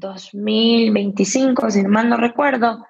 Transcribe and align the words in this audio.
2025, 0.00 1.70
si 1.70 1.82
mal 1.84 2.08
no 2.08 2.16
recuerdo, 2.16 2.84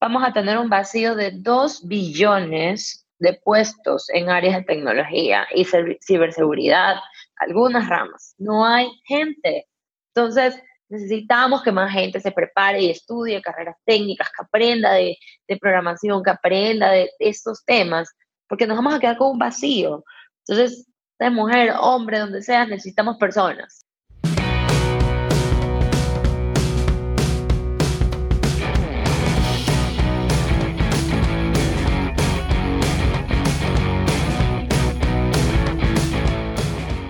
vamos 0.00 0.24
a 0.24 0.32
tener 0.32 0.58
un 0.58 0.68
vacío 0.68 1.14
de 1.14 1.30
2 1.32 1.86
billones 1.86 3.06
de 3.18 3.34
puestos 3.34 4.08
en 4.10 4.30
áreas 4.30 4.56
de 4.56 4.64
tecnología 4.64 5.46
y 5.54 5.64
ciberseguridad, 6.00 6.96
algunas 7.36 7.88
ramas. 7.88 8.34
No 8.38 8.64
hay 8.66 8.88
gente. 9.06 9.66
Entonces, 10.14 10.60
necesitamos 10.88 11.62
que 11.62 11.72
más 11.72 11.92
gente 11.92 12.20
se 12.20 12.32
prepare 12.32 12.82
y 12.82 12.90
estudie 12.90 13.40
carreras 13.40 13.76
técnicas, 13.84 14.28
que 14.28 14.44
aprenda 14.44 14.92
de, 14.92 15.16
de 15.48 15.56
programación, 15.56 16.22
que 16.22 16.30
aprenda 16.30 16.90
de 16.90 17.10
estos 17.18 17.64
temas, 17.64 18.08
porque 18.48 18.66
nos 18.66 18.76
vamos 18.76 18.94
a 18.94 18.98
quedar 18.98 19.16
con 19.16 19.32
un 19.32 19.38
vacío. 19.38 20.04
Entonces, 20.46 20.86
de 21.18 21.30
mujer, 21.30 21.72
hombre, 21.78 22.18
donde 22.18 22.42
sea, 22.42 22.66
necesitamos 22.66 23.16
personas. 23.16 23.83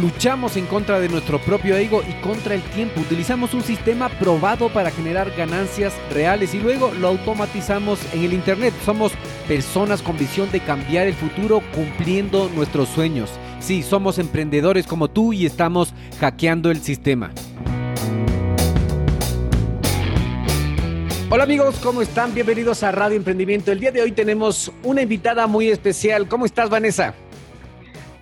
luchamos 0.00 0.56
en 0.56 0.66
contra 0.66 1.00
de 1.00 1.08
nuestro 1.08 1.38
propio 1.40 1.76
ego 1.76 2.02
y 2.08 2.12
contra 2.22 2.54
el 2.54 2.62
tiempo. 2.62 3.00
Utilizamos 3.00 3.54
un 3.54 3.62
sistema 3.62 4.08
probado 4.08 4.68
para 4.68 4.90
generar 4.90 5.30
ganancias 5.36 5.92
reales 6.10 6.54
y 6.54 6.58
luego 6.58 6.92
lo 6.94 7.08
automatizamos 7.08 7.98
en 8.12 8.24
el 8.24 8.32
Internet. 8.32 8.74
Somos 8.84 9.12
personas 9.46 10.02
con 10.02 10.18
visión 10.18 10.50
de 10.50 10.60
cambiar 10.60 11.06
el 11.06 11.14
futuro 11.14 11.62
cumpliendo 11.74 12.50
nuestros 12.54 12.88
sueños. 12.88 13.30
Sí, 13.60 13.82
somos 13.82 14.18
emprendedores 14.18 14.86
como 14.86 15.08
tú 15.08 15.32
y 15.32 15.46
estamos 15.46 15.94
hackeando 16.20 16.70
el 16.70 16.80
sistema. 16.80 17.30
Hola 21.30 21.44
amigos, 21.44 21.76
¿cómo 21.82 22.02
están? 22.02 22.34
Bienvenidos 22.34 22.82
a 22.82 22.92
Radio 22.92 23.16
Emprendimiento. 23.16 23.72
El 23.72 23.80
día 23.80 23.90
de 23.90 24.02
hoy 24.02 24.12
tenemos 24.12 24.70
una 24.82 25.00
invitada 25.00 25.46
muy 25.46 25.70
especial. 25.70 26.28
¿Cómo 26.28 26.44
estás, 26.44 26.68
Vanessa? 26.68 27.14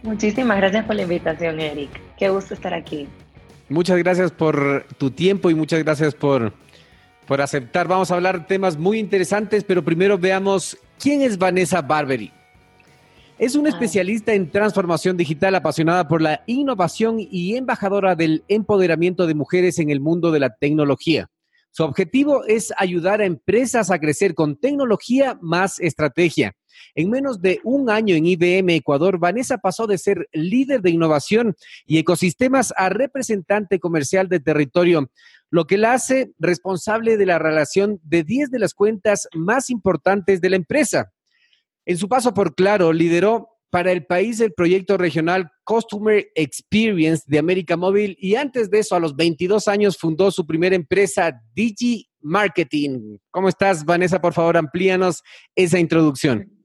Muchísimas 0.02 0.56
gracias 0.56 0.84
por 0.86 0.96
la 0.96 1.02
invitación, 1.02 1.60
Eric. 1.60 1.90
Qué 2.18 2.30
gusto 2.30 2.54
estar 2.54 2.72
aquí. 2.72 3.06
Muchas 3.68 3.98
gracias 3.98 4.32
por 4.32 4.86
tu 4.98 5.10
tiempo 5.10 5.50
y 5.50 5.54
muchas 5.54 5.82
gracias 5.84 6.14
por, 6.14 6.52
por 7.26 7.40
aceptar. 7.40 7.86
Vamos 7.86 8.10
a 8.10 8.14
hablar 8.14 8.46
temas 8.46 8.76
muy 8.76 8.98
interesantes, 8.98 9.62
pero 9.62 9.84
primero 9.84 10.18
veamos 10.18 10.76
quién 10.98 11.22
es 11.22 11.38
Vanessa 11.38 11.82
Barberi. 11.82 12.32
Es 13.38 13.54
una 13.54 13.68
ah. 13.68 13.72
especialista 13.72 14.34
en 14.34 14.50
transformación 14.50 15.16
digital 15.16 15.54
apasionada 15.54 16.08
por 16.08 16.20
la 16.20 16.42
innovación 16.46 17.16
y 17.18 17.56
embajadora 17.56 18.14
del 18.14 18.44
empoderamiento 18.48 19.26
de 19.26 19.34
mujeres 19.34 19.78
en 19.78 19.90
el 19.90 20.00
mundo 20.00 20.30
de 20.30 20.40
la 20.40 20.54
tecnología. 20.54 21.30
Su 21.70 21.84
objetivo 21.84 22.44
es 22.44 22.72
ayudar 22.76 23.20
a 23.20 23.26
empresas 23.26 23.90
a 23.90 23.98
crecer 23.98 24.34
con 24.34 24.56
tecnología 24.56 25.38
más 25.40 25.78
estrategia. 25.78 26.54
En 26.94 27.10
menos 27.10 27.40
de 27.40 27.60
un 27.64 27.90
año 27.90 28.14
en 28.14 28.26
IBM 28.26 28.70
Ecuador, 28.70 29.18
Vanessa 29.18 29.58
pasó 29.58 29.86
de 29.86 29.98
ser 29.98 30.28
líder 30.32 30.82
de 30.82 30.90
innovación 30.90 31.54
y 31.86 31.98
ecosistemas 31.98 32.72
a 32.76 32.88
representante 32.88 33.78
comercial 33.78 34.28
de 34.28 34.40
territorio, 34.40 35.10
lo 35.50 35.66
que 35.66 35.78
la 35.78 35.92
hace 35.92 36.32
responsable 36.38 37.16
de 37.16 37.26
la 37.26 37.38
relación 37.38 38.00
de 38.02 38.24
10 38.24 38.50
de 38.50 38.58
las 38.58 38.74
cuentas 38.74 39.28
más 39.34 39.70
importantes 39.70 40.40
de 40.40 40.50
la 40.50 40.56
empresa. 40.56 41.12
En 41.84 41.96
su 41.96 42.08
paso 42.08 42.34
por 42.34 42.54
Claro, 42.54 42.92
lideró 42.92 43.48
para 43.70 43.92
el 43.92 44.04
país 44.04 44.40
el 44.40 44.52
proyecto 44.52 44.96
regional 44.96 45.50
Customer 45.64 46.26
Experience 46.34 47.22
de 47.26 47.38
América 47.38 47.76
Móvil 47.76 48.16
y 48.20 48.34
antes 48.34 48.68
de 48.70 48.80
eso, 48.80 48.96
a 48.96 49.00
los 49.00 49.16
22 49.16 49.68
años, 49.68 49.96
fundó 49.96 50.30
su 50.30 50.46
primera 50.46 50.74
empresa, 50.74 51.40
Digi 51.54 52.08
Marketing. 52.20 53.18
¿Cómo 53.30 53.48
estás, 53.48 53.84
Vanessa? 53.84 54.20
Por 54.20 54.34
favor, 54.34 54.56
amplíanos 54.56 55.22
esa 55.54 55.78
introducción. 55.78 56.59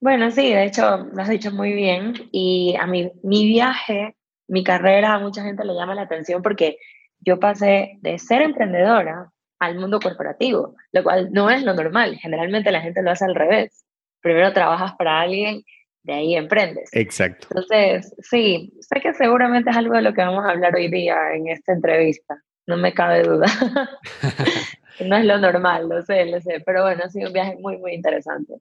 Bueno, 0.00 0.30
sí, 0.30 0.52
de 0.52 0.64
hecho, 0.64 1.08
lo 1.12 1.22
has 1.22 1.28
dicho 1.28 1.50
muy 1.50 1.72
bien. 1.72 2.14
Y 2.30 2.76
a 2.78 2.86
mí, 2.86 3.10
mi 3.22 3.46
viaje, 3.46 4.16
mi 4.46 4.62
carrera, 4.62 5.14
a 5.14 5.18
mucha 5.18 5.42
gente 5.42 5.64
le 5.64 5.74
llama 5.74 5.94
la 5.94 6.02
atención 6.02 6.42
porque 6.42 6.78
yo 7.20 7.40
pasé 7.40 7.98
de 8.00 8.18
ser 8.18 8.42
emprendedora 8.42 9.32
al 9.58 9.78
mundo 9.78 9.98
corporativo, 9.98 10.76
lo 10.92 11.02
cual 11.02 11.30
no 11.32 11.50
es 11.50 11.64
lo 11.64 11.74
normal. 11.74 12.16
Generalmente 12.16 12.70
la 12.70 12.80
gente 12.80 13.02
lo 13.02 13.10
hace 13.10 13.24
al 13.24 13.34
revés. 13.34 13.84
Primero 14.20 14.52
trabajas 14.52 14.92
para 14.96 15.20
alguien, 15.20 15.62
de 16.04 16.12
ahí 16.12 16.36
emprendes. 16.36 16.90
Exacto. 16.92 17.48
Entonces, 17.50 18.14
sí, 18.20 18.72
sé 18.80 19.00
que 19.00 19.14
seguramente 19.14 19.70
es 19.70 19.76
algo 19.76 19.94
de 19.94 20.02
lo 20.02 20.14
que 20.14 20.22
vamos 20.22 20.44
a 20.44 20.50
hablar 20.50 20.74
hoy 20.76 20.88
día 20.88 21.34
en 21.34 21.48
esta 21.48 21.72
entrevista. 21.72 22.40
No 22.66 22.76
me 22.76 22.94
cabe 22.94 23.22
duda. 23.22 23.46
no 25.04 25.16
es 25.16 25.24
lo 25.24 25.38
normal, 25.38 25.88
lo 25.88 26.02
sé, 26.02 26.24
lo 26.26 26.40
sé. 26.40 26.62
Pero 26.64 26.82
bueno, 26.82 27.02
ha 27.04 27.10
sido 27.10 27.28
un 27.28 27.32
viaje 27.32 27.56
muy, 27.60 27.78
muy 27.78 27.94
interesante. 27.94 28.54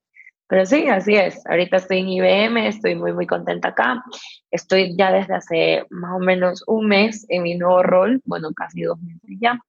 Pero 0.47 0.65
sí, 0.65 0.87
así 0.87 1.15
es. 1.15 1.45
Ahorita 1.45 1.77
estoy 1.77 1.99
en 1.99 2.09
IBM, 2.09 2.67
estoy 2.67 2.95
muy, 2.95 3.11
muy 3.11 3.27
contenta 3.27 3.69
acá. 3.69 4.03
Estoy 4.49 4.95
ya 4.97 5.11
desde 5.11 5.35
hace 5.35 5.85
más 5.89 6.15
o 6.15 6.19
menos 6.19 6.63
un 6.67 6.87
mes 6.87 7.25
en 7.29 7.43
mi 7.43 7.55
nuevo 7.55 7.83
rol, 7.83 8.21
bueno, 8.25 8.49
casi 8.55 8.83
dos 8.83 8.99
meses 9.01 9.37
ya, 9.41 9.59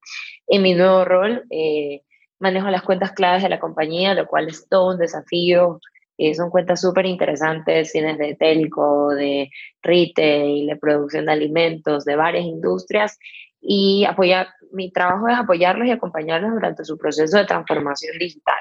en 0.47 0.63
mi 0.63 0.75
nuevo 0.75 1.05
rol. 1.05 1.45
Eh, 1.51 2.03
manejo 2.39 2.69
las 2.71 2.83
cuentas 2.83 3.13
claves 3.13 3.43
de 3.43 3.49
la 3.49 3.59
compañía, 3.59 4.15
lo 4.15 4.27
cual 4.27 4.49
es 4.49 4.69
todo 4.69 4.93
un 4.93 4.99
desafío. 4.99 5.81
Eh, 6.17 6.35
son 6.35 6.51
cuentas 6.51 6.81
súper 6.81 7.07
interesantes, 7.07 7.93
tienes 7.93 8.19
de 8.19 8.35
telco, 8.37 9.11
de 9.11 9.51
retail, 9.83 10.67
de 10.69 10.77
producción 10.77 11.27
de 11.27 11.33
alimentos, 11.33 12.05
de 12.05 12.17
varias 12.17 12.45
industrias. 12.45 13.19
Y 13.61 14.05
apoyar, 14.05 14.49
mi 14.73 14.93
trabajo 14.93 15.29
es 15.29 15.37
apoyarlos 15.37 15.89
y 15.89 15.91
acompañarlos 15.91 16.53
durante 16.53 16.85
su 16.85 16.97
proceso 16.97 17.39
de 17.39 17.47
transformación 17.47 18.17
digital. 18.19 18.59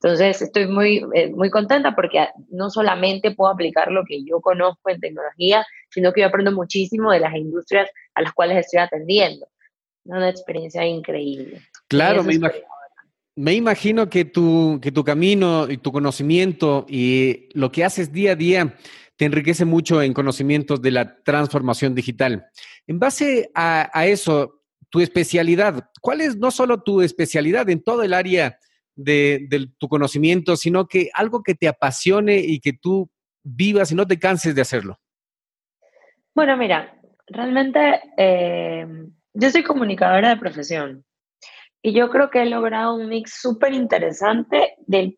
Entonces, 0.00 0.42
estoy 0.42 0.68
muy, 0.68 1.04
eh, 1.12 1.30
muy 1.30 1.50
contenta 1.50 1.94
porque 1.96 2.28
no 2.50 2.70
solamente 2.70 3.32
puedo 3.32 3.50
aplicar 3.50 3.90
lo 3.90 4.04
que 4.04 4.24
yo 4.24 4.40
conozco 4.40 4.90
en 4.90 5.00
tecnología, 5.00 5.66
sino 5.90 6.12
que 6.12 6.20
yo 6.20 6.28
aprendo 6.28 6.52
muchísimo 6.52 7.10
de 7.10 7.20
las 7.20 7.34
industrias 7.34 7.90
a 8.14 8.22
las 8.22 8.32
cuales 8.32 8.58
estoy 8.58 8.78
atendiendo. 8.80 9.48
Una 10.04 10.28
experiencia 10.28 10.86
increíble. 10.86 11.62
Claro, 11.88 12.22
me, 12.22 12.38
me, 13.34 13.54
imagino 13.54 14.08
que 14.08 14.24
tu, 14.24 14.78
que 14.80 14.92
tu 14.92 15.02
camino 15.02 15.68
y 15.68 15.78
tu 15.78 15.90
conocimiento 15.90 16.86
y 16.88 17.48
lo 17.54 17.72
que 17.72 17.84
haces 17.84 18.12
día 18.12 18.32
a 18.32 18.36
día 18.36 18.76
te 19.16 19.24
enriquece 19.24 19.64
mucho 19.64 20.00
en 20.00 20.14
conocimientos 20.14 20.80
de 20.80 20.92
la 20.92 21.22
transformación 21.24 21.96
digital. 21.96 22.46
En 22.86 23.00
base 23.00 23.50
a, 23.52 23.90
a 23.92 24.06
eso, 24.06 24.62
tu 24.90 25.00
especialidad, 25.00 25.90
¿cuál 26.00 26.20
es 26.20 26.36
no 26.36 26.52
solo 26.52 26.82
tu 26.82 27.02
especialidad 27.02 27.68
en 27.68 27.82
todo 27.82 28.04
el 28.04 28.14
área 28.14 28.58
de, 28.98 29.68
tu 29.78 29.88
conocimiento, 29.88 30.56
sino 30.56 30.86
que 30.88 31.10
algo 31.14 31.42
que 31.42 31.54
te 31.54 31.68
apasione 31.68 32.38
y 32.38 32.60
que 32.60 32.72
tú 32.72 33.08
vivas 33.42 33.92
y 33.92 33.94
no 33.94 34.06
te 34.06 34.18
canses 34.18 34.54
de 34.54 34.62
hacerlo. 34.62 34.98
Bueno, 36.34 36.56
mira, 36.56 37.00
realmente 37.28 38.00
eh, 38.16 38.86
yo 39.32 39.50
soy 39.50 39.62
comunicadora 39.62 40.30
de 40.30 40.36
profesión 40.36 41.04
y 41.80 41.92
yo 41.92 42.10
creo 42.10 42.30
que 42.30 42.42
he 42.42 42.46
logrado 42.46 42.96
un 42.96 43.08
mix 43.08 43.40
súper 43.40 43.72
interesante 43.72 44.74
de 44.86 45.16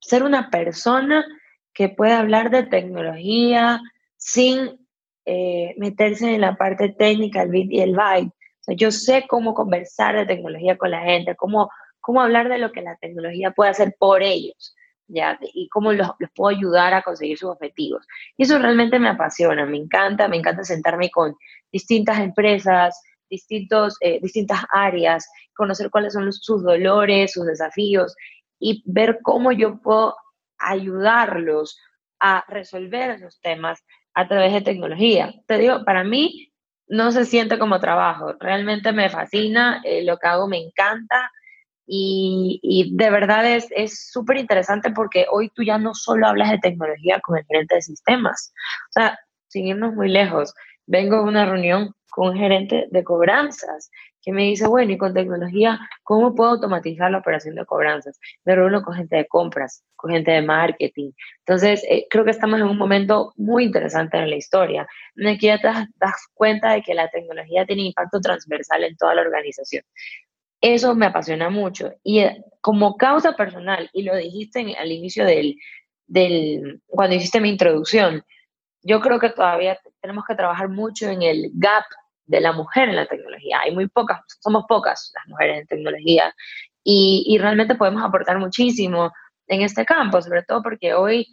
ser 0.00 0.22
una 0.24 0.50
persona 0.50 1.24
que 1.72 1.88
puede 1.88 2.12
hablar 2.12 2.50
de 2.50 2.64
tecnología 2.64 3.80
sin 4.16 4.86
eh, 5.24 5.74
meterse 5.78 6.34
en 6.34 6.40
la 6.40 6.56
parte 6.56 6.88
técnica, 6.88 7.42
el 7.42 7.50
bit 7.50 7.70
y 7.70 7.80
el 7.80 7.94
byte. 7.94 8.32
yo 8.76 8.90
sé 8.90 9.26
cómo 9.28 9.54
conversar 9.54 10.16
de 10.16 10.26
tecnología 10.26 10.76
con 10.76 10.90
la 10.90 11.02
gente, 11.02 11.36
cómo 11.36 11.70
cómo 12.10 12.22
hablar 12.22 12.48
de 12.48 12.58
lo 12.58 12.72
que 12.72 12.82
la 12.82 12.96
tecnología 12.96 13.52
puede 13.52 13.70
hacer 13.70 13.94
por 13.96 14.20
ellos, 14.20 14.74
¿ya? 15.06 15.38
Y 15.54 15.68
cómo 15.68 15.92
los, 15.92 16.08
puedo 16.34 16.56
ayudar 16.56 16.92
a 16.92 17.02
conseguir 17.02 17.38
sus 17.38 17.50
objetivos. 17.50 18.04
Y 18.36 18.42
eso 18.42 18.58
realmente 18.58 18.98
me 18.98 19.08
apasiona, 19.08 19.64
me 19.64 19.76
encanta, 19.76 20.26
me 20.26 20.36
encanta 20.36 20.64
sentarme 20.64 21.08
con 21.08 21.36
distintas 21.70 22.18
empresas, 22.18 23.00
distintos, 23.30 23.96
eh, 24.00 24.18
distintas 24.20 24.58
áreas, 24.72 25.30
conocer 25.54 25.88
cuáles 25.88 26.14
son 26.14 26.32
sus 26.32 26.64
dolores, 26.64 27.32
sus 27.32 27.46
desafíos 27.46 28.16
y 28.58 28.82
ver 28.86 29.20
cómo 29.22 29.52
yo 29.52 29.80
puedo 29.80 30.16
ayudarlos 30.58 31.78
a 32.18 32.44
resolver 32.48 33.10
esos 33.10 33.40
temas 33.40 33.84
a 34.14 34.26
través 34.26 34.52
de 34.52 34.62
tecnología. 34.62 35.32
Te 35.46 35.58
digo, 35.58 35.84
para 35.84 36.02
mí, 36.02 36.52
no 36.88 37.12
se 37.12 37.24
siente 37.24 37.56
como 37.56 37.78
trabajo. 37.78 38.32
Realmente 38.40 38.90
me 38.90 39.08
fascina, 39.10 39.80
eh, 39.84 40.02
lo 40.02 40.18
que 40.18 40.26
hago 40.26 40.48
me 40.48 40.58
encanta 40.58 41.30
y, 41.92 42.60
y 42.62 42.96
de 42.96 43.10
verdad 43.10 43.44
es 43.46 44.10
súper 44.12 44.36
interesante 44.36 44.92
porque 44.92 45.26
hoy 45.28 45.50
tú 45.50 45.64
ya 45.64 45.76
no 45.76 45.92
solo 45.92 46.28
hablas 46.28 46.52
de 46.52 46.58
tecnología 46.58 47.18
con 47.20 47.36
el 47.36 47.44
gerente 47.46 47.74
de 47.74 47.82
sistemas. 47.82 48.52
O 48.90 48.92
sea, 48.92 49.18
sin 49.48 49.66
irnos 49.66 49.94
muy 49.94 50.08
lejos, 50.08 50.54
vengo 50.86 51.16
a 51.16 51.22
una 51.22 51.46
reunión 51.46 51.92
con 52.10 52.30
un 52.30 52.36
gerente 52.36 52.86
de 52.92 53.02
cobranzas 53.02 53.90
que 54.22 54.32
me 54.32 54.44
dice, 54.44 54.68
bueno, 54.68 54.92
y 54.92 54.98
con 54.98 55.14
tecnología, 55.14 55.80
¿cómo 56.04 56.34
puedo 56.34 56.50
automatizar 56.50 57.10
la 57.10 57.18
operación 57.18 57.56
de 57.56 57.64
cobranzas? 57.64 58.20
Me 58.44 58.54
reúno 58.54 58.82
con 58.82 58.94
gente 58.94 59.16
de 59.16 59.26
compras, 59.26 59.82
con 59.96 60.12
gente 60.12 60.30
de 60.30 60.42
marketing. 60.42 61.10
Entonces, 61.38 61.82
eh, 61.88 62.06
creo 62.08 62.24
que 62.24 62.30
estamos 62.30 62.60
en 62.60 62.66
un 62.66 62.78
momento 62.78 63.32
muy 63.36 63.64
interesante 63.64 64.18
en 64.18 64.30
la 64.30 64.36
historia, 64.36 64.86
en 65.16 65.26
el 65.26 65.38
que 65.38 65.46
ya 65.46 65.58
te 65.58 65.68
das 65.96 66.28
cuenta 66.34 66.72
de 66.72 66.82
que 66.82 66.94
la 66.94 67.08
tecnología 67.08 67.66
tiene 67.66 67.82
impacto 67.82 68.20
transversal 68.20 68.84
en 68.84 68.96
toda 68.96 69.14
la 69.14 69.22
organización. 69.22 69.82
Eso 70.60 70.94
me 70.94 71.06
apasiona 71.06 71.50
mucho. 71.50 71.92
Y 72.02 72.20
eh, 72.20 72.44
como 72.60 72.96
causa 72.96 73.32
personal, 73.32 73.88
y 73.92 74.02
lo 74.02 74.16
dijiste 74.16 74.76
al 74.78 74.92
inicio 74.92 75.24
del, 75.24 75.56
del, 76.06 76.82
cuando 76.86 77.16
hiciste 77.16 77.40
mi 77.40 77.48
introducción, 77.48 78.24
yo 78.82 79.00
creo 79.00 79.18
que 79.18 79.30
todavía 79.30 79.78
tenemos 80.00 80.24
que 80.26 80.34
trabajar 80.34 80.68
mucho 80.68 81.08
en 81.08 81.22
el 81.22 81.50
gap 81.54 81.84
de 82.26 82.40
la 82.40 82.52
mujer 82.52 82.88
en 82.88 82.96
la 82.96 83.06
tecnología. 83.06 83.60
Hay 83.60 83.74
muy 83.74 83.88
pocas, 83.88 84.20
somos 84.40 84.64
pocas 84.68 85.12
las 85.14 85.26
mujeres 85.26 85.60
en 85.60 85.66
tecnología 85.66 86.34
y, 86.84 87.24
y 87.26 87.38
realmente 87.38 87.74
podemos 87.74 88.02
aportar 88.02 88.38
muchísimo 88.38 89.12
en 89.48 89.62
este 89.62 89.84
campo, 89.84 90.22
sobre 90.22 90.42
todo 90.44 90.62
porque 90.62 90.94
hoy 90.94 91.26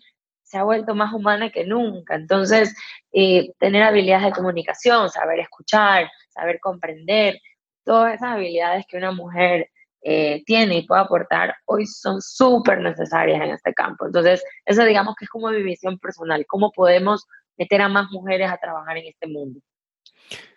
se 0.47 0.57
ha 0.57 0.63
vuelto 0.63 0.95
más 0.95 1.13
humana 1.13 1.49
que 1.49 1.65
nunca. 1.65 2.15
Entonces, 2.15 2.75
eh, 3.11 3.51
tener 3.59 3.83
habilidades 3.83 4.25
de 4.25 4.31
comunicación, 4.31 5.09
saber 5.09 5.39
escuchar, 5.39 6.09
saber 6.29 6.59
comprender, 6.61 7.39
todas 7.87 8.15
esas 8.15 8.35
habilidades 8.35 8.85
que 8.85 8.97
una 8.97 9.13
mujer 9.13 9.69
eh, 10.01 10.43
tiene 10.45 10.77
y 10.77 10.85
puede 10.85 11.01
aportar, 11.01 11.55
hoy 11.65 11.85
son 11.87 12.21
súper 12.21 12.81
necesarias 12.81 13.41
en 13.41 13.51
este 13.51 13.73
campo. 13.73 14.05
Entonces, 14.05 14.43
eso 14.65 14.83
digamos 14.83 15.15
que 15.15 15.25
es 15.25 15.29
como 15.29 15.49
mi 15.49 15.63
visión 15.63 15.97
personal, 15.97 16.45
cómo 16.45 16.71
podemos 16.71 17.25
meter 17.57 17.81
a 17.81 17.87
más 17.87 18.11
mujeres 18.11 18.51
a 18.51 18.57
trabajar 18.57 18.97
en 18.97 19.07
este 19.07 19.25
mundo. 19.27 19.61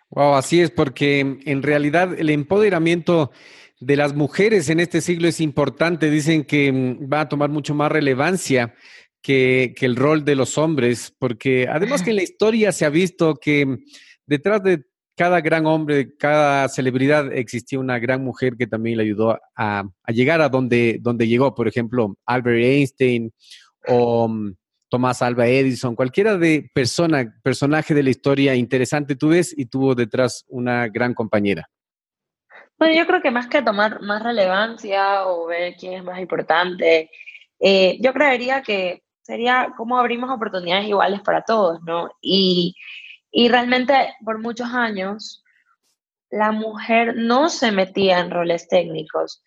Wow, 0.09 0.35
así 0.35 0.61
es, 0.61 0.71
porque 0.71 1.39
en 1.45 1.63
realidad 1.63 2.19
el 2.19 2.29
empoderamiento 2.29 3.31
de 3.79 3.95
las 3.95 4.13
mujeres 4.13 4.69
en 4.69 4.81
este 4.81 4.99
siglo 4.99 5.29
es 5.29 5.39
importante. 5.39 6.09
Dicen 6.09 6.43
que 6.43 6.71
mm, 6.71 7.11
va 7.11 7.21
a 7.21 7.29
tomar 7.29 7.49
mucho 7.49 7.73
más 7.73 7.91
relevancia 7.91 8.75
que, 9.21 9.73
el 9.79 9.95
rol 9.95 10.25
de 10.25 10.35
los 10.35 10.57
hombres, 10.57 11.15
porque 11.17 11.67
además 11.69 12.03
que 12.03 12.09
en 12.09 12.17
la 12.17 12.23
historia 12.23 12.71
se 12.73 12.85
ha 12.85 12.89
visto 12.89 13.35
que 13.35 13.77
detrás 14.25 14.63
de 14.63 14.83
cada 15.21 15.39
gran 15.39 15.67
hombre, 15.67 16.17
cada 16.17 16.67
celebridad, 16.67 17.31
existía 17.31 17.77
una 17.77 17.99
gran 17.99 18.23
mujer 18.23 18.55
que 18.57 18.65
también 18.65 18.97
le 18.97 19.03
ayudó 19.03 19.39
a, 19.55 19.83
llegar 20.07 20.41
a 20.41 20.49
donde, 20.49 20.97
donde 20.99 21.27
llegó. 21.27 21.53
Por 21.53 21.67
ejemplo, 21.67 22.15
Albert 22.25 22.57
Einstein 22.57 23.31
o 23.87 24.27
mm, 24.27 24.55
Tomás 24.89 25.21
Alba 25.21 25.45
Edison, 25.45 25.95
cualquiera 25.95 26.37
de 26.37 26.71
persona, 26.73 27.39
personaje 27.43 27.93
de 27.93 28.01
la 28.01 28.09
historia 28.09 28.55
interesante 28.55 29.15
tú 29.15 29.29
ves 29.29 29.53
y 29.55 29.67
tuvo 29.67 29.93
detrás 29.93 30.43
una 30.47 30.87
gran 30.87 31.13
compañera. 31.13 31.69
Bueno, 32.79 32.95
yo 32.95 33.05
creo 33.05 33.21
que 33.21 33.29
más 33.29 33.45
que 33.45 33.61
tomar 33.61 34.01
más 34.01 34.23
relevancia 34.23 35.27
o 35.27 35.45
ver 35.45 35.75
quién 35.75 35.93
es 35.93 36.03
más 36.03 36.19
importante, 36.19 37.11
eh, 37.59 37.99
yo 38.01 38.11
creería 38.11 38.63
que 38.63 39.03
sería 39.21 39.71
cómo 39.77 39.99
abrimos 39.99 40.31
oportunidades 40.31 40.87
iguales 40.87 41.21
para 41.21 41.43
todos, 41.43 41.79
¿no? 41.83 42.09
Y, 42.21 42.75
y 43.31 43.49
realmente 43.49 44.13
por 44.23 44.39
muchos 44.39 44.73
años 44.73 45.43
la 46.29 46.51
mujer 46.51 47.15
no 47.15 47.49
se 47.49 47.71
metía 47.71 48.19
en 48.19 48.31
roles 48.31 48.67
técnicos, 48.67 49.43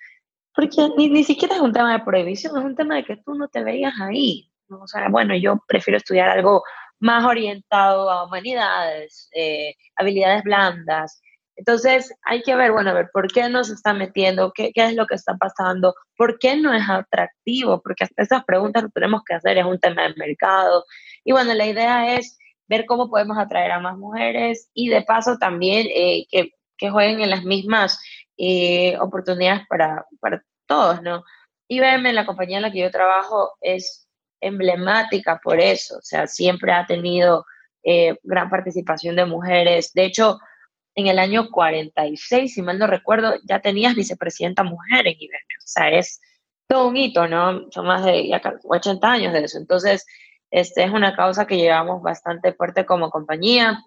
porque 0.54 0.88
ni, 0.96 1.08
ni 1.08 1.24
siquiera 1.24 1.56
es 1.56 1.60
un 1.60 1.72
tema 1.72 1.92
de 1.92 2.04
prohibición, 2.04 2.56
es 2.56 2.64
un 2.64 2.76
tema 2.76 2.96
de 2.96 3.04
que 3.04 3.16
tú 3.16 3.34
no 3.34 3.48
te 3.48 3.62
veías 3.62 3.94
ahí. 4.00 4.50
O 4.68 4.86
sea, 4.86 5.08
bueno, 5.08 5.34
yo 5.36 5.62
prefiero 5.66 5.98
estudiar 5.98 6.28
algo 6.28 6.62
más 7.00 7.24
orientado 7.24 8.10
a 8.10 8.24
humanidades, 8.24 9.28
eh, 9.34 9.74
habilidades 9.96 10.42
blandas. 10.42 11.20
Entonces 11.56 12.12
hay 12.24 12.42
que 12.42 12.56
ver, 12.56 12.72
bueno, 12.72 12.90
a 12.90 12.94
ver, 12.94 13.10
¿por 13.12 13.30
qué 13.32 13.48
nos 13.48 13.70
está 13.70 13.92
metiendo? 13.92 14.52
¿Qué, 14.52 14.72
¿Qué, 14.72 14.84
es 14.86 14.94
lo 14.94 15.06
que 15.06 15.14
está 15.14 15.36
pasando? 15.36 15.94
¿Por 16.16 16.38
qué 16.38 16.56
no 16.56 16.72
es 16.72 16.88
atractivo? 16.88 17.80
Porque 17.82 18.06
esas 18.16 18.44
preguntas 18.44 18.82
lo 18.84 18.88
tenemos 18.90 19.22
que 19.24 19.34
hacer, 19.34 19.58
es 19.58 19.64
un 19.64 19.78
tema 19.78 20.02
de 20.02 20.14
mercado. 20.16 20.84
Y 21.24 21.32
bueno, 21.32 21.54
la 21.54 21.66
idea 21.66 22.14
es 22.16 22.38
ver 22.66 22.86
cómo 22.86 23.08
podemos 23.08 23.38
atraer 23.38 23.72
a 23.72 23.80
más 23.80 23.96
mujeres 23.96 24.70
y 24.74 24.88
de 24.88 25.02
paso 25.02 25.38
también 25.38 25.86
eh, 25.94 26.26
que, 26.30 26.52
que, 26.76 26.90
jueguen 26.90 27.20
en 27.20 27.30
las 27.30 27.44
mismas 27.44 28.00
eh, 28.36 28.96
oportunidades 28.98 29.62
para, 29.68 30.06
para 30.20 30.42
todos, 30.66 31.02
¿no? 31.02 31.24
IBM, 31.68 32.12
la 32.12 32.26
compañía 32.26 32.58
en 32.58 32.62
la 32.62 32.72
que 32.72 32.80
yo 32.80 32.90
trabajo, 32.90 33.52
es 33.60 34.08
emblemática 34.40 35.40
por 35.42 35.60
eso, 35.60 35.96
o 35.98 36.02
sea, 36.02 36.26
siempre 36.26 36.72
ha 36.72 36.86
tenido 36.86 37.46
eh, 37.82 38.16
gran 38.22 38.50
participación 38.50 39.16
de 39.16 39.24
mujeres. 39.24 39.92
De 39.94 40.04
hecho, 40.04 40.38
en 40.94 41.06
el 41.06 41.18
año 41.18 41.50
46, 41.50 42.54
si 42.54 42.62
mal 42.62 42.78
no 42.78 42.86
recuerdo, 42.86 43.34
ya 43.44 43.60
tenías 43.60 43.94
vicepresidenta 43.94 44.62
mujer 44.62 45.06
en 45.06 45.16
IBM, 45.18 45.58
o 45.58 45.66
sea, 45.66 45.90
es 45.90 46.20
todo 46.66 46.88
un 46.88 46.96
hito, 46.96 47.26
¿no? 47.28 47.70
Son 47.70 47.86
más 47.86 48.04
de 48.04 48.30
80 48.64 49.12
años 49.12 49.32
de 49.32 49.44
eso. 49.44 49.58
Entonces, 49.58 50.06
este 50.54 50.84
es 50.84 50.92
una 50.92 51.16
causa 51.16 51.48
que 51.48 51.56
llevamos 51.56 52.00
bastante 52.00 52.52
fuerte 52.52 52.86
como 52.86 53.10
compañía 53.10 53.82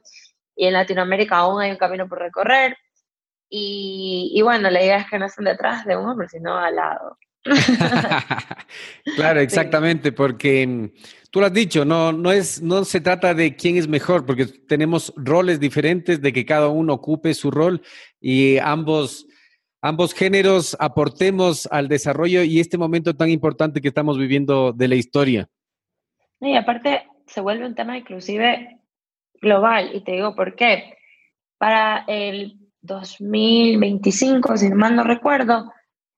y 0.53 0.65
en 0.65 0.73
Latinoamérica 0.73 1.37
aún 1.37 1.61
hay 1.61 1.71
un 1.71 1.77
camino 1.77 2.09
por 2.09 2.19
recorrer. 2.19 2.75
Y, 3.49 4.33
y 4.35 4.41
bueno, 4.41 4.69
la 4.69 4.83
idea 4.83 4.97
es 4.97 5.09
que 5.09 5.17
no 5.17 5.27
estén 5.27 5.45
detrás 5.45 5.85
de 5.85 5.95
un 5.95 6.05
hombre, 6.05 6.27
sino 6.27 6.57
al 6.57 6.75
lado. 6.75 7.17
claro, 9.15 9.39
exactamente, 9.39 10.11
porque 10.11 10.67
mm, 10.67 10.89
tú 11.31 11.39
lo 11.39 11.45
has 11.45 11.53
dicho, 11.53 11.85
no, 11.85 12.11
no, 12.11 12.33
es, 12.33 12.61
no 12.61 12.83
se 12.83 12.99
trata 12.99 13.33
de 13.33 13.55
quién 13.55 13.77
es 13.77 13.87
mejor, 13.87 14.25
porque 14.25 14.45
tenemos 14.45 15.13
roles 15.15 15.61
diferentes, 15.61 16.21
de 16.21 16.33
que 16.33 16.45
cada 16.45 16.67
uno 16.67 16.95
ocupe 16.95 17.33
su 17.33 17.49
rol 17.49 17.81
y 18.19 18.57
ambos, 18.57 19.25
ambos 19.81 20.13
géneros 20.13 20.75
aportemos 20.81 21.65
al 21.71 21.87
desarrollo 21.87 22.43
y 22.43 22.59
este 22.59 22.77
momento 22.77 23.15
tan 23.15 23.29
importante 23.29 23.79
que 23.79 23.87
estamos 23.87 24.17
viviendo 24.17 24.73
de 24.73 24.89
la 24.89 24.95
historia. 24.95 25.49
Y 26.39 26.55
aparte 26.55 27.07
se 27.25 27.41
vuelve 27.41 27.65
un 27.65 27.75
tema 27.75 27.97
inclusive 27.97 28.79
global, 29.41 29.91
y 29.93 30.01
te 30.01 30.13
digo 30.13 30.35
por 30.35 30.55
qué. 30.55 30.97
Para 31.57 32.05
el 32.07 32.57
2025, 32.81 34.57
si 34.57 34.69
mal 34.69 34.95
no 34.95 35.03
recuerdo, 35.03 35.71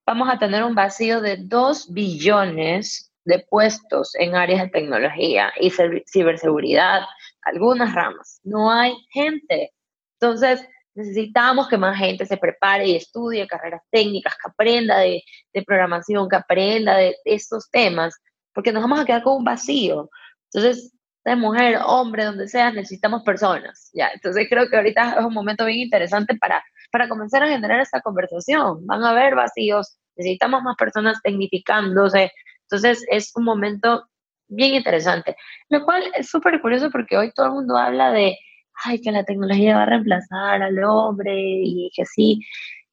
vamos 0.06 0.28
a 0.30 0.38
tener 0.38 0.64
un 0.64 0.74
vacío 0.74 1.20
de 1.20 1.36
2 1.38 1.92
billones 1.92 3.12
de 3.24 3.38
puestos 3.48 4.14
en 4.16 4.34
áreas 4.34 4.62
de 4.62 4.68
tecnología 4.68 5.52
y 5.60 5.70
ciberseguridad, 5.70 7.02
algunas 7.42 7.94
ramas. 7.94 8.40
No 8.44 8.70
hay 8.70 8.94
gente. 9.12 9.72
Entonces, 10.20 10.66
necesitamos 10.94 11.68
que 11.68 11.78
más 11.78 11.96
gente 11.96 12.26
se 12.26 12.36
prepare 12.36 12.86
y 12.86 12.96
estudie 12.96 13.46
carreras 13.46 13.82
técnicas, 13.90 14.34
que 14.34 14.50
aprenda 14.50 14.98
de, 14.98 15.22
programación, 15.66 16.28
que 16.28 16.36
aprenda 16.36 16.96
de, 16.96 17.16
estos 17.24 17.70
temas, 17.70 18.20
porque 18.54 18.72
nos 18.72 18.82
vamos 18.82 19.00
a 19.00 19.04
quedar 19.04 19.22
con 19.22 19.38
un 19.38 19.44
vacío. 19.44 20.10
Entonces, 20.52 20.92
de 21.24 21.36
mujer, 21.36 21.78
hombre, 21.84 22.24
donde 22.24 22.48
sea, 22.48 22.72
necesitamos 22.72 23.22
personas. 23.22 23.90
Ya, 23.92 24.08
entonces 24.14 24.46
creo 24.48 24.68
que 24.68 24.76
ahorita 24.76 25.16
es 25.18 25.24
un 25.24 25.34
momento 25.34 25.66
bien 25.66 25.80
interesante 25.80 26.34
para, 26.36 26.64
para 26.90 27.08
comenzar 27.08 27.42
a 27.42 27.48
generar 27.48 27.80
esta 27.80 28.00
conversación. 28.00 28.86
Van 28.86 29.02
a 29.04 29.10
haber 29.10 29.34
vacíos, 29.34 29.98
necesitamos 30.16 30.62
más 30.62 30.76
personas 30.76 31.20
tecnificándose. 31.22 32.32
Entonces 32.62 33.04
es 33.10 33.32
un 33.34 33.44
momento 33.44 34.06
bien 34.48 34.74
interesante, 34.74 35.36
lo 35.68 35.84
cual 35.84 36.02
es 36.16 36.28
súper 36.28 36.60
curioso 36.60 36.90
porque 36.90 37.16
hoy 37.16 37.32
todo 37.32 37.46
el 37.46 37.52
mundo 37.52 37.76
habla 37.76 38.10
de, 38.10 38.36
ay, 38.84 39.00
que 39.00 39.12
la 39.12 39.24
tecnología 39.24 39.76
va 39.76 39.82
a 39.84 39.86
reemplazar 39.86 40.62
al 40.62 40.82
hombre 40.84 41.32
y 41.36 41.90
que 41.94 42.04
sí, 42.04 42.40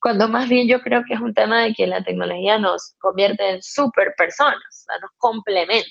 cuando 0.08 0.30
más 0.30 0.48
bien 0.48 0.70
yo 0.70 0.80
creo 0.80 1.04
que 1.06 1.16
es 1.16 1.20
un 1.20 1.34
tema 1.34 1.64
de 1.64 1.74
que 1.74 1.86
la 1.86 2.02
tecnología 2.02 2.58
nos 2.58 2.96
convierte 2.98 3.50
en 3.50 3.62
súper 3.62 4.14
personas, 4.18 4.86
nos 5.02 5.12
complementa. 5.18 5.90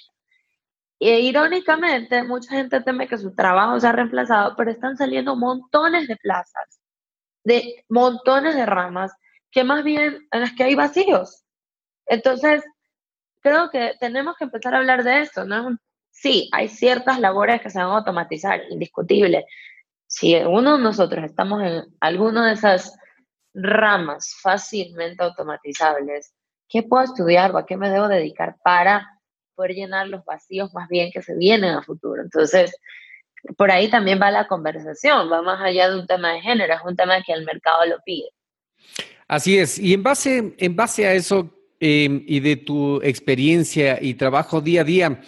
Y 0.99 1.11
irónicamente, 1.11 2.23
mucha 2.23 2.57
gente 2.57 2.81
teme 2.81 3.09
que 3.09 3.19
su 3.19 3.35
trabajo 3.35 3.79
sea 3.79 3.93
reemplazado, 3.93 4.55
pero 4.57 4.71
están 4.71 4.97
saliendo 4.97 5.37
montones 5.37 6.09
de 6.09 6.17
plazas, 6.17 6.81
de 7.45 7.85
montones 7.91 8.55
de 8.55 8.65
ramas 8.65 9.13
que 9.51 9.65
más 9.65 9.85
bien 9.85 10.27
en 10.31 10.41
las 10.41 10.55
que 10.55 10.65
hay 10.65 10.75
vacíos. 10.75 11.45
Entonces, 12.07 12.65
creo 13.43 13.69
que 13.69 13.97
tenemos 14.01 14.35
que 14.39 14.45
empezar 14.45 14.75
a 14.75 14.79
hablar 14.79 15.05
de 15.05 15.21
eso, 15.21 15.45
¿no? 15.45 15.77
Sí, 16.11 16.49
hay 16.55 16.71
ciertas 16.71 17.21
labores 17.21 17.61
que 17.61 17.69
se 17.69 17.81
van 17.81 17.89
a 17.89 17.97
automatizar, 17.99 18.63
indiscutible. 18.71 19.45
Si 20.07 20.35
uno 20.37 20.79
de 20.79 20.83
nosotros 20.83 21.23
estamos 21.23 21.63
en 21.63 21.85
alguna 22.01 22.47
de 22.47 22.55
esas 22.55 22.97
ramas 23.57 24.37
fácilmente 24.41 25.25
automatizables, 25.25 26.35
¿qué 26.69 26.83
puedo 26.83 27.05
estudiar 27.05 27.53
o 27.53 27.59
a 27.59 27.67
qué 27.67 27.77
me 27.77 27.91
debo 27.91 28.09
dedicar 28.09 28.57
para 28.63 29.09
poder 29.55 29.73
llenar 29.73 30.09
los 30.09 30.25
vacíos 30.25 30.75
más 30.75 30.89
bien 30.89 31.11
que 31.11 31.23
se 31.23 31.35
vienen 31.35 31.75
a 31.75 31.83
futuro? 31.83 32.23
Entonces, 32.23 32.77
por 33.57 33.71
ahí 33.71 33.89
también 33.89 34.21
va 34.21 34.31
la 34.31 34.47
conversación, 34.47 35.31
va 35.31 35.43
más 35.43 35.61
allá 35.61 35.89
de 35.89 35.99
un 35.99 36.07
tema 36.07 36.33
de 36.33 36.41
género, 36.41 36.75
es 36.75 36.81
un 36.85 36.97
tema 36.97 37.23
que 37.23 37.33
el 37.33 37.45
mercado 37.45 37.87
lo 37.87 37.97
pide. 38.05 38.29
Así 39.29 39.59
es, 39.59 39.79
y 39.79 39.95
en 39.95 40.03
base, 40.03 40.55
en 40.59 40.77
base 40.77 41.07
a 41.07 41.15
eso 41.15 41.53
em, 41.81 42.23
y 42.27 42.41
de 42.41 42.57
tu 42.57 43.01
experiencia 43.03 43.99
y 44.01 44.15
trabajo 44.15 44.61
día 44.61 44.83
a 44.83 44.85
día, 44.85 45.21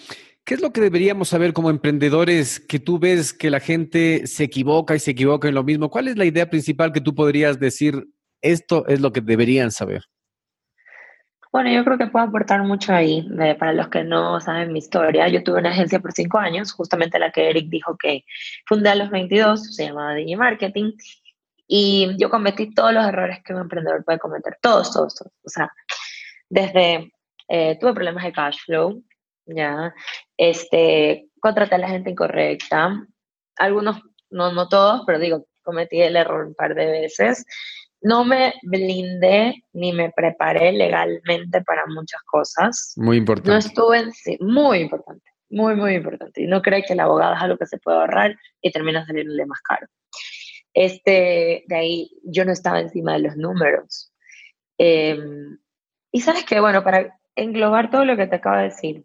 ¿qué 0.44 0.54
es 0.54 0.61
lo 0.61 0.73
que 0.73 0.80
deberíamos 0.80 1.28
saber 1.30 1.52
como 1.52 1.70
emprendedores 1.70 2.61
que 2.61 2.78
tú 2.78 2.99
ves 2.99 3.32
que 3.32 3.50
la 3.50 3.61
gente 3.61 4.26
se 4.26 4.44
equivoca 4.44 4.94
y 4.94 5.00
se 5.00 5.12
equivoca 5.12 5.49
en 5.49 5.54
lo 5.54 5.64
mismo? 5.64 5.90
¿Cuál 5.90 6.08
es 6.08 6.16
la 6.16 6.25
idea 6.26 6.49
principal 6.49 6.92
que 6.92 7.00
tú 7.00 7.14
podrías 7.14 7.58
decir, 7.58 8.06
esto 8.42 8.87
es 8.87 9.00
lo 9.00 9.12
que 9.12 9.21
deberían 9.21 9.71
saber? 9.71 10.04
Bueno, 11.50 11.71
yo 11.71 11.83
creo 11.85 11.97
que 11.97 12.07
puedo 12.09 12.26
aportar 12.26 12.62
mucho 12.62 12.92
ahí. 12.92 13.26
para 13.59 13.73
los 13.73 13.88
que 13.88 14.04
no 14.04 14.38
saben 14.40 14.73
mi 14.73 14.80
historia, 14.80 15.28
yo 15.28 15.42
tuve 15.42 15.61
una 15.61 15.71
agencia 15.71 15.99
por 15.99 16.12
cinco 16.12 16.38
años, 16.38 16.73
justamente 16.73 17.18
la 17.18 17.33
que 17.33 17.49
Eric 17.49 17.68
dijo 17.68 17.97
que 17.97 18.25
fundé 18.66 18.90
a 18.90 18.95
los 18.95 19.11
22, 19.11 19.75
se 19.75 19.87
llamaba 19.87 20.14
Digi 20.14 20.37
Marketing, 20.37 20.92
y 21.66 22.16
yo 22.18 22.30
cometí 22.30 22.75
todos 22.75 22.92
los 22.92 23.07
errores 23.07 23.40
que 23.45 23.54
un 23.54 23.61
emprendedor 23.62 24.04
puede 24.04 24.18
cometer, 24.18 24.59
todos, 24.61 24.92
todos, 24.92 25.14
todos. 25.14 25.33
O 25.42 25.49
sea, 25.49 25.73
desde 26.49 27.12
eh, 27.49 27.78
tuve 27.80 27.95
problemas 27.95 28.25
de 28.25 28.33
cash 28.33 28.59
flow, 28.64 29.02
ya, 29.47 29.95
este, 30.37 31.28
contraté 31.40 31.76
a 31.76 31.78
la 31.78 31.88
gente 31.88 32.11
incorrecta, 32.11 33.07
algunos, 33.57 34.02
no, 34.30 34.52
no 34.52 34.68
todos, 34.68 35.02
pero 35.07 35.18
digo, 35.18 35.47
cometí 35.62 36.00
el 36.00 36.16
error 36.16 36.47
un 36.47 36.54
par 36.54 36.75
de 36.75 36.87
veces 36.87 37.45
no 38.00 38.25
me 38.25 38.55
blindé 38.62 39.64
ni 39.73 39.93
me 39.93 40.11
preparé 40.11 40.73
legalmente 40.73 41.62
para 41.62 41.87
muchas 41.87 42.23
cosas. 42.23 42.93
Muy 42.97 43.17
importante. 43.17 43.50
No 43.50 43.57
estuve 43.57 43.99
en 43.99 44.12
sí, 44.12 44.37
muy 44.40 44.78
importante, 44.78 45.31
muy, 45.50 45.75
muy 45.75 45.95
importante. 45.95 46.43
Y 46.43 46.47
no 46.47 46.62
cree 46.62 46.83
que 46.83 46.93
el 46.93 47.00
abogado 47.00 47.35
es 47.35 47.43
algo 47.43 47.59
que 47.59 47.67
se 47.67 47.78
puede 47.78 47.99
ahorrar 47.99 48.37
y 48.61 48.71
termina 48.71 49.05
saliéndole 49.07 49.47
más 49.47 49.61
caro. 49.62 49.87
Este, 50.75 51.64
de 51.67 51.76
ahí 51.76 52.11
yo 52.23 52.45
no 52.45 52.52
estaba 52.52 52.81
encima 52.81 53.14
de 53.14 53.21
los 53.21 53.37
números. 53.37 54.12
Em, 54.78 55.59
y 56.12 56.21
sabes 56.21 56.45
que, 56.45 56.61
bueno, 56.61 56.85
para 56.85 57.19
englobar 57.35 57.90
todo 57.90 58.05
lo 58.05 58.17
que 58.17 58.26
te 58.26 58.37
acabo 58.37 58.59
de 58.59 58.64
decir, 58.64 59.05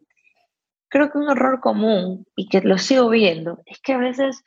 creo 0.89 1.11
que 1.11 1.17
un 1.17 1.31
error 1.31 1.59
común 1.59 2.27
y 2.35 2.47
que 2.47 2.61
lo 2.61 2.77
sigo 2.77 3.09
viendo 3.09 3.63
es 3.65 3.79
que 3.81 3.93
a 3.93 3.97
veces 3.97 4.43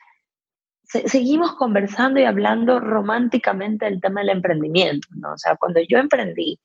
seguimos 0.87 1.55
conversando 1.55 2.19
y 2.19 2.23
hablando 2.23 2.79
románticamente 2.79 3.85
del 3.85 4.01
tema 4.01 4.21
del 4.21 4.29
emprendimiento, 4.29 5.07
¿no? 5.15 5.33
O 5.33 5.37
sea, 5.37 5.55
cuando 5.57 5.81
yo 5.81 5.97
emprendí, 5.97 6.59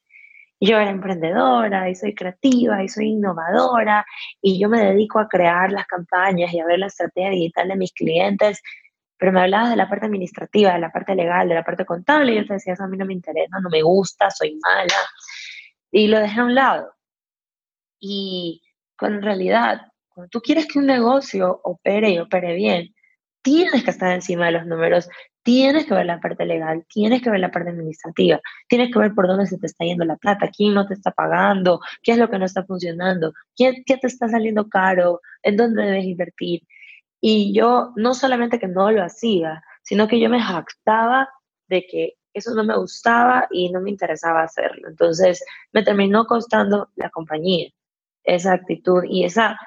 yo 0.60 0.78
era 0.78 0.90
emprendedora 0.90 1.90
y 1.90 1.96
soy 1.96 2.14
creativa 2.14 2.82
y 2.84 2.88
soy 2.88 3.08
innovadora 3.08 4.06
y 4.40 4.60
yo 4.60 4.68
me 4.68 4.80
dedico 4.80 5.18
a 5.18 5.28
crear 5.28 5.72
las 5.72 5.86
campañas 5.86 6.52
y 6.52 6.60
a 6.60 6.66
ver 6.66 6.78
la 6.78 6.86
estrategia 6.86 7.30
digital 7.30 7.68
de 7.68 7.76
mis 7.76 7.92
clientes, 7.92 8.62
pero 9.18 9.32
me 9.32 9.40
hablabas 9.40 9.70
de 9.70 9.76
la 9.76 9.88
parte 9.88 10.06
administrativa, 10.06 10.72
de 10.74 10.78
la 10.78 10.92
parte 10.92 11.16
legal, 11.16 11.48
de 11.48 11.56
la 11.56 11.64
parte 11.64 11.84
contable 11.84 12.32
y 12.32 12.36
yo 12.36 12.46
te 12.46 12.54
decía, 12.54 12.74
eso 12.74 12.84
a 12.84 12.88
mí 12.88 12.96
no 12.96 13.06
me 13.06 13.14
interesa, 13.14 13.58
no 13.60 13.70
me 13.70 13.82
gusta, 13.82 14.30
soy 14.30 14.56
mala 14.62 14.94
y 15.90 16.06
lo 16.08 16.20
dejé 16.20 16.40
a 16.40 16.44
un 16.44 16.54
lado. 16.54 16.94
Y 18.00 18.62
cuando 18.96 19.18
en 19.18 19.24
realidad, 19.24 19.82
cuando 20.08 20.28
tú 20.30 20.40
quieres 20.40 20.66
que 20.66 20.78
un 20.78 20.86
negocio 20.86 21.60
opere 21.64 22.10
y 22.10 22.18
opere 22.18 22.54
bien, 22.54 22.94
tienes 23.42 23.84
que 23.84 23.90
estar 23.90 24.12
encima 24.12 24.46
de 24.46 24.52
los 24.52 24.66
números, 24.66 25.08
tienes 25.42 25.86
que 25.86 25.94
ver 25.94 26.06
la 26.06 26.20
parte 26.20 26.46
legal, 26.46 26.84
tienes 26.88 27.22
que 27.22 27.30
ver 27.30 27.40
la 27.40 27.50
parte 27.50 27.70
administrativa, 27.70 28.40
tienes 28.68 28.92
que 28.92 28.98
ver 28.98 29.14
por 29.14 29.26
dónde 29.26 29.46
se 29.46 29.58
te 29.58 29.66
está 29.66 29.84
yendo 29.84 30.04
la 30.04 30.16
plata, 30.16 30.50
quién 30.56 30.74
no 30.74 30.86
te 30.86 30.94
está 30.94 31.10
pagando, 31.10 31.80
qué 32.02 32.12
es 32.12 32.18
lo 32.18 32.30
que 32.30 32.38
no 32.38 32.46
está 32.46 32.64
funcionando, 32.64 33.32
qué, 33.56 33.82
qué 33.84 33.96
te 33.96 34.06
está 34.06 34.28
saliendo 34.28 34.68
caro, 34.68 35.20
en 35.42 35.56
dónde 35.56 35.82
debes 35.82 36.04
invertir. 36.04 36.62
Y 37.20 37.52
yo 37.54 37.92
no 37.96 38.14
solamente 38.14 38.58
que 38.58 38.68
no 38.68 38.90
lo 38.90 39.02
hacía, 39.04 39.62
sino 39.82 40.08
que 40.08 40.20
yo 40.20 40.30
me 40.30 40.40
jactaba 40.40 41.28
de 41.68 41.86
que 41.86 42.14
eso 42.34 42.54
no 42.54 42.64
me 42.64 42.76
gustaba 42.76 43.46
y 43.50 43.70
no 43.70 43.80
me 43.80 43.90
interesaba 43.90 44.42
hacerlo. 44.42 44.88
Entonces 44.88 45.44
me 45.72 45.82
terminó 45.82 46.26
costando 46.26 46.90
la 46.96 47.10
compañía, 47.10 47.68
esa 48.24 48.52
actitud 48.52 49.04
y 49.08 49.24
esa 49.24 49.58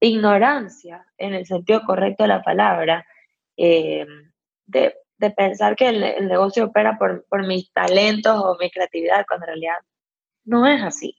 ignorancia 0.00 1.04
en 1.18 1.34
el 1.34 1.46
sentido 1.46 1.82
correcto 1.86 2.24
de 2.24 2.28
la 2.28 2.42
palabra 2.42 3.06
eh, 3.56 4.06
de, 4.66 4.94
pensar 5.36 5.76
que 5.76 5.88
el, 5.88 6.28
negocio 6.28 6.66
opera 6.66 6.98
por, 6.98 7.24
por, 7.28 7.46
mis 7.46 7.72
talentos 7.72 8.38
o 8.38 8.56
mi 8.60 8.70
creatividad, 8.70 9.24
cuando 9.26 9.46
en 9.46 9.48
realidad 9.48 9.76
no 10.44 10.66
es 10.66 10.82
así. 10.82 11.16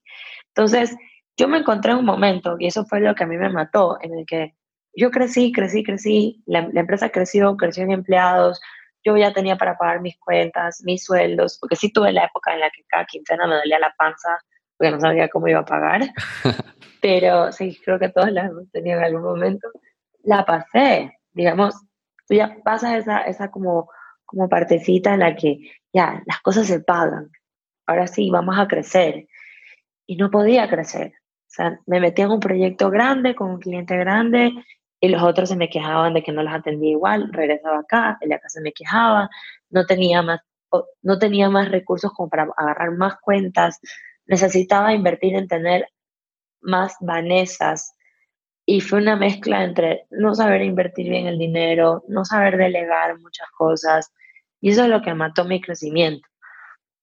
Entonces, 0.49 0.95
yo 1.37 1.47
me 1.47 1.59
encontré 1.59 1.91
en 1.91 1.99
un 1.99 2.05
momento, 2.05 2.55
y 2.59 2.67
eso 2.67 2.85
fue 2.85 2.99
lo 2.99 3.15
que 3.15 3.23
a 3.23 3.27
mí 3.27 3.37
me 3.37 3.49
mató, 3.49 3.97
en 4.01 4.17
el 4.17 4.25
que 4.25 4.55
yo 4.97 5.11
crecí, 5.11 5.51
crecí, 5.51 5.83
crecí, 5.83 6.43
la, 6.47 6.69
empresa 6.73 7.09
creció, 7.09 7.55
creció 7.55 7.83
en 7.83 7.91
empleados, 7.91 8.59
yo 9.03 9.15
ya 9.15 9.31
tenía 9.31 9.55
para 9.55 9.77
pagar 9.77 10.01
mis 10.01 10.17
cuentas, 10.17 10.81
mis 10.83 11.03
sueldos, 11.03 11.59
porque 11.59 11.75
sí 11.75 11.91
tuve 11.93 12.11
la 12.11 12.25
época 12.25 12.53
en 12.53 12.61
la 12.61 12.71
que 12.71 12.83
cada 12.87 13.05
quincena 13.05 13.45
me 13.45 13.55
dolía 13.55 13.77
la 13.79 13.93
panza 13.95 14.39
porque 14.75 14.91
no 14.91 14.99
sabía 14.99 15.29
cómo 15.29 15.47
iba 15.47 15.59
a 15.59 15.65
pagar, 15.65 16.01
pero 17.01 17.51
sí, 17.51 17.79
creo 17.83 17.99
que 17.99 18.09
todos 18.09 18.31
la 18.31 18.45
hemos 18.45 18.69
tenido 18.71 18.97
en 18.97 19.05
algún 19.05 19.23
momento. 19.23 19.67
La 20.23 20.45
pasé, 20.45 21.17
digamos, 21.31 21.75
tú 22.27 22.35
ya 22.35 22.57
pasas 22.63 22.95
esa, 22.95 23.21
esa 23.21 23.49
como, 23.51 23.89
como 24.25 24.49
partecita 24.49 25.13
en 25.13 25.21
la 25.21 25.35
que 25.35 25.59
ya 25.93 26.21
las 26.25 26.41
cosas 26.41 26.67
se 26.67 26.81
pagan, 26.81 27.31
ahora 27.85 28.07
sí, 28.07 28.29
vamos 28.29 28.57
a 28.59 28.67
crecer. 28.67 29.27
Y 30.05 30.17
no 30.17 30.31
podía 30.31 30.69
crecer. 30.69 31.13
O 31.47 31.49
sea, 31.49 31.79
me 31.85 31.99
metía 31.99 32.25
en 32.25 32.31
un 32.31 32.39
proyecto 32.39 32.89
grande, 32.89 33.35
con 33.35 33.49
un 33.51 33.59
cliente 33.59 33.97
grande, 33.97 34.51
y 34.99 35.09
los 35.09 35.23
otros 35.23 35.49
se 35.49 35.55
me 35.55 35.69
quejaban 35.69 36.13
de 36.13 36.23
que 36.23 36.31
no 36.31 36.43
los 36.43 36.53
atendía 36.53 36.91
igual, 36.91 37.31
regresaba 37.31 37.79
acá, 37.79 38.17
de 38.21 38.33
acá 38.33 38.49
se 38.49 38.61
me 38.61 38.73
quejaba, 38.73 39.29
no 39.69 39.85
tenía 39.85 40.21
más, 40.21 40.41
no 41.01 41.19
tenía 41.19 41.49
más 41.49 41.69
recursos 41.69 42.11
como 42.13 42.29
para 42.29 42.49
agarrar 42.57 42.91
más 42.91 43.15
cuentas, 43.21 43.79
necesitaba 44.25 44.93
invertir 44.93 45.35
en 45.35 45.47
tener 45.47 45.87
más 46.61 46.95
Vanessas 46.99 47.96
y 48.69 48.81
fue 48.81 48.99
una 48.99 49.15
mezcla 49.15 49.63
entre 49.63 50.07
no 50.11 50.35
saber 50.35 50.61
invertir 50.61 51.09
bien 51.09 51.25
el 51.25 51.37
dinero, 51.37 52.03
no 52.09 52.25
saber 52.25 52.57
delegar 52.57 53.17
muchas 53.17 53.47
cosas. 53.57 54.11
Y 54.59 54.71
eso 54.71 54.83
es 54.83 54.89
lo 54.89 55.01
que 55.01 55.13
mató 55.13 55.45
mi 55.45 55.61
crecimiento. 55.61 56.27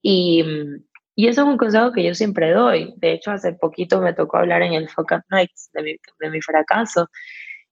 Y, 0.02 0.44
y 1.14 1.26
eso 1.26 1.40
es 1.40 1.48
un 1.48 1.56
consejo 1.56 1.90
que 1.92 2.04
yo 2.04 2.14
siempre 2.14 2.52
doy. 2.52 2.92
De 2.98 3.12
hecho, 3.12 3.30
hace 3.30 3.54
poquito 3.54 4.02
me 4.02 4.12
tocó 4.12 4.36
hablar 4.36 4.60
en 4.60 4.74
el 4.74 4.90
Focus 4.90 5.20
Nights 5.30 5.70
de 5.72 5.82
mi, 5.82 5.96
de 6.20 6.30
mi 6.30 6.42
fracaso. 6.42 7.08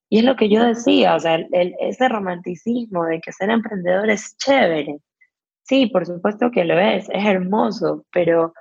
Y 0.09 0.21
es 0.21 0.25
lo 0.25 0.37
que 0.37 0.49
yo 0.49 0.65
decía, 0.65 1.15
o 1.15 1.21
sea, 1.21 1.35
el, 1.35 1.75
ese 1.79 2.09
romanticismo 2.09 3.05
de 3.05 3.21
que 3.21 3.31
ser 3.31 3.51
emprendedor 3.51 4.09
es 4.09 4.39
chévere. 4.39 5.01
Sí, 5.65 5.89
por 5.89 6.07
supuesto 6.07 6.51
que 6.51 6.65
lo 6.65 6.79
es, 6.79 7.11
es 7.11 7.27
hermoso, 7.27 8.07
pero 8.11 8.55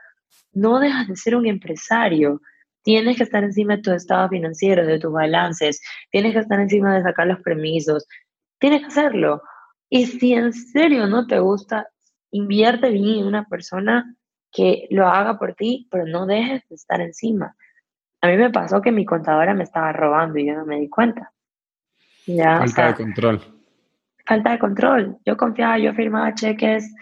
no 0.52 0.82
dejas 0.82 1.08
de 1.08 1.16
ser 1.16 1.38
un 1.38 1.48
empresario. 1.48 2.42
Tienes 2.84 3.18
que 3.18 3.24
estar 3.24 3.44
encima 3.44 3.76
de 3.76 3.82
tu 3.84 3.92
estado 3.92 4.30
financiero, 4.30 4.86
de 4.86 5.00
tus 5.00 5.12
balances, 5.12 5.82
tienes 6.10 6.34
que 6.34 6.40
estar 6.40 6.60
encima 6.60 6.96
de 6.96 7.04
sacar 7.04 7.28
los 7.28 7.40
permisos, 7.42 8.08
tienes 8.60 8.82
que 8.82 8.88
hacerlo. 8.88 9.42
Y 9.90 10.06
si 10.06 10.34
en 10.34 10.54
serio 10.54 11.08
no 11.08 11.28
te 11.28 11.40
gusta, 11.40 11.88
invierte 12.32 12.90
bien 12.90 13.20
en 13.20 13.28
una 13.28 13.46
persona 13.46 14.16
que 14.52 14.88
lo 14.90 15.08
haga 15.08 15.38
por 15.38 15.54
ti, 15.54 15.88
pero 15.92 16.06
no 16.06 16.26
dejes 16.26 16.68
de 16.70 16.76
estar 16.76 17.02
encima. 17.02 17.56
A 18.22 18.28
mí 18.28 18.38
me 18.38 18.50
pasó 18.50 18.82
que 18.82 18.92
mi 18.92 19.06
contadora 19.06 19.54
me 19.54 19.64
estaba 19.64 19.92
robando 19.92 20.38
y 20.38 20.48
yo 20.48 20.54
no 20.56 20.66
me 20.66 20.80
di 20.80 20.90
cuenta. 20.90 21.32
falta 22.60 22.88
de 22.88 22.96
control. 22.96 23.42
Falta 24.26 24.52
de 24.52 24.60
control. 24.60 25.18
Yo 25.26 25.36
confiaba, 25.36 25.80
yo 25.80 25.94
firmaba 25.94 26.34
cheques. 26.36 26.94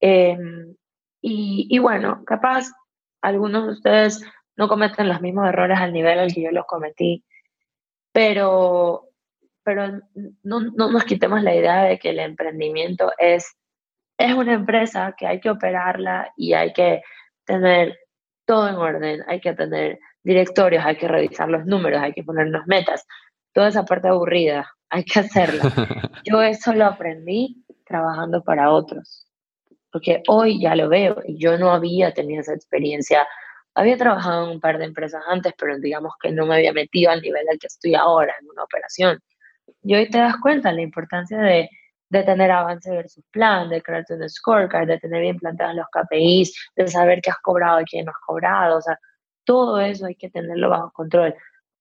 Em, 0.00 0.74
y, 1.20 1.66
y, 1.70 1.78
bueno, 1.78 2.24
capaz 2.24 2.72
algunos 3.20 3.66
de 3.66 3.72
ustedes 3.72 4.24
no 4.56 4.68
cometen 4.68 5.08
los 5.08 5.20
mismos 5.20 5.48
errores 5.48 5.78
al 5.78 5.92
nivel 5.92 6.18
al 6.18 6.32
que 6.32 6.42
yo 6.42 6.50
los 6.50 6.66
cometí, 6.66 7.24
pero, 8.12 9.08
pero 9.62 10.00
no, 10.42 10.60
no 10.60 10.90
nos 10.90 11.04
quitemos 11.04 11.42
la 11.42 11.54
idea 11.54 11.84
de 11.84 11.98
que 11.98 12.10
el 12.10 12.18
emprendimiento 12.18 13.12
es, 13.18 13.56
es 14.18 14.34
una 14.34 14.52
empresa 14.52 15.14
que 15.16 15.26
hay 15.26 15.40
que 15.40 15.50
operarla 15.50 16.32
y 16.36 16.52
hay 16.52 16.72
que 16.72 17.02
tener 17.44 17.98
todo 18.44 18.68
en 18.68 18.74
orden, 18.76 19.24
hay 19.26 19.40
que 19.40 19.54
tener 19.54 19.98
directorios, 20.22 20.84
hay 20.84 20.96
que 20.96 21.08
revisar 21.08 21.48
los 21.48 21.64
números, 21.66 22.00
hay 22.02 22.12
que 22.12 22.22
ponernos 22.22 22.66
metas, 22.66 23.06
toda 23.52 23.68
esa 23.68 23.84
parte 23.84 24.08
aburrida, 24.08 24.70
hay 24.88 25.04
que 25.04 25.20
hacerla. 25.20 25.62
Yo 26.24 26.42
eso 26.42 26.72
lo 26.72 26.86
aprendí 26.86 27.64
trabajando 27.86 28.42
para 28.42 28.70
otros, 28.70 29.26
porque 29.90 30.22
hoy 30.28 30.60
ya 30.60 30.74
lo 30.74 30.88
veo 30.88 31.22
y 31.26 31.38
yo 31.38 31.58
no 31.58 31.72
había 31.72 32.14
tenido 32.14 32.40
esa 32.40 32.54
experiencia 32.54 33.26
había 33.74 33.96
trabajado 33.96 34.46
en 34.46 34.52
un 34.52 34.60
par 34.60 34.78
de 34.78 34.84
empresas 34.84 35.22
antes, 35.26 35.54
pero 35.56 35.78
digamos 35.78 36.14
que 36.20 36.30
no 36.30 36.46
me 36.46 36.56
había 36.56 36.72
metido 36.72 37.10
al 37.10 37.22
nivel 37.22 37.48
al 37.48 37.58
que 37.58 37.66
estoy 37.68 37.94
ahora 37.94 38.34
en 38.40 38.48
una 38.48 38.64
operación. 38.64 39.20
Y 39.82 39.94
hoy 39.94 40.10
te 40.10 40.18
das 40.18 40.36
cuenta 40.40 40.72
la 40.72 40.82
importancia 40.82 41.38
de, 41.38 41.70
de 42.10 42.22
tener 42.22 42.50
avance 42.50 42.90
versus 42.90 43.24
plan, 43.30 43.68
de 43.68 43.82
crearte 43.82 44.14
un 44.14 44.28
scorecard, 44.28 44.86
de 44.86 44.98
tener 44.98 45.22
bien 45.22 45.38
planteados 45.38 45.76
los 45.76 45.86
KPIs, 45.90 46.70
de 46.76 46.88
saber 46.88 47.20
qué 47.22 47.30
has 47.30 47.38
cobrado 47.38 47.80
y 47.80 47.84
quién 47.84 48.04
no 48.04 48.12
has 48.12 48.18
cobrado. 48.26 48.78
O 48.78 48.82
sea, 48.82 48.98
todo 49.44 49.80
eso 49.80 50.06
hay 50.06 50.14
que 50.16 50.30
tenerlo 50.30 50.68
bajo 50.68 50.92
control. 50.92 51.34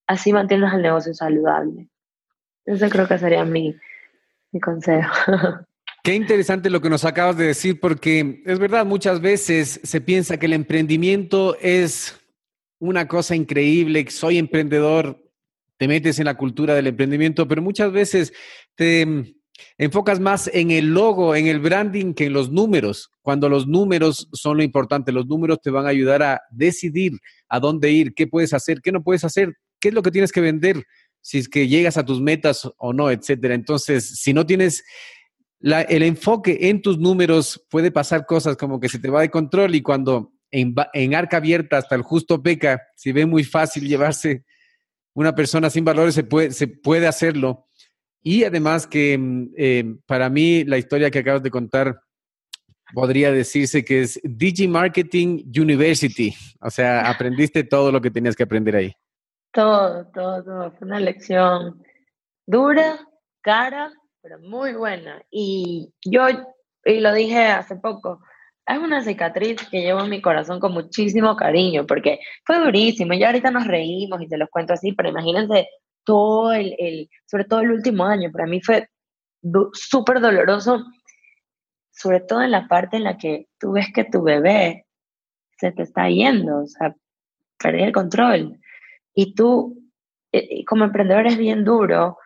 Así 0.07 0.33
mantienes 0.33 0.73
el 0.73 0.81
negocio 0.81 1.13
saludable. 1.13 1.89
Ese 2.65 2.89
creo 2.89 3.07
que 3.07 3.17
sería 3.17 3.43
mi, 3.43 3.75
mi 4.51 4.59
consejo. 4.59 5.11
Qué 6.03 6.15
interesante 6.15 6.71
lo 6.71 6.81
que 6.81 6.89
nos 6.89 7.05
acabas 7.05 7.37
de 7.37 7.45
decir, 7.45 7.79
porque 7.79 8.41
es 8.47 8.57
verdad, 8.57 8.87
muchas 8.87 9.21
veces 9.21 9.79
se 9.83 10.01
piensa 10.01 10.37
que 10.37 10.47
el 10.47 10.53
emprendimiento 10.53 11.55
es 11.61 12.19
una 12.79 13.07
cosa 13.07 13.35
increíble, 13.35 14.09
soy 14.09 14.39
emprendedor, 14.39 15.23
te 15.77 15.87
metes 15.87 16.17
en 16.17 16.25
la 16.25 16.37
cultura 16.37 16.73
del 16.73 16.87
emprendimiento, 16.87 17.47
pero 17.47 17.61
muchas 17.61 17.91
veces 17.91 18.33
te 18.73 19.35
enfocas 19.77 20.19
más 20.19 20.49
en 20.51 20.71
el 20.71 20.91
logo, 20.91 21.35
en 21.35 21.45
el 21.45 21.59
branding 21.59 22.15
que 22.15 22.25
en 22.25 22.33
los 22.33 22.51
números, 22.51 23.11
cuando 23.21 23.47
los 23.47 23.67
números 23.67 24.27
son 24.33 24.57
lo 24.57 24.63
importante. 24.63 25.11
Los 25.11 25.27
números 25.27 25.59
te 25.61 25.69
van 25.69 25.85
a 25.85 25.89
ayudar 25.89 26.23
a 26.23 26.41
decidir 26.49 27.13
a 27.47 27.59
dónde 27.59 27.91
ir, 27.91 28.15
qué 28.15 28.25
puedes 28.25 28.53
hacer, 28.55 28.81
qué 28.81 28.91
no 28.91 29.03
puedes 29.03 29.23
hacer, 29.23 29.53
qué 29.79 29.89
es 29.89 29.93
lo 29.93 30.01
que 30.01 30.09
tienes 30.09 30.31
que 30.31 30.41
vender, 30.41 30.83
si 31.21 31.37
es 31.37 31.47
que 31.47 31.67
llegas 31.67 31.97
a 31.97 32.05
tus 32.05 32.21
metas 32.21 32.67
o 32.77 32.91
no, 32.91 33.11
etcétera. 33.11 33.53
Entonces, 33.53 34.19
si 34.19 34.33
no 34.33 34.47
tienes 34.47 34.83
el 35.61 36.03
enfoque 36.03 36.57
en 36.69 36.81
tus 36.81 36.97
números 36.97 37.65
puede 37.69 37.91
pasar 37.91 38.25
cosas 38.25 38.57
como 38.57 38.79
que 38.79 38.89
se 38.89 38.99
te 38.99 39.09
va 39.09 39.21
de 39.21 39.29
control 39.29 39.75
y 39.75 39.81
cuando 39.81 40.33
en, 40.51 41.15
arca 41.15 41.37
abierta 41.37 41.77
hasta 41.77 41.95
el 41.95 42.01
justo 42.01 42.41
peca, 42.41 42.81
si 42.95 43.11
ve 43.11 43.25
muy 43.25 43.43
fácil 43.43 43.87
llevarse 43.87 44.43
una 45.13 45.35
persona 45.35 45.69
sin 45.69 45.85
valores, 45.85 46.15
se 46.15 46.23
puede, 46.23 46.51
se 46.51 46.67
puede 46.67 47.07
hacerlo. 47.07 47.67
Y 48.23 48.43
además 48.43 48.87
que 48.87 49.17
mm, 49.17 49.49
eh, 49.57 49.95
para 50.05 50.29
mí 50.29 50.63
la 50.63 50.77
historia 50.77 51.09
que 51.09 51.19
acabas 51.19 51.43
de 51.43 51.51
contar 51.51 52.01
podría 52.93 53.31
decirse 53.31 53.85
que 53.85 54.01
es 54.01 54.19
Digi 54.23 54.67
Marketing 54.67 55.43
University. 55.57 56.33
O 56.59 56.69
sea, 56.69 57.09
aprendiste 57.09 57.63
todo 57.63 57.91
lo 57.91 58.01
que 58.01 58.11
tenías 58.11 58.35
que 58.35 58.43
aprender 58.43 58.75
ahí. 58.75 58.93
Todo, 59.53 60.05
todo, 60.13 60.43
todo. 60.43 60.71
Fue 60.71 60.87
una 60.87 60.99
lección 60.99 61.81
dura, 62.45 62.99
cara, 63.41 63.91
pero 64.21 64.39
muy 64.39 64.73
buena. 64.73 65.23
Y 65.31 65.93
yo, 66.05 66.27
y 66.85 66.99
lo 66.99 67.13
dije 67.13 67.45
hace 67.45 67.75
poco, 67.75 68.21
es 68.65 68.77
una 68.77 69.03
cicatriz 69.03 69.67
que 69.69 69.81
llevo 69.81 70.01
en 70.01 70.09
mi 70.09 70.21
corazón 70.21 70.59
con 70.59 70.73
muchísimo 70.73 71.35
cariño, 71.35 71.85
porque 71.87 72.19
fue 72.45 72.59
durísimo. 72.59 73.13
Ya 73.13 73.27
ahorita 73.27 73.51
nos 73.51 73.67
reímos 73.67 74.21
y 74.21 74.27
te 74.27 74.37
los 74.37 74.49
cuento 74.49 74.73
así, 74.73 74.93
pero 74.93 75.09
imagínense 75.09 75.67
todo 76.03 76.53
el, 76.53 76.75
el 76.77 77.09
sobre 77.25 77.45
todo 77.45 77.61
el 77.61 77.71
último 77.71 78.05
año, 78.05 78.31
para 78.31 78.45
mí 78.45 78.61
fue 78.61 78.87
súper 79.73 80.19
doloroso, 80.19 80.85
sobre 81.91 82.21
todo 82.21 82.41
en 82.41 82.51
la 82.51 82.67
parte 82.67 82.97
en 82.97 83.03
la 83.03 83.17
que 83.17 83.47
tú 83.59 83.73
ves 83.73 83.87
que 83.93 84.05
tu 84.05 84.23
bebé 84.23 84.85
se 85.57 85.71
te 85.71 85.83
está 85.83 86.09
yendo, 86.09 86.61
o 86.61 86.67
sea, 86.67 86.95
perdí 87.57 87.83
el 87.83 87.91
control. 87.91 88.59
Y 89.13 89.35
tú, 89.35 89.77
eh, 90.31 90.63
como 90.65 90.85
emprendedor, 90.85 91.27
es 91.27 91.37
bien 91.37 91.63
duro 91.63 92.17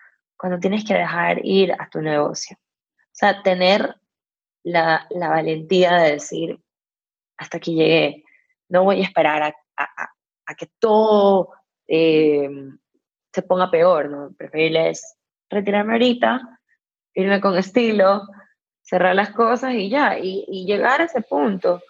cuando 0.46 0.60
tienes 0.60 0.86
que 0.86 0.94
dejar 0.94 1.44
ir 1.44 1.74
a 1.74 1.90
tu 1.90 2.04
negocio. 2.04 2.56
O 2.60 3.10
sea, 3.12 3.42
tener 3.42 3.96
la, 4.64 5.08
la 5.10 5.30
valentía 5.30 5.96
de 5.96 6.12
decir, 6.12 6.60
hasta 7.36 7.58
aquí 7.58 7.74
llegué, 7.74 8.24
no 8.70 8.84
voy 8.84 9.00
a 9.00 9.06
esperar 9.06 9.42
a, 9.42 9.56
a, 9.76 10.10
a 10.46 10.54
que 10.54 10.68
todo 10.78 11.50
eh, 11.88 12.48
se 13.34 13.42
ponga 13.42 13.72
peor, 13.72 14.12
¿no? 14.12 14.36
Preferibles 14.38 15.18
retirarme 15.50 15.94
ahorita, 15.94 16.60
irme 17.16 17.42
con 17.42 17.58
estilo, 17.58 18.22
cerrar 18.84 19.16
las 19.16 19.32
cosas 19.32 19.74
y 19.74 19.90
ya, 19.90 20.20
y, 20.20 20.46
y 20.48 20.68
llegar 20.68 21.02
a 21.02 21.06
ese 21.06 21.22
punto 21.22 21.82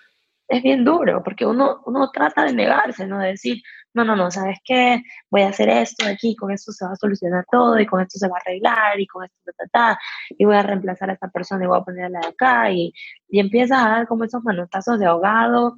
es 0.48 0.64
bien 0.64 0.86
duro, 0.86 1.22
porque 1.26 1.46
uno, 1.46 1.82
uno 1.88 2.10
trata 2.10 2.46
de 2.46 2.54
negarse, 2.54 3.06
¿no? 3.06 3.20
De 3.20 3.32
decir, 3.32 3.62
no, 3.96 4.04
no, 4.06 4.16
no, 4.16 4.30
¿sabes 4.30 4.60
qué? 4.64 5.02
Voy 5.32 5.42
a 5.44 5.50
hacer 5.50 5.70
esto 5.70 6.06
aquí, 6.06 6.36
con 6.36 6.52
esto 6.52 6.72
se 6.74 6.86
va 6.86 6.92
a 6.92 6.96
solucionar 6.98 7.46
todo, 7.50 7.80
y 7.80 7.86
con 7.86 8.02
esto 8.02 8.20
se 8.20 8.28
va 8.28 8.38
a 8.38 8.42
arreglar, 8.42 9.00
y 9.00 9.08
con 9.08 9.24
esto, 9.26 9.52
ta, 9.58 9.66
ta, 9.72 10.00
y 10.30 10.46
voy 10.46 10.56
a 10.56 10.64
reemplazar 10.64 11.10
a 11.10 11.14
esta 11.14 11.30
persona 11.30 11.64
y 11.64 11.68
voy 11.68 11.80
a 11.80 11.84
ponerla 11.84 12.20
de 12.20 12.28
acá, 12.28 12.72
y, 12.72 12.94
y 13.30 13.40
empiezas 13.40 13.80
a 13.80 13.90
dar 13.90 14.08
como 14.08 14.26
esos 14.26 14.44
manotazos 14.44 15.00
de 15.00 15.06
ahogado, 15.08 15.78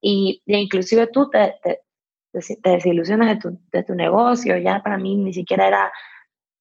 y, 0.00 0.42
inclusive 0.46 1.06
tú 1.08 1.30
te, 1.30 1.54
te, 1.62 1.80
desilusionas 2.62 3.28
de 3.28 3.36
tu, 3.36 3.60
de 3.72 3.82
tu 3.84 3.94
negocio, 3.94 4.58
ya 4.58 4.82
para 4.82 4.98
mí 4.98 5.16
ni 5.16 5.32
siquiera 5.32 5.68
era, 5.68 5.92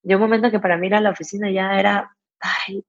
de 0.03 0.15
un 0.15 0.21
momento 0.21 0.51
que 0.51 0.59
para 0.59 0.77
mí 0.77 0.87
ir 0.87 0.95
a 0.95 1.01
la 1.01 1.11
oficina 1.11 1.51
ya 1.51 1.79
era, 1.79 2.15
ay, 2.39 2.83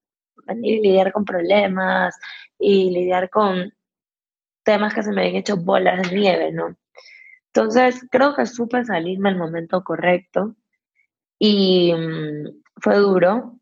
venir 0.46 0.78
y 0.78 0.82
lidiar 0.82 1.12
con 1.12 1.24
problemas, 1.24 2.18
y 2.58 2.90
lidiar 2.90 3.30
con 3.30 3.72
temas 4.64 4.94
que 4.94 5.02
se 5.02 5.12
me 5.12 5.22
habían 5.22 5.36
hecho 5.36 5.56
bolas 5.56 6.10
de 6.10 6.16
nieve, 6.16 6.52
¿no? 6.52 6.76
Entonces, 7.56 8.06
creo 8.10 8.34
que 8.34 8.44
supe 8.44 8.84
salirme 8.84 9.30
al 9.30 9.38
momento 9.38 9.82
correcto 9.82 10.54
y 11.38 11.90
mm, 11.94 12.62
fue 12.82 12.96
duro. 12.96 13.58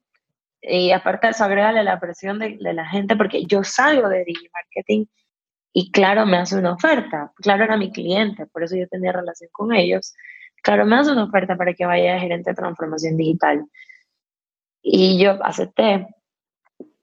Y 0.61 0.91
aparte 0.91 1.29
de 1.29 1.31
eso, 1.31 1.45
agrégale 1.45 1.85
la 1.85 2.01
presión 2.01 2.41
de, 2.41 2.59
la 2.61 2.87
gente, 2.87 3.15
porque 3.15 3.45
yo 3.45 3.63
salgo 3.63 4.09
de 4.09 4.25
marketing 4.53 5.07
y 5.73 5.93
claro, 5.93 6.27
me 6.27 6.39
hace 6.39 6.59
una 6.59 6.73
oferta. 6.73 7.33
Claro, 7.37 7.63
era 7.63 7.77
mi 7.77 7.93
cliente, 7.93 8.47
por 8.47 8.65
eso 8.65 8.75
yo 8.75 8.89
tenía 8.89 9.13
relación 9.13 9.51
con 9.53 9.73
ellos. 9.73 10.13
Claro, 10.65 10.87
me 10.87 10.97
hace 10.97 11.13
una 11.13 11.25
oferta 11.25 11.57
para 11.57 11.73
que 11.73 11.87
vaya 11.87 12.15
de 12.15 12.21
gerente 12.21 12.51
de 12.51 12.57
transformación 12.57 13.17
digital. 13.17 13.65
Y 14.83 15.23
yo 15.23 15.39
acepté. 15.45 16.09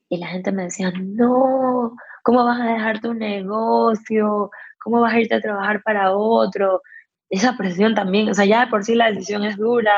Y 0.10 0.18
la 0.18 0.28
gente 0.28 0.52
me 0.52 0.64
decía, 0.64 0.92
no, 0.92 1.96
¿Cómo 2.24 2.46
vas 2.46 2.60
a 2.62 2.66
dejar 2.66 3.02
tu 3.02 3.14
negocio? 3.14 4.52
¿Cómo 4.84 5.02
vas 5.02 5.14
a 5.14 5.20
irte 5.20 5.36
a 5.36 5.42
trabajar 5.42 5.82
para 5.84 6.16
otro? 6.16 6.82
Esa 7.30 7.56
presión 7.58 7.96
también, 7.96 8.30
o 8.30 8.34
sea, 8.34 8.46
ya 8.46 8.66
de 8.66 8.72
por 8.72 8.84
sí 8.84 8.96
la 8.96 9.12
decisión 9.12 9.44
es 9.46 9.58
dura, 9.58 9.94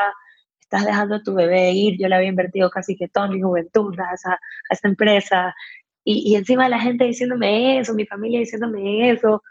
estás 0.60 0.84
dejando 0.86 1.16
a 1.16 1.22
tu 1.22 1.34
bebé 1.34 1.72
ir, 1.72 1.98
yo 1.98 2.08
le 2.08 2.16
había 2.16 2.28
invertido 2.28 2.70
casi 2.70 2.96
que 2.96 3.08
toda 3.08 3.28
mi 3.28 3.42
juventud 3.42 3.98
a 4.00 4.14
esa, 4.14 4.32
a 4.34 4.88
empresa, 4.88 5.54
y, 6.04 6.32
y, 6.32 6.36
encima 6.36 6.68
la 6.68 6.78
gente 6.80 7.04
diciéndome 7.04 7.78
eso, 7.78 7.94
mi 7.94 8.06
familia 8.06 8.40
diciéndome 8.40 9.10
eso, 9.10 9.42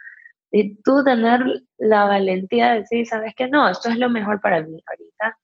y 0.51 0.75
tú 0.83 1.03
tener 1.03 1.41
la 1.79 2.05
valentía 2.05 2.73
de 2.73 2.79
decir, 2.81 3.07
sabes 3.07 3.33
que 3.35 3.47
no, 3.47 3.67
esto 3.67 3.89
es 3.89 3.97
lo 3.97 4.09
mejor 4.09 4.39
para 4.39 4.61
mí 4.61 4.79
ahorita. 4.85 5.39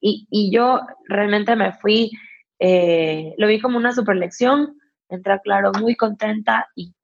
Y, 0.00 0.26
y 0.30 0.50
yo 0.50 0.80
realmente 1.04 1.54
me 1.54 1.72
fui, 1.72 2.10
eh, 2.58 3.34
lo 3.36 3.46
vi 3.46 3.60
como 3.60 3.76
una 3.76 3.92
super 3.92 4.16
lección, 4.16 4.78
entré 5.10 5.38
Claro 5.42 5.72
muy 5.78 5.96
contenta 5.96 6.68
y 6.74 6.94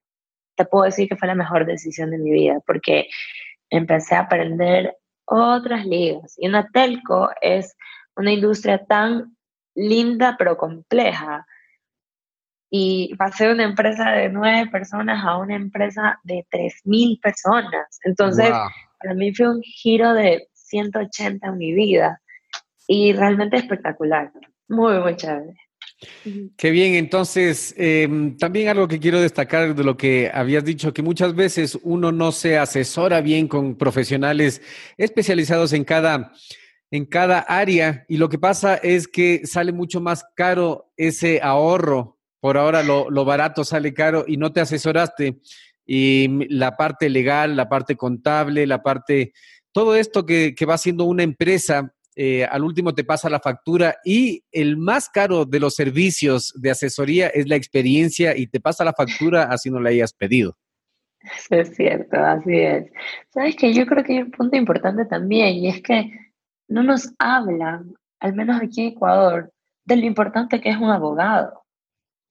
te 0.56 0.64
puedo 0.64 0.84
decir 0.84 1.08
que 1.08 1.16
fue 1.16 1.28
la 1.28 1.34
mejor 1.34 1.66
decisión 1.66 2.10
de 2.10 2.18
mi 2.18 2.30
vida 2.30 2.60
porque 2.66 3.08
empecé 3.70 4.14
a 4.14 4.20
aprender 4.20 4.96
otras 5.24 5.86
ligas. 5.86 6.34
Y 6.38 6.48
una 6.48 6.68
telco 6.68 7.30
es 7.40 7.76
una 8.16 8.32
industria 8.32 8.84
tan 8.84 9.36
linda 9.74 10.36
pero 10.38 10.56
compleja. 10.56 11.46
Y 12.70 13.14
pasé 13.16 13.46
de 13.46 13.54
una 13.54 13.64
empresa 13.64 14.10
de 14.10 14.28
nueve 14.28 14.68
personas 14.70 15.24
a 15.24 15.36
una 15.36 15.54
empresa 15.54 16.18
de 16.24 16.46
tres 16.50 16.80
mil 16.84 17.18
personas. 17.20 18.00
Entonces, 18.02 18.50
para 18.98 19.14
mí 19.14 19.32
fue 19.34 19.48
un 19.48 19.62
giro 19.62 20.12
de 20.12 20.48
180 20.54 21.46
en 21.46 21.56
mi 21.56 21.72
vida 21.72 22.20
y 22.88 23.12
realmente 23.12 23.56
espectacular. 23.56 24.32
Muy, 24.68 24.98
muy 24.98 25.16
chévere. 25.16 25.54
Qué 26.56 26.70
bien, 26.70 26.94
entonces 26.94 27.74
em, 27.76 28.36
también 28.36 28.68
algo 28.68 28.88
que 28.88 29.00
quiero 29.00 29.20
destacar 29.20 29.74
de 29.74 29.84
lo 29.84 29.96
que 29.96 30.30
habías 30.32 30.64
dicho, 30.64 30.92
que 30.92 31.02
muchas 31.02 31.34
veces 31.34 31.78
uno 31.82 32.12
no 32.12 32.32
se 32.32 32.58
asesora 32.58 33.20
bien 33.20 33.48
con 33.48 33.76
profesionales 33.76 34.62
especializados 34.96 35.72
en 35.72 35.84
cada, 35.84 36.32
en 36.90 37.06
cada 37.06 37.40
área 37.40 38.04
y 38.08 38.16
lo 38.16 38.28
que 38.28 38.38
pasa 38.38 38.76
es 38.76 39.08
que 39.08 39.46
sale 39.46 39.72
mucho 39.72 40.00
más 40.00 40.24
caro 40.34 40.92
ese 40.96 41.40
ahorro. 41.42 42.18
Por 42.40 42.58
ahora 42.58 42.82
lo, 42.82 43.24
barato 43.24 43.64
sale 43.64 43.94
caro 43.94 44.24
y 44.28 44.36
no 44.36 44.52
te 44.52 44.60
asesoraste. 44.60 45.40
Y 45.86 46.46
la 46.50 46.76
parte 46.76 47.08
legal, 47.08 47.56
la 47.56 47.70
parte 47.70 47.96
contable, 47.96 48.66
la 48.66 48.82
parte, 48.82 49.32
todo 49.72 49.96
esto 49.96 50.26
que 50.26 50.54
va 50.68 50.76
siendo 50.76 51.04
una 51.04 51.22
empresa 51.22 51.93
eh, 52.16 52.44
al 52.44 52.62
último 52.62 52.94
te 52.94 53.05
pasa 53.05 53.29
la 53.29 53.40
factura 53.40 53.96
y 54.05 54.44
el 54.53 54.77
más 54.77 55.09
caro 55.09 55.44
de 55.44 55.59
los 55.59 55.74
servicios 55.74 56.53
de 56.57 56.70
asesoría 56.70 57.29
es 57.29 57.48
la 57.48 57.57
experiencia 57.57 58.37
y 58.37 58.46
te 58.46 58.61
pasa 58.61 58.85
la 58.85 58.92
factura 58.92 59.44
así 59.44 59.70
no 59.70 59.81
la 59.81 59.90
hayas 59.90 60.12
pedido. 60.12 60.57
es 61.50 61.74
cierto, 61.74 62.16
así 62.16 62.57
es. 62.57 62.90
Sabes 63.31 63.57
que 63.57 63.72
yo 63.72 63.87
creo 63.87 64.05
que 64.05 64.12
hay 64.12 64.22
un 64.22 64.31
punto 64.31 64.57
importante 64.57 65.05
también 65.07 65.55
y 65.55 65.68
es 65.68 65.83
que 65.83 66.11
no 66.68 66.83
nos 66.83 67.12
hablan, 67.18 67.94
al 68.20 68.35
menos 68.35 68.61
aquí 68.61 68.83
en 68.83 68.92
Ecuador, 68.92 69.53
de 69.85 69.96
lo 69.96 70.07
importante 70.07 70.61
que 70.61 70.70
es 70.70 70.77
un 70.77 70.90
abogado. 70.90 71.64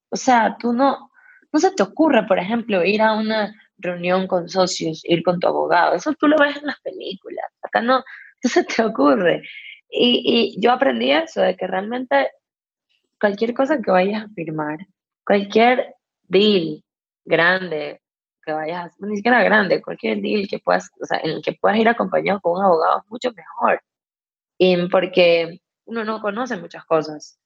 O 0.09 0.15
sea, 0.15 0.57
tú 0.59 0.73
no, 0.73 1.11
no 1.51 1.59
se 1.59 1.71
te 1.71 1.83
ocurre, 1.83 2.25
por 2.25 2.39
ejemplo, 2.39 2.83
ir 2.83 3.01
a 3.01 3.13
una 3.13 3.53
reunión 3.77 4.27
con 4.27 4.49
socios, 4.49 5.01
ir 5.05 5.23
con 5.23 5.39
tu 5.39 5.47
abogado. 5.47 5.95
Eso 5.95 6.13
tú 6.13 6.27
lo 6.27 6.37
ves 6.37 6.57
en 6.57 6.67
las 6.67 6.79
películas. 6.81 7.45
Acá 7.61 7.81
no, 7.81 7.97
no 7.97 8.49
se 8.49 8.63
te 8.63 8.83
ocurre. 8.83 9.43
Y, 9.95 10.55
yo 10.59 10.71
aprendí 10.71 11.11
eso, 11.11 11.41
de 11.41 11.55
que 11.55 11.67
realmente 11.67 12.31
cualquier 13.19 13.53
cosa 13.53 13.79
que 13.79 13.91
vayas 13.91 14.23
a 14.23 14.29
firmar, 14.29 14.79
cualquier 15.23 15.95
deal 16.23 16.83
grande 17.23 18.01
que 18.43 18.51
vayas, 18.51 18.93
ni 18.99 19.15
siquiera 19.15 19.43
grande, 19.43 19.81
cualquier 19.81 20.19
deal 20.19 20.47
que 20.49 20.59
puedas, 20.59 20.89
o 20.99 21.05
sea, 21.05 21.19
en 21.23 21.29
el 21.29 21.41
que 21.41 21.53
puedas 21.53 21.77
ir 21.77 21.87
acompañado 21.87 22.41
con 22.41 22.57
un 22.57 22.65
abogado 22.65 22.99
es 22.99 23.11
mucho 23.11 23.31
mejor. 23.31 23.81
Y 24.57 24.87
porque 24.89 25.61
uno 25.85 26.03
no 26.03 26.21
conoce 26.21 26.57
muchas 26.57 26.83
cosas. 26.85 27.39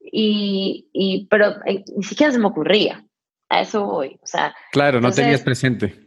y, 0.00 0.88
y, 0.92 1.26
pero 1.28 1.64
eh, 1.66 1.84
ni 1.96 2.02
siquiera 2.02 2.32
se 2.32 2.38
me 2.38 2.48
ocurría. 2.48 3.06
A 3.48 3.60
eso 3.60 3.84
voy. 3.84 4.18
O 4.22 4.26
sea, 4.26 4.54
claro, 4.72 5.00
no 5.00 5.12
tenías 5.12 5.42
presente. 5.42 6.01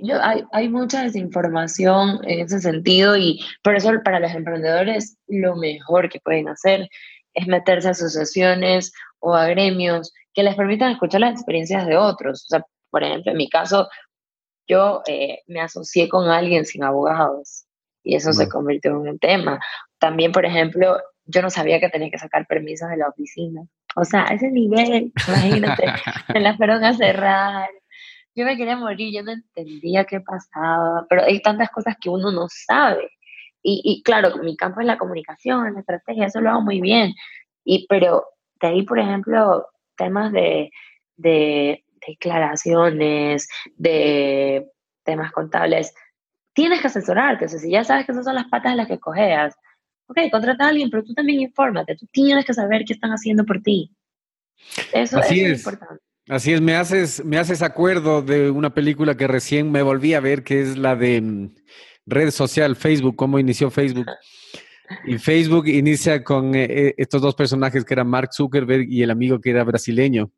Yo, 0.00 0.22
hay, 0.22 0.44
hay 0.52 0.68
mucha 0.68 1.02
desinformación 1.02 2.20
en 2.24 2.40
ese 2.40 2.60
sentido 2.60 3.16
y 3.16 3.40
por 3.62 3.76
eso 3.76 3.92
para 4.04 4.20
los 4.20 4.32
emprendedores 4.32 5.16
lo 5.28 5.56
mejor 5.56 6.08
que 6.08 6.20
pueden 6.20 6.48
hacer 6.48 6.88
es 7.34 7.46
meterse 7.46 7.88
a 7.88 7.90
asociaciones 7.92 8.92
o 9.20 9.34
a 9.34 9.46
gremios 9.46 10.12
que 10.32 10.42
les 10.42 10.54
permitan 10.54 10.92
escuchar 10.92 11.20
las 11.20 11.32
experiencias 11.32 11.86
de 11.86 11.96
otros. 11.96 12.44
O 12.44 12.48
sea, 12.48 12.66
por 12.90 13.02
ejemplo, 13.02 13.32
en 13.32 13.38
mi 13.38 13.48
caso, 13.48 13.88
yo 14.66 15.02
eh, 15.06 15.40
me 15.46 15.60
asocié 15.60 16.08
con 16.08 16.28
alguien 16.28 16.64
sin 16.64 16.84
abogados 16.84 17.66
y 18.02 18.16
eso 18.16 18.32
se 18.32 18.48
convirtió 18.48 18.90
en 18.90 19.08
un 19.08 19.18
tema. 19.18 19.60
También, 19.98 20.32
por 20.32 20.44
ejemplo, 20.44 20.98
yo 21.24 21.42
no 21.42 21.50
sabía 21.50 21.80
que 21.80 21.88
tenía 21.88 22.10
que 22.10 22.18
sacar 22.18 22.46
permisos 22.46 22.88
de 22.90 22.98
la 22.98 23.08
oficina. 23.08 23.62
O 23.96 24.04
sea, 24.04 24.24
a 24.28 24.34
ese 24.34 24.50
nivel, 24.50 25.12
imagínate, 25.28 25.86
me 26.34 26.40
la 26.40 26.56
fueron 26.56 26.84
a 26.84 26.94
cerrar. 26.94 27.68
Yo 28.34 28.44
me 28.44 28.56
quería 28.56 28.76
morir, 28.76 29.14
yo 29.14 29.22
no 29.22 29.32
entendía 29.32 30.04
qué 30.04 30.20
pasaba, 30.20 31.06
pero 31.08 31.22
hay 31.22 31.40
tantas 31.40 31.70
cosas 31.70 31.96
que 32.00 32.08
uno 32.08 32.32
no 32.32 32.46
sabe. 32.48 33.10
Y, 33.62 33.80
y 33.84 34.02
claro, 34.02 34.36
mi 34.38 34.56
campo 34.56 34.80
es 34.80 34.86
la 34.86 34.98
comunicación, 34.98 35.72
la 35.72 35.80
estrategia, 35.80 36.26
eso 36.26 36.40
lo 36.40 36.50
hago 36.50 36.60
muy 36.60 36.80
bien. 36.80 37.14
Y, 37.64 37.86
pero 37.88 38.24
de 38.60 38.66
ahí, 38.68 38.82
por 38.82 38.98
ejemplo, 38.98 39.66
temas 39.96 40.32
de, 40.32 40.70
de 41.16 41.84
declaraciones, 42.06 43.48
de 43.76 44.68
temas 45.04 45.32
contables, 45.32 45.94
tienes 46.52 46.80
que 46.80 46.88
asesorarte. 46.88 47.46
O 47.46 47.48
sea, 47.48 47.58
si 47.58 47.70
ya 47.70 47.84
sabes 47.84 48.06
que 48.06 48.12
esas 48.12 48.24
son 48.24 48.34
las 48.34 48.48
patas 48.48 48.72
en 48.72 48.78
las 48.78 48.88
que 48.88 48.98
cojeas, 48.98 49.54
ok, 50.06 50.18
contrata 50.30 50.64
a 50.64 50.68
alguien, 50.68 50.90
pero 50.90 51.04
tú 51.04 51.14
también 51.14 51.40
infórmate. 51.40 51.96
Tú 51.96 52.06
tienes 52.10 52.44
que 52.44 52.54
saber 52.54 52.84
qué 52.84 52.94
están 52.94 53.10
haciendo 53.10 53.44
por 53.44 53.60
ti. 53.62 53.90
Eso, 54.92 55.20
es. 55.20 55.32
importante. 55.32 56.02
Así 56.28 56.54
es, 56.54 56.60
me 56.62 56.74
haces, 56.74 57.22
me 57.24 57.36
haces 57.36 57.60
acuerdo 57.60 58.22
de 58.22 58.50
una 58.50 58.72
película 58.72 59.14
que 59.14 59.26
recién 59.26 59.70
me 59.70 59.82
volví 59.82 60.14
a 60.14 60.20
ver, 60.20 60.42
que 60.42 60.62
es 60.62 60.78
la 60.78 60.96
de 60.96 61.20
mm, 61.20 61.54
red 62.06 62.30
social, 62.30 62.76
Facebook, 62.76 63.16
cómo 63.16 63.38
inició 63.38 63.70
Facebook. 63.70 64.06
Y 65.06 65.18
Facebook 65.18 65.66
inicia 65.68 66.24
con 66.24 66.54
eh, 66.54 66.64
eh, 66.64 66.94
estos 66.96 67.20
dos 67.20 67.34
personajes 67.34 67.84
que 67.84 67.94
eran 67.94 68.08
Mark 68.08 68.30
Zuckerberg 68.32 68.86
y 68.88 69.02
el 69.02 69.10
amigo 69.10 69.40
que 69.40 69.50
era 69.50 69.64
brasileño. 69.64 70.30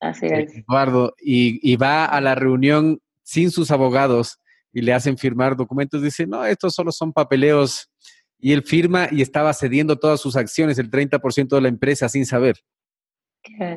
Así 0.00 0.26
es. 0.26 0.52
Eduardo, 0.54 1.14
y, 1.18 1.76
va 1.76 2.04
a 2.04 2.20
la 2.20 2.34
reunión 2.34 3.00
sin 3.22 3.50
sus 3.50 3.70
abogados 3.70 4.38
y 4.72 4.82
le 4.82 4.92
hacen 4.92 5.16
firmar 5.16 5.56
documentos. 5.56 6.02
Dice, 6.02 6.26
no, 6.26 6.44
estos 6.44 6.74
solo 6.74 6.92
son 6.92 7.12
papeleos. 7.12 7.90
Y 8.38 8.52
él 8.52 8.64
firma 8.64 9.08
y 9.10 9.22
estaba 9.22 9.54
cediendo 9.54 9.96
todas 9.96 10.20
sus 10.20 10.36
acciones, 10.36 10.78
el 10.78 10.90
30% 10.90 11.48
de 11.48 11.60
la 11.60 11.68
empresa, 11.68 12.08
sin 12.08 12.26
saber. 12.26 12.56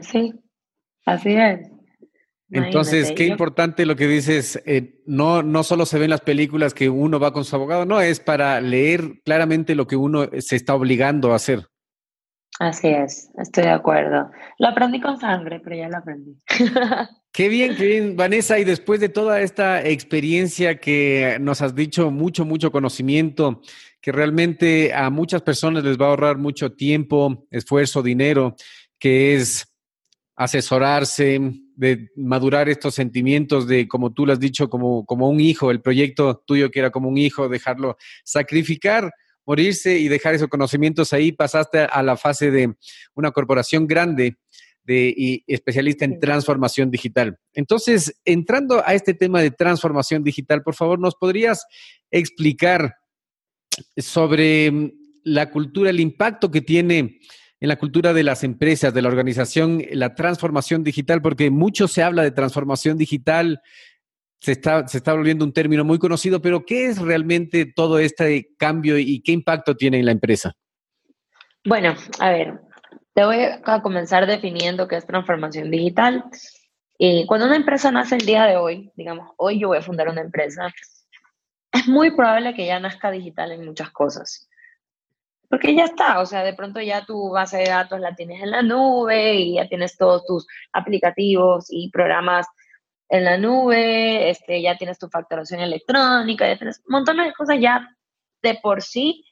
Sí, 0.02 0.34
así 1.06 1.34
es. 1.34 1.72
Entonces, 2.52 3.12
qué 3.12 3.26
importante 3.26 3.86
lo 3.86 3.96
que 3.96 4.08
dices, 4.08 4.62
eh, 4.66 5.02
no, 5.06 5.42
no 5.42 5.64
solo 5.64 5.86
se 5.86 5.98
ven 5.98 6.12
las 6.12 6.22
películas 6.22 6.74
que 6.74 6.90
uno 6.90 7.20
va 7.20 7.34
con 7.34 7.44
su 7.44 7.56
abogado, 7.56 7.86
no, 7.86 8.00
es 8.02 8.20
para 8.20 8.62
leer 8.62 9.22
claramente 9.24 9.76
lo 9.76 9.88
que 9.88 9.96
uno 9.96 10.30
se 10.40 10.56
está 10.56 10.76
obligando 10.76 11.34
a 11.34 11.38
hacer. 11.38 11.68
Así 12.60 12.88
es, 12.88 13.30
estoy 13.38 13.64
de 13.64 13.72
acuerdo. 13.72 14.32
Lo 14.60 14.70
aprendí 14.70 15.02
con 15.02 15.20
sangre, 15.20 15.60
pero 15.60 15.76
ya 15.76 15.90
lo 15.90 15.98
aprendí. 15.98 16.38
Qué 17.34 17.50
bien, 17.50 17.76
qué 17.76 17.86
bien, 17.86 18.16
Vanessa. 18.16 18.58
Y 18.60 18.64
después 18.64 19.02
de 19.02 19.10
toda 19.10 19.42
esta 19.42 19.86
experiencia 19.86 20.80
que 20.80 21.38
nos 21.42 21.62
has 21.62 21.76
dicho, 21.76 22.10
mucho, 22.10 22.46
mucho 22.46 22.72
conocimiento, 22.72 23.62
que 24.00 24.14
realmente 24.14 24.94
a 24.94 25.10
muchas 25.10 25.42
personas 25.42 25.84
les 25.84 26.00
va 26.00 26.06
a 26.06 26.10
ahorrar 26.12 26.38
mucho 26.38 26.72
tiempo, 26.72 27.46
esfuerzo, 27.52 28.02
dinero, 28.02 28.56
que 28.98 29.36
es 29.36 29.75
asesorarse, 30.36 31.40
de 31.76 32.10
madurar 32.16 32.70
estos 32.70 32.96
sentimientos 32.96 33.68
de, 33.68 33.88
como 33.88 34.14
tú 34.14 34.26
lo 34.26 34.34
has 34.34 34.40
dicho, 34.40 34.70
como, 34.70 35.06
como 35.06 35.30
un 35.30 35.40
hijo, 35.40 35.72
el 35.72 35.82
proyecto 35.82 36.44
tuyo 36.46 36.72
que 36.72 36.80
era 36.80 36.92
como 36.92 37.10
un 37.10 37.18
hijo, 37.18 37.50
dejarlo 37.50 37.98
sacrificar, 38.24 39.14
morirse 39.46 39.98
y 39.98 40.08
dejar 40.08 40.36
esos 40.36 40.48
conocimientos 40.48 41.14
ahí, 41.14 41.32
pasaste 41.32 41.80
a 41.80 42.04
la 42.04 42.18
fase 42.18 42.52
de 42.52 42.76
una 43.14 43.32
corporación 43.32 43.88
grande 43.88 44.38
de, 44.84 45.14
y 45.16 45.44
especialista 45.48 46.06
en 46.06 46.20
transformación 46.20 46.92
digital. 46.92 47.38
Entonces, 47.54 48.20
entrando 48.26 48.84
a 48.86 48.94
este 48.94 49.14
tema 49.14 49.42
de 49.42 49.52
transformación 49.52 50.24
digital, 50.24 50.64
por 50.64 50.76
favor, 50.76 51.00
¿nos 51.00 51.16
podrías 51.16 51.66
explicar 52.12 52.96
sobre 53.98 54.94
la 55.24 55.50
cultura, 55.50 55.90
el 55.90 56.00
impacto 56.00 56.52
que 56.52 56.62
tiene 56.62 57.20
en 57.66 57.70
la 57.70 57.78
cultura 57.78 58.14
de 58.14 58.22
las 58.22 58.44
empresas, 58.44 58.94
de 58.94 59.02
la 59.02 59.10
organización, 59.10 59.84
la 59.92 60.14
transformación 60.14 60.84
digital, 60.84 61.20
porque 61.22 61.50
mucho 61.50 61.88
se 61.88 62.04
habla 62.04 62.22
de 62.22 62.30
transformación 62.30 62.96
digital, 62.96 63.60
se 64.40 64.52
está, 64.52 65.14
volviendo 65.14 65.44
un 65.44 65.52
término 65.52 65.84
muy 65.84 65.98
conocido, 65.98 66.42
pero 66.44 66.64
¿qué 66.64 66.86
es 66.86 67.00
realmente 67.00 67.66
todo 67.66 67.98
este 67.98 68.54
cambio 68.58 69.00
y 69.00 69.20
qué 69.24 69.32
impacto 69.32 69.76
tiene 69.76 69.98
en 69.98 70.06
la 70.06 70.12
empresa? 70.12 70.54
Bueno, 71.66 71.96
a 72.20 72.30
ver, 72.30 72.62
te 73.16 73.26
voy 73.26 73.38
a 73.64 73.82
comenzar 73.82 74.28
definiendo 74.28 74.88
qué 74.88 74.98
es 74.98 75.08
transformación 75.08 75.72
digital. 75.72 76.24
Cuando 77.26 77.48
una 77.48 77.56
empresa 77.56 77.92
nace 77.92 78.18
el 78.18 78.28
día 78.28 78.46
de 78.46 78.58
hoy, 78.58 78.92
digamos, 78.96 79.32
hoy 79.38 79.60
yo 79.60 79.70
voy 79.70 79.80
a 79.80 79.82
fundar 79.82 80.08
una 80.08 80.22
empresa, 80.22 80.72
es 81.72 81.88
muy 81.88 82.16
probable 82.16 82.54
que 82.54 82.68
ya 82.68 82.80
nazca 82.80 83.10
digital 83.10 83.52
en 83.54 83.66
muchas 83.66 83.90
cosas. 83.90 84.48
Porque 85.50 85.76
ya 85.76 85.86
está, 85.86 86.20
o 86.20 86.26
sea, 86.26 86.44
de 86.44 86.54
pronto 86.54 86.82
ya 86.82 87.06
tu 87.06 87.30
base 87.30 87.58
de 87.58 87.70
datos 87.70 88.00
la 88.00 88.16
tienes 88.16 88.42
en 88.42 88.52
la 88.52 88.62
nube 88.62 89.36
y 89.36 89.56
ya 89.56 89.68
tienes 89.68 89.98
todos 89.98 90.26
tus 90.26 90.48
aplicativos 90.74 91.68
y 91.70 91.90
programas 91.92 92.48
en 93.10 93.24
la 93.24 93.38
nube, 93.38 94.30
este, 94.30 94.62
ya 94.62 94.78
tienes 94.78 94.98
tu 94.98 95.08
facturación 95.10 95.60
electrónica, 95.60 96.48
ya 96.48 96.58
tienes 96.58 96.82
montón 96.88 97.18
de 97.18 97.34
cosas 97.34 97.58
ya 97.60 97.88
de 98.42 98.56
por 98.62 98.82
sí 98.82 99.24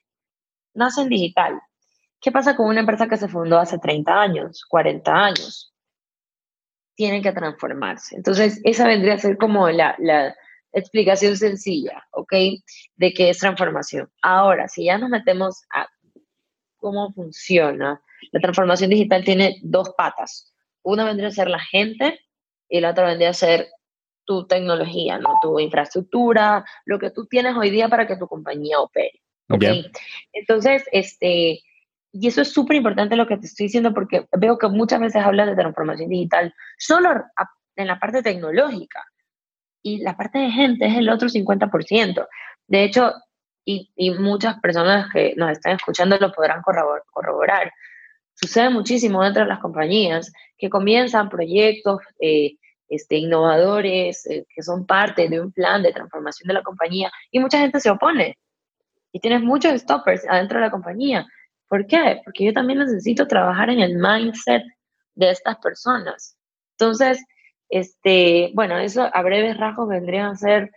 nacen 0.73 1.09
digital. 1.09 1.59
¿Qué 2.21 2.31
pasa 2.31 2.55
con 2.55 2.67
una 2.67 2.81
empresa 2.81 3.07
que 3.07 3.17
se 3.17 3.27
fundó 3.27 3.59
hace 3.59 3.77
30 3.79 4.21
años, 4.21 4.65
40 4.69 5.11
años? 5.11 5.73
Tienen 6.95 7.21
que 7.21 7.33
transformarse. 7.33 8.15
Entonces, 8.15 8.61
esa 8.63 8.87
vendría 8.87 9.15
a 9.15 9.17
ser 9.17 9.37
como 9.37 9.69
la, 9.69 9.95
la 9.99 10.35
explicación 10.71 11.35
sencilla, 11.35 12.07
¿ok? 12.11 12.33
De 12.95 13.13
qué 13.13 13.29
es 13.29 13.39
transformación. 13.39 14.09
Ahora, 14.21 14.67
si 14.67 14.85
ya 14.85 14.97
nos 14.97 15.09
metemos 15.09 15.63
a 15.71 15.87
cómo 16.83 17.13
funciona. 17.13 18.01
La 18.33 18.41
transformación 18.41 18.89
digital 18.89 19.23
tiene 19.23 19.57
dos 19.63 19.93
patas. 19.97 20.53
Una 20.83 21.05
vendría 21.05 21.29
a 21.29 21.31
ser 21.31 21.49
la 21.49 21.59
gente 21.59 22.19
y 22.67 22.81
la 22.81 22.91
otra 22.91 23.07
vendría 23.07 23.29
a 23.29 23.33
ser 23.33 23.69
tu 24.25 24.45
tecnología, 24.47 25.17
¿no? 25.17 25.39
tu 25.41 25.59
infraestructura, 25.59 26.65
lo 26.85 26.99
que 26.99 27.09
tú 27.09 27.25
tienes 27.25 27.55
hoy 27.55 27.69
día 27.69 27.87
para 27.87 28.05
que 28.05 28.17
tu 28.17 28.27
compañía 28.27 28.79
opere. 28.79 29.21
¿okay? 29.49 29.89
Entonces, 30.33 30.83
este, 30.91 31.61
y 32.11 32.27
eso 32.27 32.41
es 32.41 32.51
súper 32.51 32.75
importante 32.75 33.15
lo 33.15 33.27
que 33.27 33.37
te 33.37 33.45
estoy 33.45 33.67
diciendo 33.67 33.93
porque 33.93 34.27
veo 34.37 34.57
que 34.57 34.67
muchas 34.67 34.99
veces 34.99 35.23
hablas 35.23 35.47
de 35.47 35.55
transformación 35.55 36.09
digital 36.09 36.53
solo 36.77 37.23
en 37.77 37.87
la 37.87 37.97
parte 37.97 38.21
tecnológica 38.21 39.05
y 39.81 39.99
la 39.99 40.17
parte 40.17 40.39
de 40.39 40.51
gente 40.51 40.85
es 40.85 40.97
el 40.97 41.09
otro 41.09 41.29
50%. 41.29 42.27
De 42.67 42.83
hecho, 42.83 43.13
y, 43.65 43.91
y, 43.95 44.11
muchas 44.11 44.59
personas 44.59 45.11
que 45.11 45.33
nos 45.37 45.51
están 45.51 45.75
escuchando 45.75 46.17
lo 46.17 46.31
podrán 46.31 46.61
corroborar. 46.61 47.71
Sucede 48.33 48.69
muchísimo 48.69 49.23
dentro 49.23 49.43
de 49.43 49.49
las 49.49 49.59
compañías 49.59 50.31
que 50.57 50.69
comienzan 50.69 51.29
proyectos 51.29 51.99
eh, 52.19 52.57
este, 52.89 53.17
innovadores 53.17 54.25
eh, 54.27 54.45
que 54.53 54.61
son 54.61 54.85
parte 54.85 55.27
de 55.27 55.39
un 55.41 55.51
plan 55.51 55.81
de 55.81 55.93
transformación 55.93 56.47
de 56.47 56.53
la 56.53 56.63
compañía 56.63 57.11
y 57.31 57.39
mucha 57.39 57.59
gente 57.59 57.79
se 57.79 57.89
opone. 57.89 58.37
Y 59.11 59.19
tienes 59.19 59.41
muchos 59.41 59.79
stoppers 59.81 60.27
adentro 60.27 60.59
de 60.59 60.65
la 60.65 60.71
compañía. 60.71 61.25
¿Por 61.67 61.87
qué? 61.87 62.21
Porque 62.23 62.45
yo 62.45 62.53
también 62.53 62.79
necesito 62.79 63.27
trabajar 63.27 63.69
en 63.69 63.79
el 63.79 63.95
mindset 63.95 64.63
de 65.15 65.31
estas 65.31 65.57
personas. 65.57 66.37
Entonces, 66.77 67.23
este, 67.69 68.51
bueno, 68.53 68.77
eso 68.77 69.09
a 69.11 69.21
breves 69.21 69.57
rasgos 69.57 69.87
vendrían 69.87 70.27
a 70.27 70.35
ser 70.35 70.71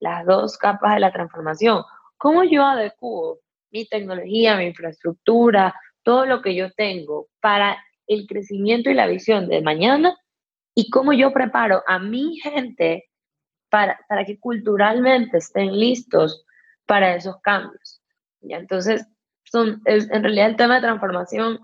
las 0.00 0.26
dos 0.26 0.58
capas 0.58 0.94
de 0.94 1.00
la 1.00 1.12
transformación. 1.12 1.84
¿Cómo 2.22 2.44
yo 2.44 2.64
adecuo 2.64 3.40
mi 3.72 3.84
tecnología, 3.84 4.56
mi 4.56 4.66
infraestructura, 4.66 5.74
todo 6.04 6.24
lo 6.24 6.40
que 6.40 6.54
yo 6.54 6.70
tengo 6.70 7.26
para 7.40 7.84
el 8.06 8.28
crecimiento 8.28 8.90
y 8.90 8.94
la 8.94 9.08
visión 9.08 9.48
de 9.48 9.60
mañana? 9.60 10.16
¿Y 10.72 10.88
cómo 10.88 11.12
yo 11.12 11.32
preparo 11.32 11.82
a 11.84 11.98
mi 11.98 12.36
gente 12.36 13.10
para, 13.68 13.98
para 14.08 14.24
que 14.24 14.38
culturalmente 14.38 15.38
estén 15.38 15.76
listos 15.76 16.44
para 16.86 17.16
esos 17.16 17.40
cambios? 17.40 18.00
¿Ya? 18.40 18.58
Entonces, 18.58 19.04
son, 19.42 19.82
en 19.84 20.22
realidad 20.22 20.46
el 20.46 20.56
tema 20.56 20.76
de 20.76 20.82
transformación 20.82 21.58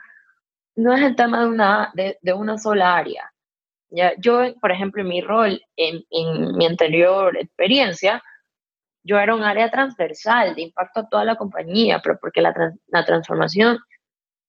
no 0.75 0.93
es 0.93 1.03
el 1.03 1.15
tema 1.15 1.39
de 1.39 1.47
una, 1.51 1.93
de, 1.95 2.19
de 2.21 2.33
una 2.33 2.59
sola 2.59 2.97
área. 2.97 3.33
¿ya? 3.91 4.13
Yo, 4.19 4.41
por 4.61 4.73
ejemplo, 4.73 5.03
en 5.03 5.09
mi 5.09 5.21
rol, 5.21 5.63
en, 5.77 6.03
en 6.11 6.57
mi 6.57 6.67
anterior 6.67 7.37
experiencia, 7.37 8.21
yo 9.09 9.19
era 9.19 9.35
un 9.35 9.43
área 9.43 9.71
transversal 9.71 10.55
de 10.55 10.63
impacto 10.63 11.01
a 11.01 11.09
toda 11.09 11.25
la 11.25 11.37
compañía, 11.37 12.01
pero 12.03 12.19
porque 12.21 12.43
la, 12.43 12.53
la 12.89 13.05
transformación 13.07 13.79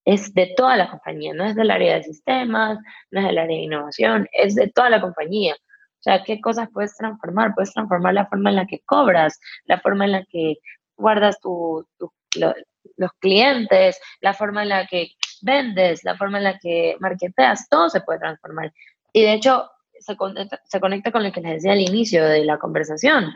es 0.03 0.33
de 0.33 0.53
toda 0.57 0.75
la 0.75 0.89
compañía, 0.89 1.33
no 1.33 1.45
es 1.45 1.55
del 1.55 1.71
área 1.71 1.95
de 1.95 2.03
sistemas, 2.03 2.77
no 3.09 3.19
es 3.19 3.25
del 3.25 3.37
área 3.37 3.55
de 3.57 3.63
innovación, 3.63 4.27
es 4.33 4.55
de 4.55 4.69
toda 4.69 4.89
la 4.89 5.01
compañía. 5.01 5.55
O 5.55 6.01
sea, 6.01 6.23
¿qué 6.23 6.41
cosas 6.41 6.69
puedes 6.73 6.95
transformar? 6.97 7.53
Puedes 7.55 7.73
transformar 7.73 8.13
la 8.13 8.27
forma 8.27 8.49
en 8.49 8.57
la 8.57 8.65
que 8.65 8.81
cobras, 8.85 9.39
la 9.65 9.79
forma 9.79 10.05
en 10.05 10.11
la 10.13 10.25
que 10.25 10.57
guardas 10.97 11.39
tu, 11.39 11.87
los 12.35 13.11
clientes, 13.19 13.99
la 14.19 14.33
forma 14.33 14.63
en 14.63 14.69
la 14.69 14.87
que 14.87 15.11
vendes, 15.41 16.03
la 16.03 16.17
forma 16.17 16.37
en 16.37 16.43
la 16.45 16.59
que 16.59 16.97
marketeas, 16.99 17.69
todo 17.69 17.89
se 17.89 18.01
puede 18.01 18.19
transformar. 18.19 18.73
Y 19.13 19.21
de 19.21 19.33
hecho, 19.33 19.69
se 19.99 20.15
conecta, 20.17 20.61
se 20.65 20.79
conecta 20.79 21.11
con 21.11 21.23
lo 21.23 21.31
que 21.31 21.41
les 21.41 21.55
decía 21.55 21.73
al 21.73 21.81
inicio 21.81 22.25
de 22.25 22.45
la 22.45 22.57
conversación. 22.57 23.33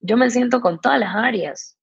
Yo 0.00 0.16
me 0.16 0.30
siento 0.30 0.60
con 0.60 0.80
todas 0.80 0.98
las 0.98 1.14
áreas. 1.14 1.76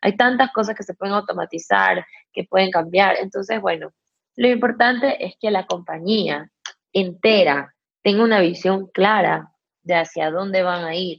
Hay 0.00 0.16
tantas 0.16 0.52
cosas 0.52 0.76
que 0.76 0.82
se 0.82 0.94
pueden 0.94 1.14
automatizar, 1.14 2.06
que 2.32 2.44
pueden 2.44 2.70
cambiar. 2.70 3.16
Entonces, 3.20 3.60
bueno, 3.60 3.92
lo 4.36 4.48
importante 4.48 5.24
es 5.24 5.34
que 5.40 5.50
la 5.50 5.66
compañía 5.66 6.50
entera 6.92 7.74
tenga 8.02 8.22
una 8.22 8.40
visión 8.40 8.88
clara 8.88 9.52
de 9.82 9.94
hacia 9.94 10.30
dónde 10.30 10.62
van 10.62 10.84
a 10.84 10.94
ir. 10.94 11.18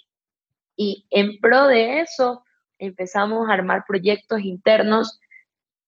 Y 0.75 1.05
en 1.09 1.39
pro 1.39 1.67
de 1.67 2.01
eso, 2.01 2.43
empezamos 2.77 3.49
a 3.49 3.53
armar 3.53 3.85
proyectos 3.87 4.41
internos. 4.41 5.19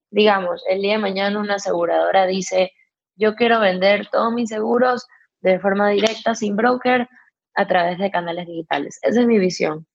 Digamos, 0.10 0.63
el 0.69 0.82
día 0.82 0.93
de 0.93 0.99
mañana 0.99 1.39
una 1.39 1.56
aseguradora 1.56 2.25
dice, 2.25 2.71
yo 3.15 3.36
quiero 3.36 3.60
vender 3.60 4.08
todos 4.10 4.34
mis 4.34 4.49
seguros 4.49 5.06
de 5.41 5.60
forma 5.60 5.89
directa, 5.89 6.36
sin 6.36 6.56
broker, 6.56 7.08
a 7.56 7.67
través 7.67 7.97
de 7.97 8.12
canales 8.12 8.47
digitales. 8.47 8.99
Esa 9.01 9.21
es 9.21 9.27
mi 9.27 9.39
visión. 9.39 9.88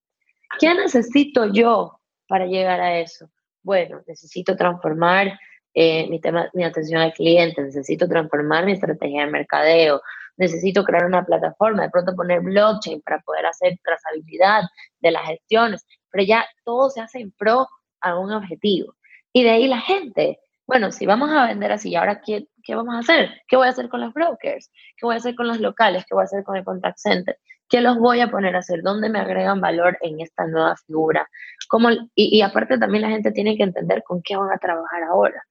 ¿Qué 0.58 0.74
necesito 0.74 1.46
yo 1.46 2.00
para 2.28 2.46
llegar 2.46 2.80
a 2.80 2.98
eso? 2.98 3.30
Bueno, 3.62 4.02
necesito 4.06 4.56
transformar 4.56 5.38
eh, 5.74 6.06
mi, 6.08 6.20
tema, 6.20 6.50
mi 6.52 6.64
atención 6.64 7.00
al 7.00 7.12
cliente, 7.12 7.62
necesito 7.62 8.08
transformar 8.08 8.66
mi 8.66 8.72
estrategia 8.72 9.24
de 9.24 9.30
mercadeo, 9.30 10.02
necesito 10.36 10.84
crear 10.84 11.06
una 11.06 11.24
plataforma, 11.24 11.82
de 11.82 11.90
pronto 11.90 12.14
poner 12.14 12.40
blockchain 12.40 13.00
para 13.02 13.20
poder 13.20 13.46
hacer 13.46 13.78
trazabilidad 13.82 14.62
de 15.00 15.10
las 15.10 15.26
gestiones, 15.26 15.86
pero 16.10 16.24
ya 16.24 16.44
todo 16.64 16.90
se 16.90 17.00
hace 17.00 17.20
en 17.20 17.32
pro 17.32 17.66
a 18.00 18.18
un 18.18 18.32
objetivo. 18.32 18.94
Y 19.32 19.44
de 19.44 19.50
ahí 19.50 19.66
la 19.66 19.80
gente, 19.80 20.40
bueno, 20.66 20.92
si 20.92 21.06
vamos 21.06 21.30
a 21.30 21.46
vender 21.46 21.72
así, 21.72 21.94
¿ahora 21.96 22.20
qué, 22.20 22.48
qué 22.62 22.74
vamos 22.74 22.94
a 22.94 22.98
hacer? 22.98 23.30
¿Qué 23.48 23.56
voy 23.56 23.66
a 23.66 23.70
hacer 23.70 23.88
con 23.88 24.00
los 24.00 24.12
brokers? 24.12 24.70
¿Qué 24.96 25.06
voy 25.06 25.14
a 25.14 25.18
hacer 25.18 25.34
con 25.34 25.48
los 25.48 25.60
locales? 25.60 26.04
¿Qué 26.06 26.14
voy 26.14 26.22
a 26.22 26.24
hacer 26.24 26.44
con 26.44 26.56
el 26.56 26.64
contact 26.64 26.98
center? 26.98 27.38
¿Qué 27.72 27.80
los 27.80 27.96
voy 27.96 28.20
a 28.20 28.30
poner 28.30 28.54
a 28.54 28.58
hacer? 28.58 28.82
¿Dónde 28.82 29.08
me 29.08 29.18
agregan 29.18 29.62
valor 29.62 29.96
en 30.02 30.20
esta 30.20 30.46
nueva 30.46 30.76
figura? 30.76 31.26
¿Cómo, 31.70 31.90
y, 31.90 32.11
y 32.14 32.42
aparte 32.42 32.76
también 32.76 33.00
la 33.00 33.08
gente 33.08 33.32
tiene 33.32 33.56
que 33.56 33.62
entender 33.62 34.02
con 34.02 34.20
qué 34.20 34.37
van 34.37 34.52
a 34.52 34.58
trabajar 34.58 35.02
ahora. 35.04 35.42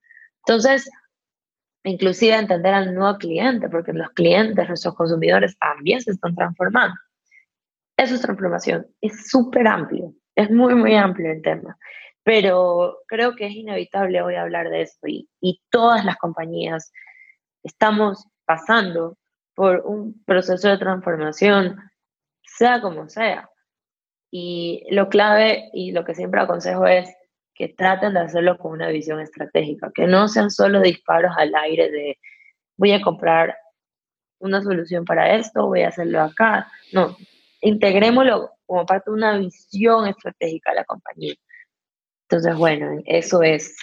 Entonces, 0.45 0.87
inclusive 1.83 2.35
entender 2.35 2.75
al 2.75 2.93
nuevo 2.93 3.17
cliente, 3.17 3.69
porque 3.69 3.91
los 3.91 4.11
clientes, 4.11 4.67
nuestros 4.67 4.93
consumidores 4.93 5.57
también 5.57 5.99
se 5.99 6.11
están 6.11 6.35
transformando. 6.35 6.93
Eso 7.97 8.13
es 8.13 8.21
transformación. 8.21 8.85
Es 9.01 9.27
súper 9.27 9.67
amplio, 9.67 10.13
es 10.35 10.51
muy, 10.51 10.75
muy 10.75 10.93
amplio 10.93 11.31
el 11.31 11.41
tema. 11.41 11.75
Pero 12.21 12.99
creo 13.07 13.35
que 13.35 13.47
es 13.47 13.53
inevitable 13.53 14.21
hoy 14.21 14.35
hablar 14.35 14.69
de 14.69 14.83
esto 14.83 15.07
y, 15.07 15.27
y 15.39 15.59
todas 15.71 16.05
las 16.05 16.17
compañías 16.17 16.93
estamos 17.63 18.27
pasando 18.45 19.17
por 19.55 19.81
un 19.87 20.23
proceso 20.23 20.67
de 20.67 20.77
transformación, 20.77 21.77
sea 22.57 22.81
como 22.81 23.07
sea. 23.09 23.49
Y 24.31 24.85
lo 24.91 25.09
clave 25.09 25.69
y 25.73 25.91
lo 25.91 26.05
que 26.05 26.15
siempre 26.15 26.41
aconsejo 26.41 26.87
es 26.87 27.09
que 27.53 27.69
traten 27.69 28.13
de 28.13 28.21
hacerlo 28.21 28.57
con 28.57 28.71
una 28.71 28.87
visión 28.89 29.19
estratégica, 29.19 29.91
que 29.93 30.07
no 30.07 30.27
sean 30.27 30.49
solo 30.49 30.81
disparos 30.81 31.33
al 31.37 31.53
aire 31.55 31.91
de 31.91 32.17
voy 32.77 32.93
a 32.93 33.01
comprar 33.01 33.57
una 34.39 34.61
solución 34.61 35.05
para 35.05 35.35
esto, 35.35 35.67
voy 35.67 35.81
a 35.81 35.89
hacerlo 35.89 36.21
acá. 36.21 36.71
No, 36.93 37.15
integrémoslo 37.61 38.51
como 38.65 38.85
parte 38.85 39.11
de 39.11 39.15
una 39.15 39.37
visión 39.37 40.07
estratégica 40.07 40.71
de 40.71 40.77
la 40.77 40.85
compañía. 40.85 41.35
Entonces, 42.27 42.55
bueno, 42.55 43.01
eso 43.05 43.43
es 43.43 43.75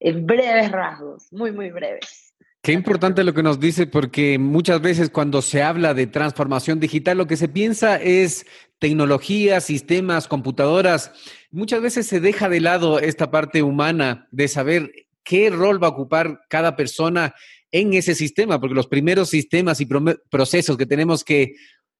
en 0.00 0.26
breves 0.26 0.72
rasgos, 0.72 1.32
muy, 1.32 1.52
muy 1.52 1.70
breves. 1.70 2.29
Qué 2.62 2.72
importante 2.72 3.24
lo 3.24 3.32
que 3.32 3.42
nos 3.42 3.58
dice, 3.58 3.86
porque 3.86 4.38
muchas 4.38 4.82
veces 4.82 5.08
cuando 5.08 5.40
se 5.40 5.62
habla 5.62 5.94
de 5.94 6.06
transformación 6.06 6.78
digital, 6.78 7.16
lo 7.16 7.26
que 7.26 7.38
se 7.38 7.48
piensa 7.48 7.96
es 7.96 8.44
tecnología, 8.78 9.62
sistemas, 9.62 10.28
computadoras. 10.28 11.10
Muchas 11.50 11.80
veces 11.80 12.06
se 12.06 12.20
deja 12.20 12.50
de 12.50 12.60
lado 12.60 12.98
esta 12.98 13.30
parte 13.30 13.62
humana 13.62 14.28
de 14.30 14.46
saber 14.46 14.92
qué 15.24 15.48
rol 15.48 15.82
va 15.82 15.86
a 15.86 15.90
ocupar 15.90 16.40
cada 16.50 16.76
persona 16.76 17.34
en 17.72 17.94
ese 17.94 18.14
sistema, 18.14 18.60
porque 18.60 18.74
los 18.74 18.88
primeros 18.88 19.30
sistemas 19.30 19.80
y 19.80 19.88
procesos 20.28 20.76
que 20.76 20.86
tenemos 20.86 21.24
que 21.24 21.54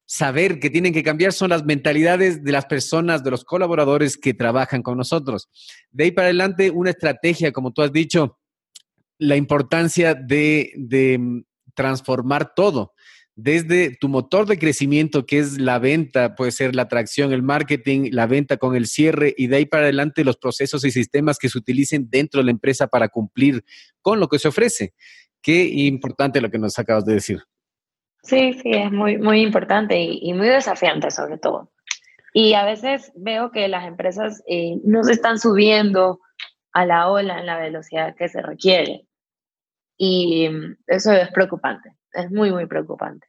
saber 0.05 0.59
que 0.59 0.69
tienen 0.69 0.93
que 0.93 1.05
cambiar 1.05 1.33
son 1.33 1.51
las 1.51 1.65
mentalidades 1.65 2.43
de 2.43 2.53
las 2.53 2.67
personas, 2.67 3.25
de 3.25 3.31
los 3.31 3.45
colaboradores 3.45 4.19
que 4.19 4.35
trabajan 4.35 4.83
con 4.83 4.99
nosotros. 4.99 5.49
De 5.91 6.05
ahí 6.05 6.11
para 6.11 6.27
adelante, 6.27 6.71
una 6.71 6.91
estrategia, 6.91 7.53
como 7.53 7.73
tú 7.73 7.81
has 7.81 7.93
dicho, 7.93 8.40
la 9.21 9.37
importancia 9.37 10.15
de, 10.15 11.19
mm, 11.21 11.43
transformar 11.75 12.55
todo 12.55 12.95
desde 13.37 13.97
tu 13.97 14.09
motor 14.09 14.47
de 14.47 14.59
crecimiento, 14.59 15.25
que 15.25 15.39
es 15.39 15.59
la 15.59 15.79
venta, 15.79 16.35
puede 16.35 16.51
ser 16.51 16.75
la 16.75 16.83
atracción, 16.83 17.33
el 17.33 17.43
marketing, 17.43 18.11
la 18.13 18.27
venta 18.27 18.59
con 18.59 18.77
el 18.77 18.87
cierre 18.87 19.35
y 19.37 19.47
de 19.47 19.57
ahí 19.57 19.67
para 19.67 19.85
adelante 19.85 20.25
los 20.25 20.37
procesos 20.37 20.85
y 20.85 20.91
sistemas 20.91 21.39
que 21.39 21.49
se 21.49 21.57
utilicen 21.57 22.11
dentro 22.11 22.41
de 22.41 22.45
la 22.45 22.51
empresa 22.51 22.89
para 22.89 23.09
cumplir 23.09 23.65
con 24.03 24.21
lo 24.21 24.29
que 24.29 24.39
se 24.39 24.49
ofrece. 24.49 24.95
Qué 25.41 25.65
importante 25.65 26.41
lo 26.41 26.51
que 26.51 26.59
nos 26.59 26.79
acabas 26.79 27.07
de 27.07 27.15
decir. 27.15 27.43
Sí, 28.23 28.53
sí, 28.63 28.73
es 28.73 28.93
muy, 28.93 29.17
muy 29.17 29.41
importante 29.41 29.99
y, 29.99 30.33
muy 30.35 30.49
desafiante 30.49 31.11
sobre 31.11 31.39
todo. 31.39 31.73
Y 32.35 32.53
a 32.53 32.65
veces 32.65 33.11
veo 33.17 33.51
que 33.51 33.69
las 33.69 33.87
empresas 33.87 34.43
eh, 34.47 34.77
no 34.85 35.03
se 35.03 35.13
están 35.13 35.39
subiendo 35.39 36.21
a 36.73 36.85
la 36.85 37.09
ola 37.09 37.41
en 37.41 37.47
la 37.47 37.59
velocidad 37.59 38.15
que 38.17 38.29
se 38.29 38.43
requiere. 38.43 39.07
Y 40.03 40.49
mm, 40.49 40.77
eso 40.87 41.13
es 41.13 41.31
preocupante, 41.31 41.93
es 42.15 42.31
muy, 42.31 42.51
muy 42.51 42.65
preocupante. 42.65 43.27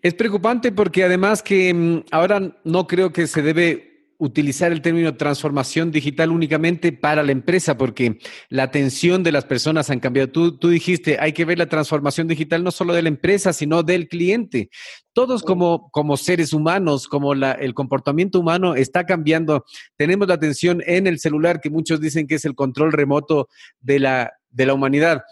Es 0.00 0.14
preocupante 0.14 0.72
porque 0.72 1.04
además 1.04 1.42
que 1.42 1.74
mm, 1.74 2.04
ahora 2.10 2.40
no 2.64 2.86
creo 2.86 3.12
que 3.12 3.26
se 3.26 3.42
debe 3.42 4.14
utilizar 4.16 4.72
el 4.72 4.80
término 4.80 5.14
transformación 5.18 5.90
digital 5.90 6.30
únicamente 6.30 6.90
para 6.92 7.22
la 7.22 7.32
empresa, 7.32 7.76
porque 7.76 8.18
la 8.48 8.62
atención 8.62 9.22
de 9.22 9.32
las 9.32 9.44
personas 9.44 9.90
han 9.90 10.00
cambiado. 10.00 10.30
Tú, 10.30 10.56
tú 10.56 10.70
dijiste, 10.70 11.18
hay 11.20 11.34
que 11.34 11.44
ver 11.44 11.58
la 11.58 11.68
transformación 11.68 12.28
digital 12.28 12.64
no 12.64 12.70
solo 12.70 12.94
de 12.94 13.02
la 13.02 13.08
empresa, 13.08 13.52
sino 13.52 13.82
del 13.82 14.08
cliente. 14.08 14.70
Todos 15.12 15.42
como, 15.42 15.90
como 15.90 16.16
seres 16.16 16.54
humanos, 16.54 17.08
como 17.08 17.34
la, 17.34 17.52
el 17.52 17.74
comportamiento 17.74 18.40
humano 18.40 18.74
está 18.74 19.04
cambiando. 19.04 19.66
Tenemos 19.96 20.28
la 20.28 20.34
atención 20.34 20.82
en 20.86 21.06
el 21.06 21.18
celular, 21.18 21.60
que 21.60 21.68
muchos 21.68 22.00
dicen 22.00 22.26
que 22.26 22.36
es 22.36 22.46
el 22.46 22.54
control 22.54 22.92
remoto 22.92 23.48
de 23.80 23.98
la, 23.98 24.32
de 24.48 24.64
la 24.64 24.72
humanidad 24.72 25.24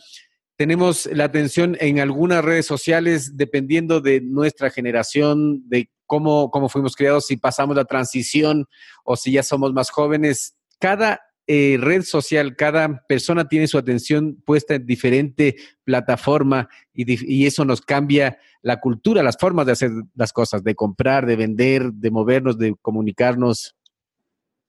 tenemos 0.63 1.07
la 1.07 1.25
atención 1.25 1.77
en 1.81 1.99
algunas 1.99 2.45
redes 2.45 2.67
sociales 2.67 3.37
dependiendo 3.37 4.01
de 4.01 4.21
nuestra 4.21 4.71
generación, 4.71 5.69
de 5.69 5.91
cómo, 6.07 6.53
cómo 6.53 6.69
fuimos 6.69 6.95
criados, 6.95 7.27
si 7.27 7.37
pasamos 7.37 7.75
la 7.75 7.85
transición 7.85 8.67
o 9.03 9.17
si 9.17 9.33
ya 9.33 9.43
somos 9.43 9.73
más 9.73 9.91
jóvenes. 9.91 10.57
Cada 10.79 11.21
eh, 11.49 11.79
red 11.81 12.03
social, 12.03 12.55
cada 12.55 13.05
persona 13.09 13.49
tiene 13.49 13.67
su 13.67 13.77
atención 13.77 14.41
puesta 14.47 14.77
en 14.77 14.87
diferente 14.87 15.57
plataforma 15.83 16.69
y, 16.95 17.45
eso 17.45 17.65
nos 17.65 17.81
cambia 17.81 18.39
la 18.63 18.79
cultura, 18.79 19.25
las 19.25 19.39
formas 19.39 19.67
de 19.67 19.73
hacer 19.73 19.91
las 20.15 20.33
cosas, 20.33 20.63
de 20.63 20.77
comprar, 20.77 21.27
de 21.27 21.35
vender, 21.35 21.93
de 21.93 22.11
movernos, 22.13 22.57
de 22.57 22.77
comunicarnos. 22.81 23.75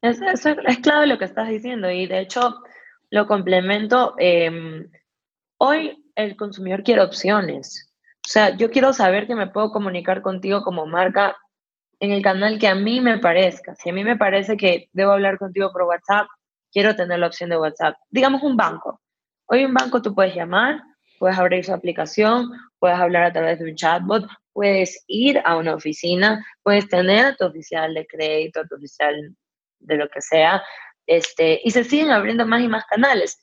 Es, 0.02 0.20
es 0.24 0.80
clave 0.80 1.06
lo 1.06 1.20
que 1.20 1.26
estás 1.26 1.50
diciendo 1.50 1.92
y 1.92 2.08
de 2.08 2.22
hecho 2.22 2.56
lo 3.12 3.28
complemento. 3.28 4.16
Em, 4.18 4.90
Hoy 5.58 6.04
el 6.16 6.36
consumidor 6.36 6.84
quiere 6.84 7.02
opciones. 7.02 7.92
O 8.26 8.30
sea, 8.30 8.56
yo 8.56 8.72
quiero 8.72 8.94
saber 8.94 9.28
que 9.28 9.36
me 9.36 9.48
puedo 9.48 9.72
comunicar 9.72 10.22
contigo 10.22 10.64
como 10.64 10.86
marca 10.86 11.38
en 12.00 12.12
el 12.12 12.22
canal 12.22 12.60
que 12.60 12.68
a 12.68 12.76
mí 12.76 13.02
me 13.02 13.20
parezca. 13.20 13.76
Si 13.76 13.90
a 13.90 13.94
mí 13.94 14.04
me 14.04 14.18
parece 14.18 14.58
que 14.58 14.90
debo 14.94 15.12
hablar 15.12 15.38
contigo 15.38 15.72
por 15.72 15.84
WhatsApp, 15.84 16.28
quiero 16.72 16.96
tener 16.96 17.20
la 17.20 17.28
opción 17.28 17.50
de 17.50 17.58
WhatsApp. 17.58 17.96
Digamos 18.10 18.44
un 18.44 18.58
banco. 18.58 19.02
Hoy 19.46 19.66
un 19.66 19.74
banco 19.74 20.02
tú 20.02 20.16
puedes 20.16 20.36
llamar, 20.36 20.82
puedes 21.20 21.38
abrir 21.38 21.64
su 21.64 21.74
aplicación, 21.74 22.50
puedes 22.80 22.98
hablar 22.98 23.24
a 23.24 23.34
través 23.34 23.60
de 23.60 23.70
un 23.70 23.76
chatbot, 23.76 24.26
puedes 24.54 25.04
ir 25.08 25.42
a 25.44 25.58
una 25.58 25.76
oficina, 25.76 26.46
puedes 26.64 26.88
tener 26.88 27.36
tu 27.36 27.46
oficial 27.46 27.94
de 27.94 28.08
crédito, 28.08 28.66
tu 28.68 28.76
oficial 28.76 29.36
de 29.80 29.98
lo 29.98 30.08
que 30.10 30.22
sea, 30.22 30.64
este, 31.06 31.60
y 31.64 31.72
se 31.72 31.84
siguen 31.84 32.12
abriendo 32.12 32.46
más 32.46 32.62
y 32.62 32.68
más 32.68 32.86
canales 32.86 33.43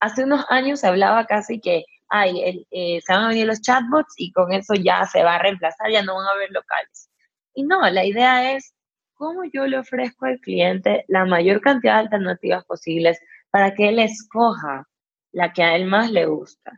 hace 0.00 0.24
unos 0.24 0.44
años 0.48 0.80
se 0.80 0.88
hablaba 0.88 1.26
casi 1.26 1.60
que 1.60 1.84
ay, 2.10 2.66
eh, 2.70 3.00
se 3.00 3.12
van 3.12 3.24
a 3.24 3.28
venir 3.28 3.46
los 3.46 3.62
chatbots 3.62 4.14
y 4.16 4.32
con 4.32 4.52
eso 4.52 4.74
ya 4.74 5.06
se 5.06 5.22
va 5.22 5.36
a 5.36 5.38
reemplazar, 5.38 5.90
ya 5.90 6.02
no 6.02 6.16
van 6.16 6.26
a 6.26 6.32
haber 6.32 6.50
locales. 6.50 7.08
Y 7.54 7.62
no, 7.62 7.88
la 7.88 8.04
idea 8.04 8.54
es 8.54 8.74
cómo 9.14 9.44
yo 9.52 9.66
le 9.66 9.78
ofrezco 9.78 10.26
al 10.26 10.40
cliente 10.40 11.04
la 11.08 11.24
mayor 11.24 11.60
cantidad 11.60 11.94
de 11.94 12.00
alternativas 12.00 12.64
posibles 12.64 13.18
para 13.50 13.74
que 13.74 13.88
él 13.88 13.98
escoja 13.98 14.86
la 15.32 15.52
que 15.52 15.62
a 15.62 15.76
él 15.76 15.86
más 15.86 16.10
le 16.10 16.26
gusta. 16.26 16.72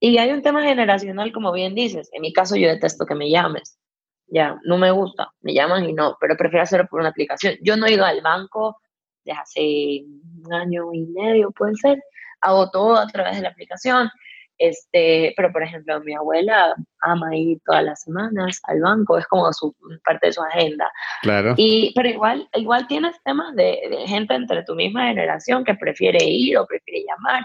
Y 0.00 0.18
hay 0.18 0.32
un 0.32 0.42
tema 0.42 0.62
generacional, 0.62 1.32
como 1.32 1.52
bien 1.52 1.74
dices. 1.74 2.10
En 2.12 2.22
mi 2.22 2.32
caso, 2.32 2.56
yo 2.56 2.68
detesto 2.68 3.06
que 3.06 3.14
me 3.14 3.30
llames. 3.30 3.78
Ya, 4.26 4.58
no 4.64 4.76
me 4.76 4.90
gusta. 4.90 5.32
Me 5.40 5.54
llaman 5.54 5.84
y 5.88 5.94
no, 5.94 6.16
pero 6.20 6.36
prefiero 6.36 6.64
hacerlo 6.64 6.86
por 6.90 7.00
una 7.00 7.10
aplicación. 7.10 7.54
Yo 7.62 7.76
no 7.76 7.86
he 7.86 7.94
ido 7.94 8.04
al 8.04 8.20
banco 8.20 8.76
desde 9.24 9.40
hace 9.40 10.04
un 10.44 10.52
año 10.52 10.92
y 10.92 11.06
medio, 11.06 11.52
puede 11.52 11.74
ser. 11.76 12.02
Hago 12.44 12.70
todo 12.70 12.96
a 12.96 13.06
través 13.06 13.36
de 13.36 13.42
la 13.42 13.48
aplicación. 13.48 14.10
Este, 14.56 15.34
pero 15.36 15.52
por 15.52 15.64
ejemplo, 15.64 16.00
mi 16.00 16.14
abuela 16.14 16.74
ama 17.00 17.36
ir 17.36 17.58
todas 17.64 17.82
las 17.82 18.02
semanas 18.02 18.60
al 18.64 18.80
banco, 18.80 19.18
es 19.18 19.26
como 19.26 19.52
su 19.52 19.74
parte 20.04 20.28
de 20.28 20.32
su 20.32 20.42
agenda. 20.42 20.90
Claro. 21.22 21.54
Y, 21.56 21.92
pero 21.96 22.08
igual, 22.08 22.48
igual 22.54 22.86
tienes 22.86 23.16
temas 23.24 23.54
de, 23.56 23.80
de 23.90 24.06
gente 24.06 24.34
entre 24.34 24.62
tu 24.62 24.76
misma 24.76 25.08
generación 25.08 25.64
que 25.64 25.74
prefiere 25.74 26.24
ir 26.24 26.56
o 26.56 26.66
prefiere 26.66 27.04
llamar. 27.04 27.44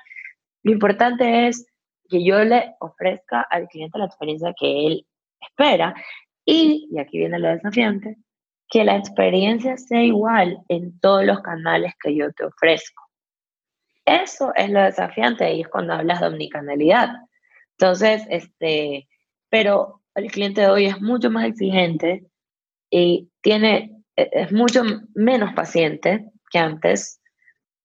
Lo 0.64 0.72
importante 0.72 1.48
es 1.48 1.66
que 2.10 2.24
yo 2.24 2.44
le 2.44 2.76
ofrezca 2.80 3.42
al 3.50 3.68
cliente 3.68 3.98
la 3.98 4.06
experiencia 4.06 4.54
que 4.60 4.88
él 4.88 5.08
espera 5.42 5.96
y, 6.46 6.90
y 6.92 7.00
aquí 7.00 7.18
viene 7.18 7.40
lo 7.40 7.50
desafiante, 7.50 8.18
que 8.70 8.84
la 8.84 8.98
experiencia 8.98 9.78
sea 9.78 10.04
igual 10.04 10.60
en 10.68 11.00
todos 11.00 11.24
los 11.26 11.42
canales 11.42 11.94
que 12.02 12.16
yo 12.16 12.32
te 12.34 12.46
ofrezco. 12.46 13.09
Eso 14.10 14.52
es 14.56 14.70
lo 14.70 14.82
desafiante 14.82 15.54
y 15.54 15.62
es 15.62 15.68
cuando 15.68 15.94
hablas 15.94 16.20
de 16.20 16.28
omnicanalidad. 16.28 17.10
Entonces, 17.78 18.24
este, 18.30 19.08
pero 19.50 20.02
el 20.16 20.32
cliente 20.32 20.62
de 20.62 20.70
hoy 20.70 20.86
es 20.86 21.00
mucho 21.00 21.30
más 21.30 21.46
exigente 21.46 22.26
y 22.90 23.30
tiene, 23.42 24.04
e, 24.16 24.30
es 24.32 24.52
mucho 24.52 24.84
menos 25.14 25.54
paciente 25.54 26.26
que 26.52 26.60
antes. 26.60 27.22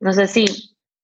No 0.01 0.13
sé 0.13 0.27
si 0.27 0.47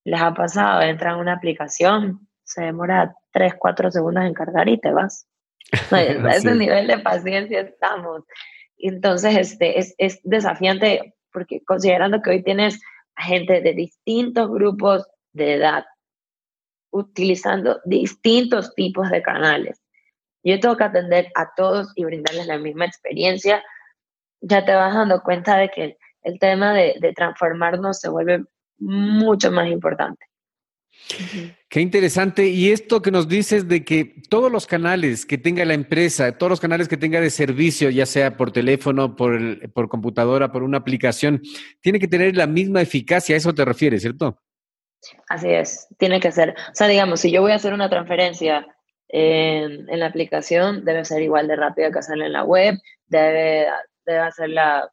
les 0.04 0.20
ha 0.20 0.32
pasado, 0.32 0.82
entran 0.82 1.14
a 1.14 1.18
una 1.18 1.34
aplicación, 1.34 2.26
se 2.42 2.62
demora 2.62 3.14
3, 3.32 3.54
4 3.58 3.90
segundos 3.90 4.24
en 4.24 4.34
cargar 4.34 4.68
y 4.68 4.80
te 4.80 4.90
vas. 4.90 5.26
A 5.92 6.00
ese 6.00 6.54
nivel 6.54 6.86
de 6.86 6.98
paciencia 6.98 7.60
estamos. 7.60 8.24
Entonces, 8.78 9.36
este, 9.36 9.78
es, 9.78 9.94
es 9.98 10.20
desafiante 10.24 11.14
porque 11.32 11.62
considerando 11.64 12.22
que 12.22 12.30
hoy 12.30 12.42
tienes 12.42 12.80
gente 13.16 13.60
de 13.60 13.74
distintos 13.74 14.50
grupos 14.50 15.06
de 15.32 15.54
edad, 15.54 15.84
utilizando 16.90 17.80
distintos 17.84 18.74
tipos 18.74 19.10
de 19.10 19.22
canales. 19.22 19.80
Yo 20.42 20.58
tengo 20.58 20.76
que 20.76 20.84
atender 20.84 21.28
a 21.34 21.52
todos 21.54 21.92
y 21.96 22.04
brindarles 22.04 22.46
la 22.46 22.58
misma 22.58 22.86
experiencia. 22.86 23.62
Ya 24.40 24.64
te 24.64 24.74
vas 24.74 24.94
dando 24.94 25.22
cuenta 25.22 25.56
de 25.58 25.68
que 25.68 25.98
el, 26.22 26.38
tema 26.38 26.72
de, 26.72 26.96
de, 27.00 27.12
transformarnos 27.12 27.98
se 27.98 28.08
vuelve 28.08 28.44
mucho 28.78 29.50
más 29.50 29.68
importante. 29.68 30.29
Qué 31.68 31.80
interesante. 31.80 32.48
Y 32.48 32.70
esto 32.70 33.02
que 33.02 33.10
nos 33.10 33.28
dices 33.28 33.68
de 33.68 33.84
que 33.84 34.14
todos 34.28 34.50
los 34.50 34.66
canales 34.66 35.26
que 35.26 35.38
tenga 35.38 35.64
la 35.64 35.74
empresa, 35.74 36.36
todos 36.36 36.50
los 36.50 36.60
canales 36.60 36.88
que 36.88 36.96
tenga 36.96 37.20
de 37.20 37.30
servicio, 37.30 37.90
ya 37.90 38.06
sea 38.06 38.36
por 38.36 38.52
teléfono, 38.52 39.16
por, 39.16 39.34
el, 39.34 39.70
por 39.72 39.88
computadora, 39.88 40.52
por 40.52 40.62
una 40.62 40.78
aplicación, 40.78 41.42
tiene 41.80 41.98
que 41.98 42.08
tener 42.08 42.36
la 42.36 42.46
misma 42.46 42.80
eficacia. 42.80 43.34
A 43.34 43.38
eso 43.38 43.54
te 43.54 43.64
refieres, 43.64 44.02
¿cierto? 44.02 44.40
Así 45.28 45.48
es, 45.48 45.86
tiene 45.98 46.20
que 46.20 46.32
ser. 46.32 46.50
O 46.50 46.74
sea, 46.74 46.86
digamos, 46.86 47.20
si 47.20 47.30
yo 47.30 47.40
voy 47.40 47.52
a 47.52 47.56
hacer 47.56 47.72
una 47.72 47.88
transferencia 47.88 48.66
en, 49.08 49.88
en 49.88 50.00
la 50.00 50.06
aplicación, 50.06 50.84
debe 50.84 51.04
ser 51.04 51.22
igual 51.22 51.48
de 51.48 51.56
rápida 51.56 51.90
que 51.90 51.98
hacerla 51.98 52.26
en 52.26 52.32
la 52.32 52.44
web, 52.44 52.78
debe, 53.06 53.68
debe 54.04 54.18
hacerla. 54.20 54.90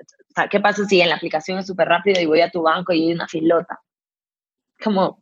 O 0.00 0.34
sea, 0.34 0.48
¿qué 0.48 0.60
pasa 0.60 0.84
si 0.86 1.00
en 1.00 1.10
la 1.10 1.16
aplicación 1.16 1.58
es 1.58 1.66
súper 1.66 1.88
rápido 1.88 2.20
y 2.20 2.26
voy 2.26 2.40
a 2.40 2.50
tu 2.50 2.62
banco 2.62 2.92
y 2.92 3.08
hay 3.08 3.12
una 3.12 3.28
filota? 3.28 3.80
Como 4.82 5.21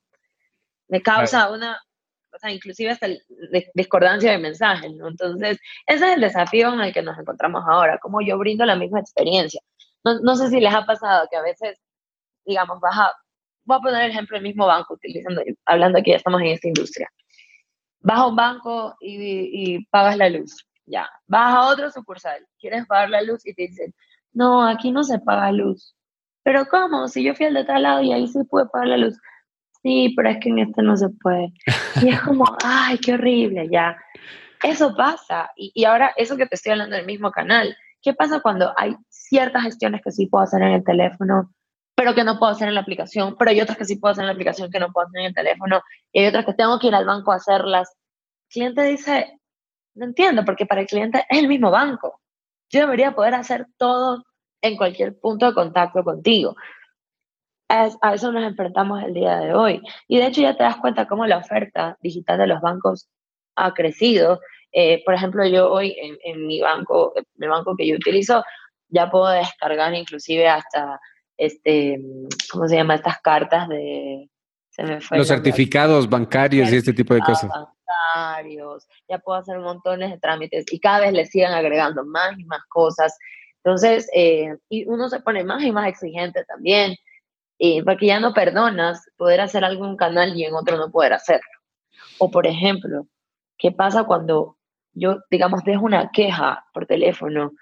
me 0.90 1.00
causa 1.00 1.50
una, 1.50 1.81
o 2.33 2.38
sea, 2.38 2.50
inclusive 2.50 2.90
hasta 2.90 3.07
discordancia 3.74 4.33
de 4.33 4.38
mensajes, 4.38 4.92
¿no? 4.94 5.09
Entonces, 5.09 5.59
ese 5.87 6.07
es 6.07 6.14
el 6.14 6.20
desafío 6.20 6.72
en 6.74 6.81
el 6.81 6.92
que 6.92 7.03
nos 7.03 7.18
encontramos 7.18 7.62
ahora, 7.66 7.98
como 7.98 8.20
yo 8.20 8.37
brindo 8.38 8.66
la 8.66 8.76
misma 8.76 9.00
experiencia. 9.00 9.61
No, 10.05 10.18
no 10.20 10.37
sé 10.37 10.48
si 10.48 10.61
les 10.61 10.74
ha 10.74 10.85
pasado 10.85 11.29
que 11.31 11.37
a 11.37 11.42
veces, 11.42 11.79
digamos, 12.44 12.81
vas 12.81 12.98
a, 12.98 13.12
voy 13.64 13.79
a 13.79 13.81
poner 13.81 14.03
el 14.03 14.11
ejemplo 14.11 14.37
del 14.37 14.44
mismo 14.44 14.66
banco, 14.66 14.94
utilizando, 14.94 15.42
hablando 15.64 16.03
que 16.03 16.11
ya 16.11 16.16
estamos 16.16 16.40
en 16.40 16.48
esta 16.48 16.68
industria. 16.68 17.09
Vas 18.00 18.18
a 18.18 18.26
un 18.26 18.37
banco 18.37 18.96
y, 19.00 19.76
y 19.76 19.85
pagas 19.87 20.16
la 20.16 20.29
luz, 20.29 20.66
ya. 20.87 21.09
Vas 21.26 21.55
a 21.55 21.68
otro 21.68 21.90
sucursal, 21.90 22.44
quieres 22.59 22.87
pagar 22.87 23.11
la 23.11 23.22
luz 23.22 23.46
y 23.46 23.55
te 23.55 23.62
dicen, 23.62 23.94
no, 24.33 24.66
aquí 24.66 24.90
no 24.90 25.05
se 25.05 25.18
paga 25.20 25.53
luz. 25.53 25.94
Pero 26.42 26.66
¿cómo? 26.66 27.07
Si 27.09 27.22
yo 27.22 27.35
fui 27.35 27.46
al 27.46 27.55
de 27.55 27.64
tal 27.64 27.83
lado 27.83 28.03
y 28.03 28.12
ahí 28.12 28.26
sí 28.26 28.42
puede 28.44 28.66
pagar 28.66 28.88
la 28.88 28.96
luz. 28.96 29.18
Sí, 29.83 30.12
pero 30.16 30.31
es 30.31 30.38
que 30.40 30.51
en 30.51 30.59
este 30.59 30.83
no 30.83 30.97
se 30.97 31.09
puede. 31.09 31.53
Y 32.03 32.11
es 32.11 32.21
como, 32.21 32.45
ay, 32.64 32.99
qué 32.99 33.14
horrible, 33.14 33.69
ya. 33.71 33.97
Eso 34.62 34.95
pasa. 34.95 35.51
Y, 35.57 35.73
y 35.75 35.85
ahora, 35.85 36.12
eso 36.16 36.37
que 36.37 36.47
te 36.47 36.55
estoy 36.55 36.73
hablando 36.73 36.97
del 36.97 37.07
mismo 37.07 37.31
canal, 37.31 37.77
¿qué 38.03 38.12
pasa 38.12 38.40
cuando 38.40 38.73
hay 38.77 38.95
ciertas 39.31 39.62
gestiones 39.62 40.03
que 40.03 40.11
sí 40.11 40.27
puedo 40.27 40.45
hacer 40.45 40.61
en 40.62 40.73
el 40.73 40.85
teléfono, 40.85 41.55
pero 41.95 42.14
que 42.14 42.25
no 42.25 42.38
puedo 42.38 42.53
hacer 42.53 42.69
en 42.69 42.75
la 42.75 42.81
aplicación, 42.81 43.37
pero 43.38 43.51
hay 43.51 43.61
otras 43.61 43.79
que 43.79 43.85
sí 43.85 43.97
puedo 43.97 44.12
hacer 44.12 44.23
en 44.23 44.27
la 44.27 44.33
aplicación 44.33 44.71
que 44.71 44.81
no 44.81 44.93
puedo 44.93 45.07
hacer 45.07 45.21
en 45.21 45.27
el 45.27 45.35
teléfono, 45.35 45.81
y 46.12 46.21
hay 46.21 46.27
otras 46.27 46.45
que 46.45 46.55
tengo 46.55 46.79
que 46.79 46.88
ir 46.88 46.95
al 46.95 47.07
banco 47.07 47.31
a 47.33 47.37
hacerlas. 47.37 47.95
El 48.49 48.53
cliente 48.53 48.83
dice, 48.83 49.38
no 49.95 50.07
entiendo, 50.07 50.45
porque 50.45 50.66
para 50.66 50.81
el 50.81 50.88
cliente 50.88 51.25
es 51.29 51.38
el 51.38 51.47
mismo 51.47 51.71
banco. 51.71 52.21
Yo 52.71 52.81
debería 52.81 53.14
poder 53.14 53.35
hacer 53.35 53.66
todo 53.77 54.25
en 54.62 54.77
cualquier 54.77 55.19
punto 55.19 55.47
de 55.47 55.55
contacto 55.55 56.03
contigo. 56.03 56.57
A 57.70 58.14
eso 58.14 58.33
nos 58.33 58.44
enfrentamos 58.44 59.02
el 59.02 59.14
día 59.14 59.38
de 59.38 59.54
hoy. 59.54 59.80
Y 60.09 60.18
de 60.18 60.26
hecho 60.26 60.42
ya 60.42 60.56
te 60.56 60.64
das 60.64 60.76
cuenta 60.76 61.06
cómo 61.06 61.26
la 61.26 61.38
oferta 61.38 61.96
digital 62.02 62.38
de 62.38 62.46
los 62.48 62.61
bancos 62.61 63.09
ha 63.56 63.72
crecido. 63.72 64.40
Eh, 64.72 65.02
por 65.04 65.14
ejemplo, 65.14 65.46
yo 65.46 65.70
hoy 65.70 65.96
en, 66.00 66.18
en 66.24 66.46
mi 66.46 66.61
banco, 66.61 67.12
el 67.14 67.48
banco 67.48 67.76
que 67.76 67.87
yo 67.87 67.96
utilizo, 67.96 68.44
ya 68.88 69.11
puedo 69.11 69.28
descargar 69.28 69.94
inclusive 69.94 70.48
hasta 70.48 71.00
este, 71.40 71.98
¿cómo 72.52 72.68
se 72.68 72.76
llama? 72.76 72.94
Estas 72.94 73.20
cartas 73.20 73.68
de... 73.68 74.28
Los 75.11 75.28
certificados 75.28 76.09
bancarios 76.09 76.72
y 76.72 76.76
este 76.76 76.92
tipo 76.92 77.12
de 77.12 77.20
cosas. 77.20 77.50
Bancarios, 78.14 78.87
ya 79.09 79.18
puedo 79.18 79.38
hacer 79.38 79.59
montones 79.59 80.11
de 80.11 80.18
trámites 80.18 80.64
y 80.70 80.78
cada 80.80 81.00
vez 81.00 81.12
le 81.12 81.26
siguen 81.26 81.52
agregando 81.52 82.04
más 82.04 82.38
y 82.38 82.44
más 82.44 82.62
cosas. 82.68 83.18
Entonces, 83.62 84.09
eh, 84.14 84.56
y 84.70 84.87
uno 84.87 85.09
se 85.09 85.20
pone 85.20 85.44
más 85.44 85.62
y 85.62 85.72
más 85.72 85.88
exigente 85.88 86.44
también, 86.44 86.94
y 87.62 87.83
porque 87.83 88.07
ya 88.07 88.20
no 88.20 88.33
perdonas 88.33 89.07
poder 89.18 89.42
hacer 89.42 89.66
algo 89.66 89.85
en 89.85 89.90
un 89.90 89.96
canal 89.99 90.35
y 90.35 90.44
en 90.46 90.55
otro 90.55 90.79
no 90.79 90.90
poder 90.90 91.12
hacerlo. 91.12 91.44
O, 92.18 92.31
por 92.31 92.46
ejemplo, 92.46 93.07
¿qué 93.59 93.70
pasa 93.70 94.05
cuando 94.05 94.57
yo, 94.94 95.18
digamos, 95.31 95.62
dejo 95.62 95.85
una 95.85 96.11
queja 96.11 96.64
por 96.73 96.87
teléfono 96.87 97.53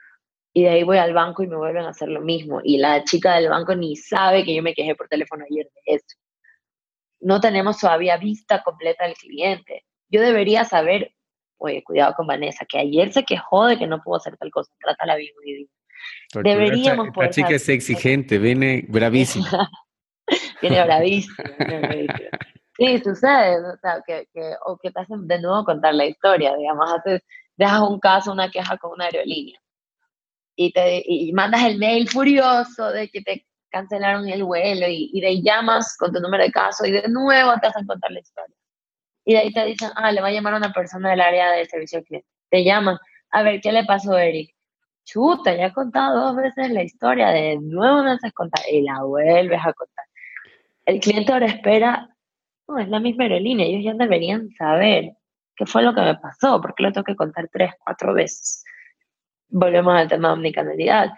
y 0.53 0.63
de 0.63 0.69
ahí 0.69 0.83
voy 0.85 0.99
al 0.99 1.15
banco 1.15 1.43
y 1.43 1.49
me 1.49 1.57
vuelven 1.57 1.85
a 1.85 1.89
hacer 1.89 2.09
lo 2.11 2.21
mismo. 2.21 2.61
Y 2.63 2.79
la 2.79 3.03
chica 3.03 3.35
del 3.35 3.49
banco 3.49 3.75
ni 3.75 3.97
sabe 3.97 4.45
que 4.45 4.55
yo 4.55 4.63
me 4.63 4.73
quejé 4.73 4.95
por 4.95 5.09
teléfono 5.09 5.45
ayer 5.51 5.67
de 5.67 5.97
eso. 5.97 6.17
No 7.19 7.41
tenemos 7.41 7.79
todavía 7.79 8.19
vista 8.19 8.63
completa 8.63 9.05
del 9.05 9.15
cliente. 9.15 9.85
Yo 10.09 10.23
debería 10.23 10.65
saber, 10.65 11.13
oye, 11.57 11.83
cuidado 11.83 12.15
con 12.15 12.29
Vanessa, 12.29 12.65
que 12.67 12.79
ayer 12.79 13.13
se 13.13 13.25
quejó 13.25 13.67
de 13.67 13.77
que 13.77 13.89
no 13.89 14.01
pudo 14.01 14.19
hacer 14.19 14.37
tal 14.37 14.53
cosa, 14.53 14.71
trátala 14.79 15.17
bien 15.17 15.33
hoy 15.45 15.69
Deberíamos 16.45 17.09
esta, 17.09 17.15
poder. 17.15 17.31
chica 17.31 17.51
es 17.51 17.69
exigente, 17.69 18.39
viene 18.39 18.85
bravísima. 18.89 19.69
viene 20.61 20.85
bravísima. 20.85 21.37
sí, 22.77 22.99
sucede, 22.99 23.61
o 23.61 23.77
sea, 23.81 24.03
que, 24.07 24.29
que, 24.33 24.55
o 24.67 24.77
que 24.79 24.91
te 24.91 25.01
hacen 25.01 25.27
de 25.27 25.41
nuevo 25.41 25.65
contar 25.65 25.95
la 25.95 26.07
historia, 26.07 26.55
digamos, 26.57 26.93
haces, 26.93 27.23
dejas 27.57 27.81
un 27.81 28.01
caso, 28.01 28.33
una 28.33 28.51
queja 28.51 28.77
con 28.79 28.93
una 28.93 29.07
aerolínea 29.07 29.59
y, 30.59 30.73
te, 30.73 31.03
y 31.07 31.33
mandas 31.33 31.63
el 31.63 31.79
mail 31.79 32.09
furioso 32.09 32.91
de 32.91 33.09
que 33.09 33.23
te 33.23 33.47
cancelaron 33.71 34.29
el 34.29 34.43
vuelo 34.43 34.89
y, 34.89 35.09
y 35.13 35.21
de 35.21 35.29
ahí 35.29 35.43
llamas 35.43 35.97
con 35.97 36.13
tu 36.13 36.21
número 36.21 36.43
de 36.43 36.51
caso 36.51 36.85
y 36.85 36.91
de 36.91 37.09
nuevo 37.09 37.53
te 37.61 37.69
hacen 37.69 37.87
contar 37.87 38.11
la 38.11 38.19
historia. 38.19 38.57
Y 39.25 39.35
de 39.35 39.39
ahí 39.39 39.53
te 39.53 39.65
dicen, 39.67 39.91
ah, 39.95 40.11
le 40.11 40.21
va 40.21 40.29
a 40.29 40.33
llamar 40.33 40.55
a 40.55 40.57
una 40.57 40.73
persona 40.73 41.11
del 41.11 41.21
área 41.21 41.53
de 41.53 41.65
servicio 41.67 41.99
al 42.01 42.05
cliente. 42.05 42.29
Te 42.51 42.65
llaman, 42.65 42.99
a 43.31 43.43
ver, 43.45 43.61
¿qué 43.61 43.71
le 43.71 43.85
pasó, 43.85 44.19
Eric? 44.19 44.53
Chuta, 45.05 45.55
ya 45.55 45.67
he 45.67 45.73
contado 45.73 46.21
dos 46.21 46.37
veces 46.37 46.71
la 46.71 46.83
historia, 46.83 47.29
de 47.29 47.59
nuevo 47.61 48.03
me 48.03 48.13
haces 48.13 48.33
contar 48.33 48.63
y 48.69 48.83
la 48.83 49.05
vuelves 49.05 49.61
a 49.65 49.73
contar. 49.75 50.07
El 50.89 51.01
cliente 51.01 51.33
ahora 51.33 51.47
espera, 51.47 52.09
no, 52.67 52.79
es 52.79 52.89
la 52.89 52.99
misma 52.99 53.25
aerolínea, 53.25 53.67
ellos 53.67 53.85
ya 53.85 53.93
deberían 53.93 54.49
saber 54.53 55.13
qué 55.55 55.67
fue 55.67 55.83
lo 55.83 55.95
que 55.95 56.01
me 56.01 56.17
pasó, 56.17 56.61
porque 56.61 56.83
lo 56.83 56.93
tengo 56.93 57.05
que 57.05 57.17
contar 57.17 57.49
tres, 57.53 57.73
cuatro 57.85 58.15
veces 58.15 58.65
volvemos 59.49 59.95
al 59.95 60.09
tema 60.09 60.29
de 60.29 60.35
omnicanalidad. 60.35 61.11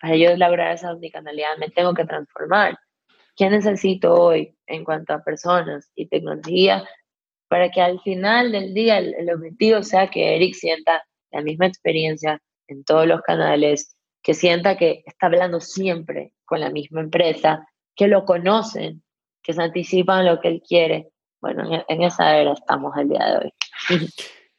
Para 0.00 0.16
yo 0.16 0.36
lograr 0.36 0.74
esa 0.74 0.92
omnicanalidad 0.92 1.56
me 1.58 1.70
tengo 1.70 1.94
que 1.94 2.04
transformar. 2.04 2.78
¿Qué 3.36 3.50
necesito 3.50 4.14
hoy 4.14 4.56
en 4.66 4.84
cuanto 4.84 5.14
a 5.14 5.22
personas 5.22 5.90
y 5.94 6.06
tecnología 6.08 6.84
para 7.48 7.70
que 7.70 7.80
al 7.80 8.00
final 8.00 8.52
del 8.52 8.74
día 8.74 8.98
el, 8.98 9.30
objetivo 9.32 9.82
sea 9.82 10.08
que 10.08 10.36
Eric 10.36 10.54
sienta 10.54 11.02
la 11.30 11.40
misma 11.40 11.66
experiencia 11.66 12.40
en 12.66 12.84
todos 12.84 13.06
los 13.06 13.22
canales, 13.22 13.96
que 14.22 14.34
sienta 14.34 14.76
que 14.76 15.02
está 15.06 15.26
hablando 15.26 15.60
siempre 15.60 16.32
con 16.44 16.60
la 16.60 16.70
misma 16.70 17.00
empresa, 17.00 17.66
que 17.96 18.08
lo 18.08 18.24
conocen, 18.24 19.02
que 19.54 19.62
anticipan 19.62 20.26
lo 20.26 20.40
que 20.40 20.48
él 20.48 20.62
quiere 20.66 21.10
bueno, 21.40 21.84
en, 21.88 22.02
esa 22.02 22.36
era 22.36 22.52
estamos 22.52 22.92
el 22.96 23.08
día 23.10 23.24
de 23.26 23.38
hoy. 23.38 24.08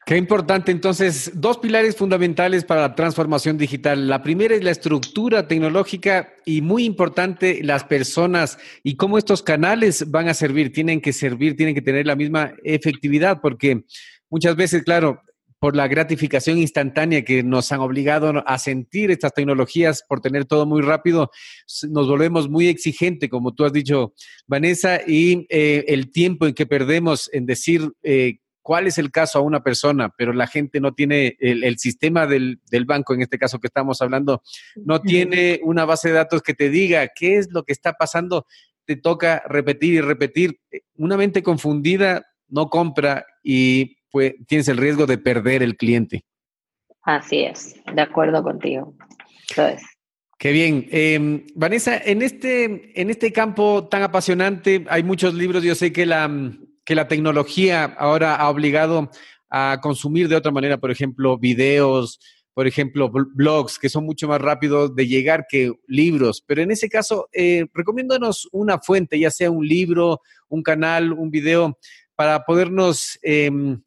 Qué 0.05 0.17
importante. 0.17 0.71
Entonces, 0.71 1.31
dos 1.35 1.57
pilares 1.57 1.95
fundamentales 1.95 2.63
para 2.63 2.81
la 2.81 2.95
transformación 2.95 3.57
digital. 3.57 4.07
La 4.07 4.23
primera 4.23 4.55
es 4.55 4.63
la 4.63 4.71
estructura 4.71 5.47
tecnológica 5.47 6.33
y 6.45 6.61
muy 6.61 6.85
importante 6.85 7.59
las 7.63 7.83
personas 7.83 8.57
y 8.81 8.95
cómo 8.95 9.17
estos 9.17 9.43
canales 9.43 10.09
van 10.09 10.29
a 10.29 10.33
servir. 10.33 10.73
Tienen 10.73 11.01
que 11.01 11.13
servir, 11.13 11.55
tienen 11.55 11.75
que 11.75 11.81
tener 11.81 12.07
la 12.07 12.15
misma 12.15 12.53
efectividad 12.63 13.39
porque 13.41 13.83
muchas 14.29 14.55
veces, 14.55 14.83
claro, 14.83 15.21
por 15.59 15.75
la 15.75 15.87
gratificación 15.87 16.57
instantánea 16.57 17.23
que 17.23 17.43
nos 17.43 17.71
han 17.71 17.81
obligado 17.81 18.43
a 18.45 18.57
sentir 18.57 19.11
estas 19.11 19.33
tecnologías 19.33 20.03
por 20.07 20.21
tener 20.21 20.45
todo 20.45 20.65
muy 20.65 20.81
rápido, 20.81 21.31
nos 21.89 22.07
volvemos 22.07 22.49
muy 22.49 22.67
exigentes, 22.67 23.29
como 23.29 23.53
tú 23.53 23.65
has 23.65 23.73
dicho, 23.73 24.13
Vanessa, 24.47 25.01
y 25.05 25.45
eh, 25.49 25.85
el 25.87 26.11
tiempo 26.11 26.47
en 26.47 26.53
que 26.53 26.65
perdemos 26.65 27.29
en 27.33 27.45
decir 27.45 27.91
eh, 28.03 28.39
cuál 28.61 28.87
es 28.87 28.97
el 28.97 29.11
caso 29.11 29.39
a 29.39 29.41
una 29.41 29.61
persona, 29.61 30.13
pero 30.17 30.31
la 30.31 30.47
gente 30.47 30.79
no 30.79 30.93
tiene 30.93 31.35
el, 31.39 31.77
sistema 31.77 32.25
del, 32.25 32.59
del, 32.69 32.85
banco, 32.85 33.13
en 33.13 33.21
este 33.21 33.37
caso 33.37 33.59
que 33.59 33.67
estamos 33.67 34.01
hablando, 34.01 34.41
no 34.75 35.01
tiene 35.01 35.59
una 35.63 35.85
base 35.85 36.09
de 36.09 36.15
datos 36.15 36.41
que 36.41 36.53
te 36.53 36.69
diga 36.69 37.09
qué 37.13 37.37
es 37.37 37.49
lo 37.51 37.63
que 37.63 37.73
está 37.73 37.93
pasando, 37.93 38.45
te 38.85 38.95
toca 38.95 39.43
repetir 39.47 39.95
y 39.95 40.01
repetir. 40.01 40.59
Una 40.95 41.17
mente 41.17 41.43
confundida 41.43 42.28
no 42.49 42.69
compra 42.69 43.25
y 43.43 43.97
pues, 44.11 44.33
tienes 44.47 44.67
el 44.67 44.77
riesgo 44.77 45.05
de 45.05 45.17
perder 45.17 45.63
el 45.63 45.77
cliente. 45.77 46.25
Así 47.03 47.43
es, 47.43 47.75
de 47.93 48.01
acuerdo 48.01 48.43
contigo. 48.43 48.93
Qué 50.37 50.51
bien. 50.51 50.87
Em, 50.91 51.45
Vanessa, 51.55 51.97
en 51.97 52.21
este, 52.21 52.99
en 52.99 53.09
este 53.09 53.33
campo 53.33 53.87
tan 53.89 54.03
apasionante 54.03 54.85
hay 54.89 55.03
muchos 55.03 55.33
libros. 55.33 55.63
Yo 55.63 55.75
sé 55.75 55.91
que 55.91 56.05
la, 56.05 56.29
que 56.85 56.95
la 56.95 57.07
tecnología 57.07 57.83
ahora 57.83 58.35
ha 58.35 58.49
obligado 58.49 59.09
a 59.49 59.79
consumir 59.81 60.27
de 60.27 60.35
otra 60.35 60.51
manera, 60.51 60.77
por 60.77 60.91
ejemplo, 60.91 61.37
videos, 61.37 62.19
por 62.53 62.67
ejemplo, 62.67 63.09
blogs, 63.11 63.79
que 63.79 63.89
son 63.89 64.05
mucho 64.05 64.27
más 64.27 64.41
rápidos 64.41 64.95
de 64.95 65.07
llegar 65.07 65.45
que 65.49 65.71
libros. 65.87 66.43
Pero 66.45 66.61
en 66.61 66.71
ese 66.71 66.89
caso, 66.89 67.29
eh, 67.31 67.65
recomiéndanos 67.73 68.47
una 68.51 68.79
fuente, 68.79 69.19
ya 69.19 69.31
sea 69.31 69.49
un 69.49 69.67
libro, 69.67 70.21
un 70.47 70.61
canal, 70.61 71.13
un 71.13 71.31
video, 71.31 71.77
para 72.19 72.43
podernos 72.43 73.17
em, 73.21 73.81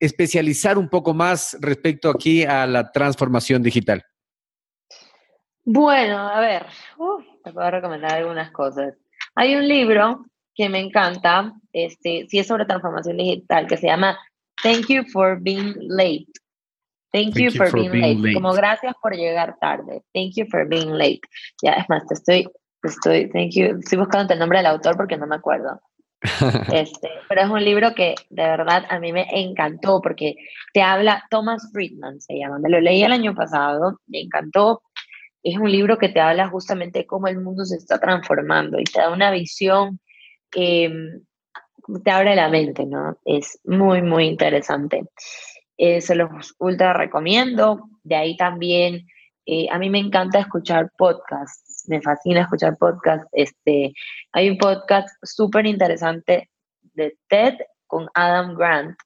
especializar 0.00 0.76
un 0.76 0.88
poco 0.88 1.14
más 1.14 1.56
respecto 1.60 2.10
aquí 2.10 2.42
a 2.42 2.66
la 2.66 2.90
transformación 2.90 3.62
digital? 3.62 4.04
Bueno, 5.64 6.18
a 6.28 6.40
ver, 6.40 6.66
te 7.44 7.52
puedo 7.52 7.70
recomendar 7.70 8.14
algunas 8.14 8.50
cosas. 8.50 8.96
Hay 9.36 9.54
un 9.54 9.68
libro 9.68 10.24
que 10.56 10.68
me 10.68 10.80
encanta, 10.80 11.52
este, 11.72 12.26
sí 12.28 12.40
es 12.40 12.48
sobre 12.48 12.64
transformación 12.64 13.18
digital, 13.18 13.68
que 13.68 13.76
se 13.76 13.86
llama 13.86 14.18
Thank 14.60 14.88
You 14.88 15.04
for 15.12 15.40
Being 15.40 15.76
Late. 15.82 16.26
Thank, 17.12 17.36
you, 17.36 17.52
for, 17.52 17.72
being, 17.72 18.22
late. 18.22 18.34
Como 18.34 18.52
gracias 18.54 18.94
por 19.00 19.14
llegar 19.14 19.56
tarde. 19.60 20.02
Thank 20.12 20.32
you 20.34 20.46
for 20.50 20.66
being 20.66 20.98
late. 20.98 21.20
Ya, 21.62 21.74
es 21.74 21.88
más, 21.88 22.04
te 22.08 22.14
estoy, 22.14 22.48
estoy, 22.82 23.30
thank 23.30 23.52
you, 23.52 23.78
estoy 23.78 23.98
buscando 23.98 24.32
el 24.32 24.40
nombre 24.40 24.58
del 24.58 24.66
autor 24.66 24.96
porque 24.96 25.16
no 25.16 25.28
me 25.28 25.36
acuerdo. 25.36 25.80
Este, 26.72 27.10
pero 27.28 27.42
es 27.42 27.48
un 27.48 27.64
libro 27.64 27.94
que 27.94 28.14
de 28.28 28.42
verdad 28.42 28.84
a 28.90 28.98
mí 28.98 29.12
me 29.12 29.26
encantó 29.32 30.00
porque 30.02 30.36
te 30.74 30.82
habla, 30.82 31.24
Thomas 31.30 31.70
Friedman 31.72 32.20
se 32.20 32.38
llama, 32.38 32.58
me 32.58 32.68
lo 32.68 32.80
leí 32.80 33.02
el 33.02 33.12
año 33.12 33.34
pasado, 33.34 34.00
me 34.06 34.20
encantó. 34.20 34.82
Es 35.42 35.56
un 35.56 35.72
libro 35.72 35.96
que 35.96 36.10
te 36.10 36.20
habla 36.20 36.48
justamente 36.48 37.06
cómo 37.06 37.28
el 37.28 37.40
mundo 37.40 37.64
se 37.64 37.76
está 37.76 37.98
transformando 37.98 38.78
y 38.78 38.84
te 38.84 39.00
da 39.00 39.10
una 39.10 39.30
visión 39.30 39.98
que 40.50 40.92
te 42.04 42.10
abre 42.10 42.36
la 42.36 42.48
mente, 42.48 42.84
¿no? 42.84 43.16
Es 43.24 43.58
muy, 43.64 44.02
muy 44.02 44.26
interesante. 44.26 45.04
Eh, 45.78 46.02
se 46.02 46.14
los 46.14 46.54
ultra 46.58 46.92
recomiendo. 46.92 47.88
De 48.02 48.16
ahí 48.16 48.36
también, 48.36 49.06
eh, 49.46 49.66
a 49.70 49.78
mí 49.78 49.88
me 49.88 49.98
encanta 49.98 50.40
escuchar 50.40 50.90
podcasts 50.98 51.69
me 51.90 52.00
fascina 52.00 52.42
escuchar 52.42 52.78
podcasts. 52.78 53.26
Este, 53.32 53.92
hay 54.32 54.48
un 54.48 54.58
podcast 54.58 55.08
súper 55.22 55.66
interesante 55.66 56.48
de 56.94 57.18
TED 57.28 57.54
con 57.88 58.08
Adam 58.14 58.54
Grant, 58.54 58.96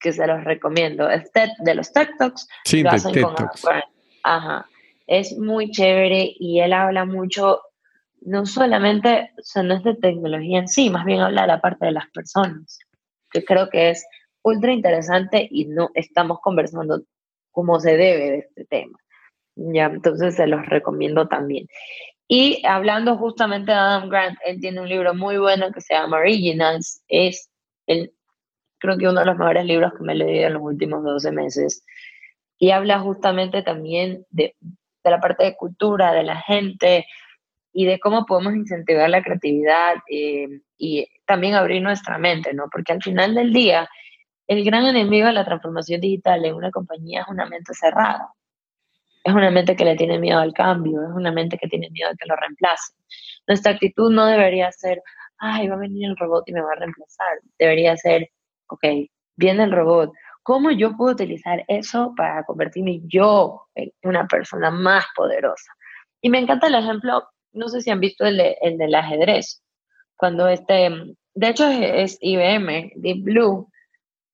que 0.00 0.12
se 0.12 0.26
los 0.26 0.42
recomiendo. 0.44 1.10
Es 1.10 1.30
TED 1.32 1.50
de 1.58 1.74
los 1.74 1.92
TED 1.92 2.08
Talks. 2.18 2.48
Sí, 2.64 2.82
de 2.82 2.90
TED 2.90 3.20
Talks. 3.20 3.64
Ajá. 4.22 4.66
Es 5.06 5.38
muy 5.38 5.70
chévere 5.70 6.34
y 6.38 6.60
él 6.60 6.72
habla 6.72 7.04
mucho, 7.04 7.60
no 8.22 8.46
solamente, 8.46 9.30
o 9.38 9.42
sea, 9.42 9.62
no 9.62 9.74
es 9.74 9.84
de 9.84 9.94
tecnología 9.94 10.58
en 10.58 10.68
sí, 10.68 10.88
más 10.88 11.04
bien 11.04 11.20
habla 11.20 11.42
de 11.42 11.48
la 11.48 11.60
parte 11.60 11.86
de 11.86 11.92
las 11.92 12.10
personas, 12.10 12.78
que 13.30 13.44
creo 13.44 13.68
que 13.68 13.90
es 13.90 14.04
ultra 14.42 14.72
interesante 14.72 15.46
y 15.50 15.66
no 15.66 15.90
estamos 15.94 16.40
conversando 16.40 17.02
como 17.52 17.78
se 17.78 17.96
debe 17.96 18.30
de 18.30 18.38
este 18.38 18.64
tema. 18.64 18.98
Ya, 19.56 19.86
entonces 19.86 20.36
se 20.36 20.46
los 20.46 20.66
recomiendo 20.66 21.28
también. 21.28 21.66
Y 22.28 22.62
hablando 22.66 23.16
justamente 23.16 23.72
de 23.72 23.78
Adam 23.78 24.08
Grant, 24.10 24.38
él 24.44 24.60
tiene 24.60 24.80
un 24.80 24.88
libro 24.88 25.14
muy 25.14 25.38
bueno 25.38 25.72
que 25.72 25.80
se 25.80 25.94
llama 25.94 26.18
Originals. 26.18 27.02
Es 27.08 27.50
el, 27.86 28.12
creo 28.78 28.98
que 28.98 29.08
uno 29.08 29.20
de 29.20 29.26
los 29.26 29.38
mejores 29.38 29.64
libros 29.64 29.92
que 29.96 30.04
me 30.04 30.12
he 30.12 30.16
leído 30.16 30.48
en 30.48 30.54
los 30.54 30.62
últimos 30.62 31.02
12 31.04 31.32
meses. 31.32 31.84
Y 32.58 32.70
habla 32.70 33.00
justamente 33.00 33.62
también 33.62 34.26
de, 34.30 34.56
de 34.60 35.10
la 35.10 35.20
parte 35.20 35.44
de 35.44 35.56
cultura, 35.56 36.12
de 36.12 36.22
la 36.24 36.36
gente 36.42 37.06
y 37.72 37.86
de 37.86 37.98
cómo 37.98 38.26
podemos 38.26 38.54
incentivar 38.54 39.08
la 39.08 39.22
creatividad 39.22 39.96
eh, 40.10 40.48
y 40.78 41.08
también 41.26 41.54
abrir 41.54 41.82
nuestra 41.82 42.18
mente, 42.18 42.52
¿no? 42.54 42.68
Porque 42.70 42.92
al 42.92 43.02
final 43.02 43.34
del 43.34 43.52
día, 43.52 43.88
el 44.48 44.64
gran 44.64 44.86
enemigo 44.86 45.26
de 45.26 45.34
la 45.34 45.44
transformación 45.44 46.00
digital 46.00 46.44
en 46.44 46.54
una 46.54 46.70
compañía 46.70 47.22
es 47.22 47.28
una 47.28 47.46
mente 47.46 47.72
cerrada 47.74 48.30
es 49.26 49.34
una 49.34 49.50
mente 49.50 49.74
que 49.74 49.84
le 49.84 49.96
tiene 49.96 50.20
miedo 50.20 50.38
al 50.38 50.52
cambio, 50.52 51.02
es 51.02 51.12
una 51.12 51.32
mente 51.32 51.58
que 51.58 51.66
tiene 51.66 51.90
miedo 51.90 52.10
de 52.10 52.16
que 52.16 52.28
lo 52.28 52.36
reemplace. 52.36 52.94
Nuestra 53.48 53.72
actitud 53.72 54.12
no 54.12 54.24
debería 54.26 54.70
ser, 54.70 55.02
ay, 55.38 55.66
va 55.66 55.74
a 55.74 55.78
venir 55.78 56.10
el 56.10 56.16
robot 56.16 56.44
y 56.46 56.52
me 56.52 56.60
va 56.60 56.70
a 56.70 56.78
reemplazar. 56.78 57.40
Debería 57.58 57.96
ser, 57.96 58.30
ok, 58.68 58.84
viene 59.34 59.64
el 59.64 59.72
robot, 59.72 60.12
¿cómo 60.44 60.70
yo 60.70 60.96
puedo 60.96 61.12
utilizar 61.12 61.64
eso 61.66 62.14
para 62.16 62.44
convertirme 62.44 63.00
yo 63.06 63.66
en 63.74 63.90
una 64.04 64.28
persona 64.28 64.70
más 64.70 65.04
poderosa? 65.16 65.72
Y 66.20 66.30
me 66.30 66.38
encanta 66.38 66.68
el 66.68 66.76
ejemplo, 66.76 67.28
no 67.52 67.68
sé 67.68 67.80
si 67.80 67.90
han 67.90 67.98
visto 67.98 68.24
el, 68.24 68.40
el 68.60 68.78
del 68.78 68.94
ajedrez, 68.94 69.60
cuando 70.16 70.46
este, 70.46 70.88
de 71.34 71.48
hecho 71.48 71.68
es 71.68 72.16
IBM, 72.20 72.92
Deep 72.94 73.24
Blue, 73.24 73.68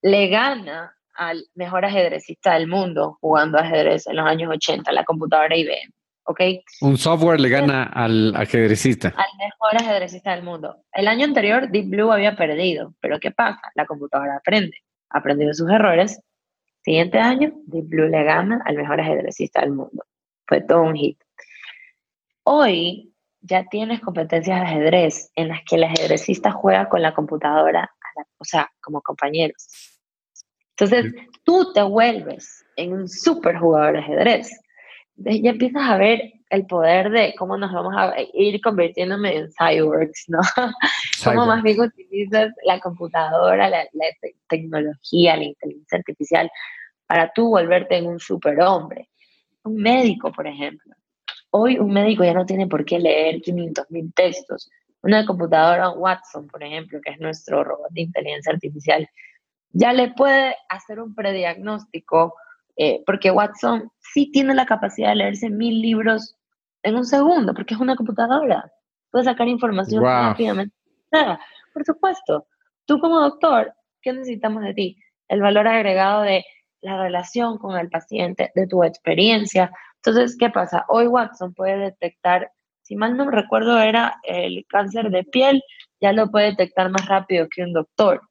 le 0.03 0.27
gana 0.27 0.95
al 1.15 1.45
mejor 1.55 1.85
ajedrecista 1.85 2.53
del 2.53 2.67
mundo 2.67 3.17
jugando 3.21 3.57
ajedrez 3.57 4.07
en 4.07 4.15
los 4.17 4.25
años 4.25 4.51
80, 4.51 4.91
la 4.91 5.03
computadora 5.03 5.55
IBM. 5.55 5.93
¿ok? 6.25 6.39
Un 6.81 6.97
software 6.97 7.39
le 7.39 7.49
gana 7.49 7.83
al 7.83 8.35
ajedrecista. 8.35 9.09
Al 9.09 9.37
mejor 9.37 9.75
ajedrecista 9.81 10.31
del 10.31 10.43
mundo. 10.43 10.77
El 10.91 11.07
año 11.07 11.25
anterior 11.25 11.69
Deep 11.69 11.89
Blue 11.89 12.11
había 12.11 12.35
perdido, 12.35 12.93
pero 12.99 13.19
¿qué 13.19 13.31
pasa? 13.31 13.61
La 13.75 13.85
computadora 13.85 14.37
aprende, 14.37 14.77
aprendió 15.09 15.47
de 15.47 15.53
sus 15.53 15.69
errores. 15.69 16.21
Siguiente 16.81 17.19
año, 17.19 17.53
Deep 17.67 17.87
Blue 17.87 18.07
le 18.07 18.23
gana 18.23 18.61
al 18.65 18.75
mejor 18.75 18.99
ajedrecista 18.99 19.61
del 19.61 19.71
mundo. 19.71 20.05
Fue 20.47 20.61
todo 20.61 20.81
un 20.83 20.95
hit. 20.95 21.17
Hoy 22.43 23.13
ya 23.41 23.65
tienes 23.69 24.01
competencias 24.01 24.59
de 24.59 24.65
ajedrez 24.65 25.31
en 25.35 25.49
las 25.49 25.61
que 25.63 25.75
el 25.75 25.83
ajedrecista 25.83 26.51
juega 26.51 26.89
con 26.89 27.01
la 27.01 27.13
computadora, 27.13 27.91
o 28.37 28.45
sea, 28.45 28.69
como 28.81 29.01
compañeros. 29.01 29.92
Entonces, 30.77 31.13
tú 31.43 31.71
te 31.73 31.81
vuelves 31.83 32.65
en 32.75 32.93
un 32.93 33.07
super 33.07 33.57
jugador 33.57 33.93
de 33.93 33.99
ajedrez. 33.99 34.51
Entonces, 35.17 35.41
ya 35.43 35.49
empiezas 35.51 35.83
a 35.83 35.97
ver 35.97 36.33
el 36.49 36.67
poder 36.67 37.09
de 37.09 37.33
cómo 37.35 37.57
nos 37.57 37.71
vamos 37.71 37.95
a 37.97 38.13
ir 38.33 38.61
convirtiéndome 38.61 39.35
en 39.35 39.49
cyborgs, 39.51 40.25
¿no? 40.27 40.39
Cómo 41.23 41.47
más 41.47 41.63
bien 41.63 41.81
utilizas 41.81 42.53
la 42.63 42.79
computadora, 42.79 43.69
la, 43.69 43.85
tecnología, 44.47 45.35
la 45.35 45.45
inteligencia 45.45 45.97
artificial 45.97 46.51
para 47.07 47.31
tú 47.33 47.49
volverte 47.49 47.97
en 47.97 48.05
un 48.05 48.19
superhombre. 48.19 49.09
Un 49.63 49.77
médico, 49.77 50.31
por 50.31 50.45
ejemplo. 50.45 50.93
Hoy 51.49 51.79
un 51.79 51.91
médico 51.91 52.23
ya 52.23 52.33
no 52.33 52.45
tiene 52.45 52.67
por 52.67 52.85
qué 52.85 52.99
leer 52.99 53.41
500 53.41 53.89
mil 53.89 54.13
textos. 54.13 54.69
Una 55.01 55.25
computadora 55.25 55.89
Watson, 55.89 56.47
por 56.47 56.63
ejemplo, 56.63 56.99
que 57.03 57.11
es 57.11 57.19
nuestro 57.19 57.63
robot 57.63 57.89
de 57.91 58.01
inteligencia 58.01 58.53
artificial, 58.53 59.07
ya 59.73 59.91
le 59.93 60.13
puede 60.13 60.55
hacer 60.69 60.99
un 60.99 61.13
prediagnóstico, 61.13 62.35
eh, 62.77 63.03
porque 63.05 63.31
Watson 63.31 63.91
sí 63.99 64.31
tiene 64.31 64.53
la 64.53 64.65
capacidad 64.65 65.09
de 65.09 65.15
leerse 65.15 65.49
mil 65.49 65.81
libros 65.81 66.35
en 66.83 66.95
un 66.95 67.05
segundo, 67.05 67.53
porque 67.53 67.73
es 67.73 67.79
una 67.79 67.95
computadora. 67.95 68.71
Puede 69.11 69.25
sacar 69.25 69.47
información 69.47 70.03
rápidamente. 70.03 70.75
Nada, 71.11 71.39
por 71.73 71.83
supuesto. 71.85 72.47
Tú 72.85 72.99
como 72.99 73.19
doctor, 73.19 73.73
¿qué 74.01 74.13
necesitamos 74.13 74.63
de 74.63 74.73
ti? 74.73 74.97
El 75.27 75.41
valor 75.41 75.67
agregado 75.67 76.21
de 76.21 76.45
la 76.81 77.01
relación 77.01 77.57
con 77.57 77.77
el 77.77 77.89
paciente, 77.89 78.51
de 78.55 78.67
tu 78.67 78.83
experiencia. 78.83 79.71
Entonces, 79.97 80.35
¿qué 80.37 80.49
pasa? 80.49 80.85
Hoy 80.89 81.07
Watson 81.07 81.53
puede 81.53 81.77
detectar 81.77 82.51
si 82.83 82.95
mal 82.95 83.17
no 83.17 83.29
recuerdo, 83.31 83.79
era 83.79 84.19
el 84.23 84.65
cáncer 84.67 85.09
de 85.09 85.23
piel, 85.23 85.63
ya 86.01 86.11
lo 86.11 86.29
puede 86.29 86.47
detectar 86.47 86.89
más 86.89 87.07
rápido 87.07 87.47
que 87.49 87.63
un 87.63 87.73
doctor. 87.73 88.21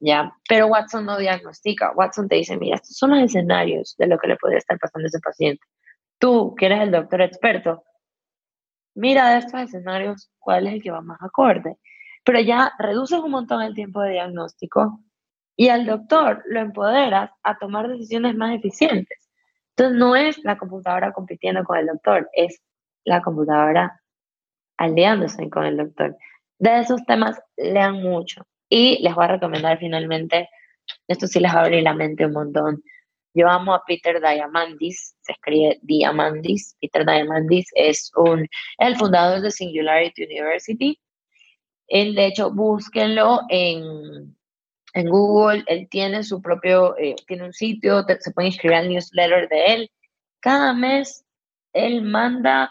¿Ya? 0.00 0.32
Pero 0.48 0.66
Watson 0.68 1.06
no 1.06 1.18
diagnostica. 1.18 1.92
Watson 1.92 2.28
te 2.28 2.36
dice, 2.36 2.56
mira, 2.56 2.76
estos 2.76 2.96
son 2.96 3.10
los 3.10 3.20
escenarios 3.20 3.94
de 3.98 4.06
lo 4.06 4.18
que 4.18 4.28
le 4.28 4.36
podría 4.36 4.58
estar 4.58 4.78
pasando 4.78 5.06
a 5.06 5.08
ese 5.08 5.20
paciente. 5.20 5.64
Tú, 6.18 6.54
que 6.54 6.66
eres 6.66 6.80
el 6.80 6.90
doctor 6.90 7.22
experto, 7.22 7.84
mira 8.94 9.30
de 9.30 9.38
estos 9.38 9.60
escenarios 9.60 10.30
cuál 10.38 10.66
es 10.66 10.74
el 10.74 10.82
que 10.82 10.90
va 10.90 11.00
más 11.02 11.18
acorde. 11.22 11.76
Pero 12.24 12.40
ya 12.40 12.72
reduces 12.78 13.20
un 13.20 13.30
montón 13.30 13.62
el 13.62 13.74
tiempo 13.74 14.00
de 14.00 14.12
diagnóstico 14.12 15.00
y 15.56 15.68
al 15.68 15.86
doctor 15.86 16.42
lo 16.46 16.60
empoderas 16.60 17.30
a 17.42 17.58
tomar 17.58 17.88
decisiones 17.88 18.34
más 18.34 18.54
eficientes. 18.54 19.18
Entonces 19.70 19.98
no 19.98 20.16
es 20.16 20.42
la 20.44 20.58
computadora 20.58 21.12
compitiendo 21.12 21.62
con 21.64 21.78
el 21.78 21.86
doctor, 21.86 22.28
es 22.32 22.60
la 23.04 23.22
computadora 23.22 24.00
aliándose 24.76 25.48
con 25.50 25.64
el 25.64 25.76
doctor. 25.76 26.16
De 26.58 26.80
esos 26.80 27.04
temas 27.04 27.40
lean 27.56 28.02
mucho. 28.02 28.46
Y 28.68 29.02
les 29.02 29.14
voy 29.14 29.24
a 29.24 29.28
recomendar 29.28 29.78
finalmente, 29.78 30.48
esto 31.08 31.26
sí 31.26 31.40
les 31.40 31.54
va 31.54 31.60
a 31.60 31.64
abrir 31.64 31.82
la 31.82 31.94
mente 31.94 32.26
un 32.26 32.32
montón. 32.32 32.82
Yo 33.34 33.48
amo 33.48 33.74
a 33.74 33.84
Peter 33.86 34.20
Diamandis, 34.20 35.14
se 35.20 35.32
escribe 35.32 35.78
Diamandis. 35.82 36.74
Peter 36.80 37.04
Diamandis 37.04 37.66
es 37.74 38.10
un, 38.16 38.48
el 38.78 38.96
fundador 38.96 39.42
de 39.42 39.50
Singularity 39.50 40.24
University. 40.24 40.98
Él, 41.88 42.14
de 42.14 42.26
hecho, 42.26 42.50
búsquenlo 42.50 43.40
en, 43.50 44.36
en 44.94 45.08
Google. 45.08 45.64
Él 45.66 45.86
tiene 45.90 46.22
su 46.22 46.40
propio, 46.40 46.96
eh, 46.96 47.14
tiene 47.26 47.44
un 47.44 47.52
sitio, 47.52 48.04
se 48.18 48.30
puede 48.32 48.48
inscribir 48.48 48.78
al 48.78 48.88
newsletter 48.88 49.48
de 49.48 49.66
él. 49.66 49.90
Cada 50.40 50.72
mes 50.72 51.24
él 51.74 52.02
manda 52.02 52.70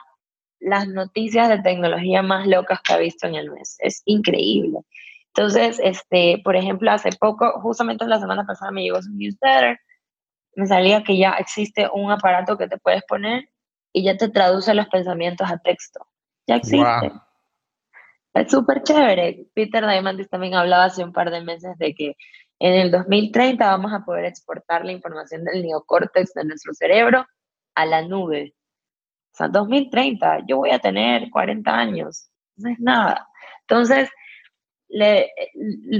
las 0.60 0.88
noticias 0.88 1.48
de 1.48 1.62
tecnología 1.62 2.24
más 2.24 2.48
locas 2.48 2.80
que 2.82 2.94
ha 2.94 2.98
visto 2.98 3.28
en 3.28 3.36
el 3.36 3.52
mes. 3.52 3.78
Es 3.80 4.02
increíble. 4.06 4.80
Entonces, 5.38 5.82
este, 5.84 6.42
por 6.46 6.56
ejemplo, 6.56 6.90
hace 6.92 7.10
poco, 7.20 7.60
justamente 7.60 8.06
la 8.06 8.20
semana 8.20 8.46
pasada 8.46 8.72
me 8.72 8.84
llegó 8.84 9.02
su 9.02 9.12
newsletter, 9.12 9.78
me 10.56 10.66
salía 10.66 11.04
que 11.04 11.18
ya 11.18 11.32
existe 11.34 11.90
un 11.94 12.10
aparato 12.10 12.58
que 12.58 12.70
te 12.70 12.78
puedes 12.78 13.04
poner 13.04 13.50
y 13.92 14.06
ya 14.06 14.16
te 14.16 14.30
traduce 14.30 14.74
los 14.74 14.88
pensamientos 14.88 15.52
a 15.52 15.58
texto. 15.58 16.08
Ya 16.48 16.56
existe. 16.56 17.12
Es 18.34 18.50
súper 18.50 18.84
chévere. 18.84 19.48
Peter 19.54 19.86
Diamandis 19.86 20.30
también 20.30 20.54
hablaba 20.54 20.86
hace 20.86 21.04
un 21.04 21.12
par 21.12 21.30
de 21.30 21.42
meses 21.42 21.78
de 21.80 21.94
que 21.94 22.16
en 22.60 22.74
el 22.74 22.92
2030 22.92 23.66
vamos 23.66 23.92
a 23.92 24.06
poder 24.06 24.24
exportar 24.24 24.86
la 24.86 24.94
información 24.94 25.44
del 25.44 25.64
neocórtex 25.64 26.34
de 26.34 26.46
nuestro 26.46 26.74
cerebro 26.74 27.26
a 27.76 27.86
la 27.86 28.02
nube. 28.04 28.56
O 29.34 29.38
sea, 29.38 29.50
2030, 29.50 30.46
yo 30.48 30.58
voy 30.58 30.72
a 30.72 30.80
tener 30.80 31.30
40 31.30 31.78
años. 31.78 32.30
No 32.56 32.70
es 32.70 32.80
nada. 32.80 33.28
Entonces, 33.68 34.10
le, 34.96 35.30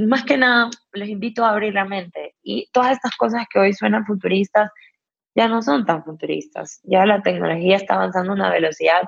más 0.08 0.24
que 0.24 0.38
nada 0.38 0.70
les 0.94 1.10
invito 1.10 1.44
a 1.44 1.50
abrir 1.50 1.74
la 1.74 1.84
mente 1.84 2.34
y 2.42 2.70
todas 2.72 2.94
estas 2.94 3.14
cosas 3.18 3.46
que 3.52 3.60
hoy 3.60 3.74
suenan 3.74 4.06
futuristas 4.06 4.72
ya 5.36 5.50
no 5.50 5.62
son 5.62 5.86
tan 5.86 6.06
futuristas, 6.06 6.80
ya 6.84 7.06
la 7.06 7.22
tecnología 7.22 7.76
está 7.76 7.96
avanzando 7.96 8.32
a 8.32 8.36
una 8.36 8.50
velocidad 8.50 9.02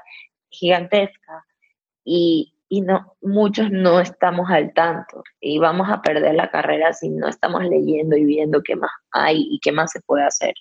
gigantesca 0.49 1.45
y, 2.03 2.53
y 2.67 2.81
no, 2.81 3.15
muchos 3.21 3.71
no 3.71 4.01
estamos 4.01 4.49
al 4.49 4.73
tanto 4.73 5.23
y 5.39 5.57
vamos 5.57 5.87
a 5.89 6.01
perder 6.01 6.35
la 6.35 6.51
carrera 6.51 6.91
si 6.91 7.07
no 7.07 7.29
estamos 7.29 7.63
leyendo 7.63 8.17
y 8.17 8.25
viendo 8.25 8.61
qué 8.63 8.75
más 8.75 8.91
hay 9.11 9.47
y 9.49 9.59
qué 9.59 9.71
más 9.71 9.91
se 9.91 10.01
puede 10.01 10.25
hacer. 10.25 10.53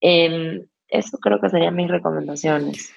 Eh, 0.00 0.66
eso 0.88 1.18
creo 1.18 1.40
que 1.40 1.48
serían 1.48 1.76
mis 1.76 1.88
recomendaciones. 1.88 2.92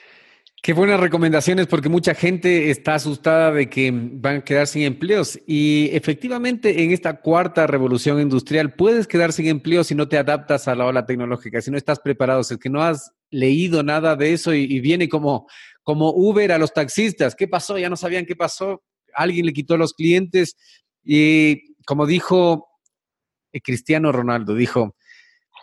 Qué 0.66 0.74
buenas 0.74 1.00
recomendaciones 1.00 1.68
porque 1.68 1.90
mucha 1.90 2.16
gente 2.16 2.72
está 2.72 2.96
asustada 2.96 3.52
de 3.52 3.70
que 3.70 3.92
van 3.94 4.38
a 4.38 4.44
quedar 4.44 4.66
sin 4.66 4.82
empleos 4.82 5.40
y 5.46 5.92
efectivamente 5.92 6.84
en 6.84 6.90
esta 6.90 7.22
cuarta 7.22 7.68
revolución 7.68 8.20
industrial 8.20 8.74
puedes 8.74 9.06
quedar 9.06 9.32
sin 9.32 9.46
empleo 9.46 9.84
si 9.84 9.94
no 9.94 10.08
te 10.08 10.18
adaptas 10.18 10.68
a 10.68 10.74
la 10.74 10.88
ola 10.88 11.06
tecnológica, 11.06 11.62
si 11.62 11.70
no 11.70 11.78
estás 11.78 12.00
preparado, 12.00 12.44
si 12.44 12.56
es 12.56 12.60
que 12.60 12.72
no 12.72 12.82
has 12.82 13.12
leído 13.30 13.84
nada 13.84 14.16
de 14.16 14.34
eso 14.34 14.56
y, 14.56 14.80
viene 14.80 15.08
como, 15.08 15.48
como 15.84 16.10
Uber 16.10 16.52
a 16.52 16.58
los 16.58 16.74
taxistas. 16.74 17.36
¿Qué 17.36 17.48
pasó? 17.48 17.78
Ya 17.78 17.92
no 17.92 17.96
sabían 17.96 18.26
qué 18.26 18.36
pasó. 18.36 18.82
Alguien 19.14 19.46
le 19.46 19.54
quitó 19.54 19.76
a 19.76 19.78
los 19.78 19.94
clientes 19.94 20.56
y 21.04 21.76
como 21.86 22.08
dijo 22.08 22.70
eh, 23.54 23.62
Cristiano 23.62 24.12
Ronaldo, 24.12 24.56
dijo, 24.56 24.96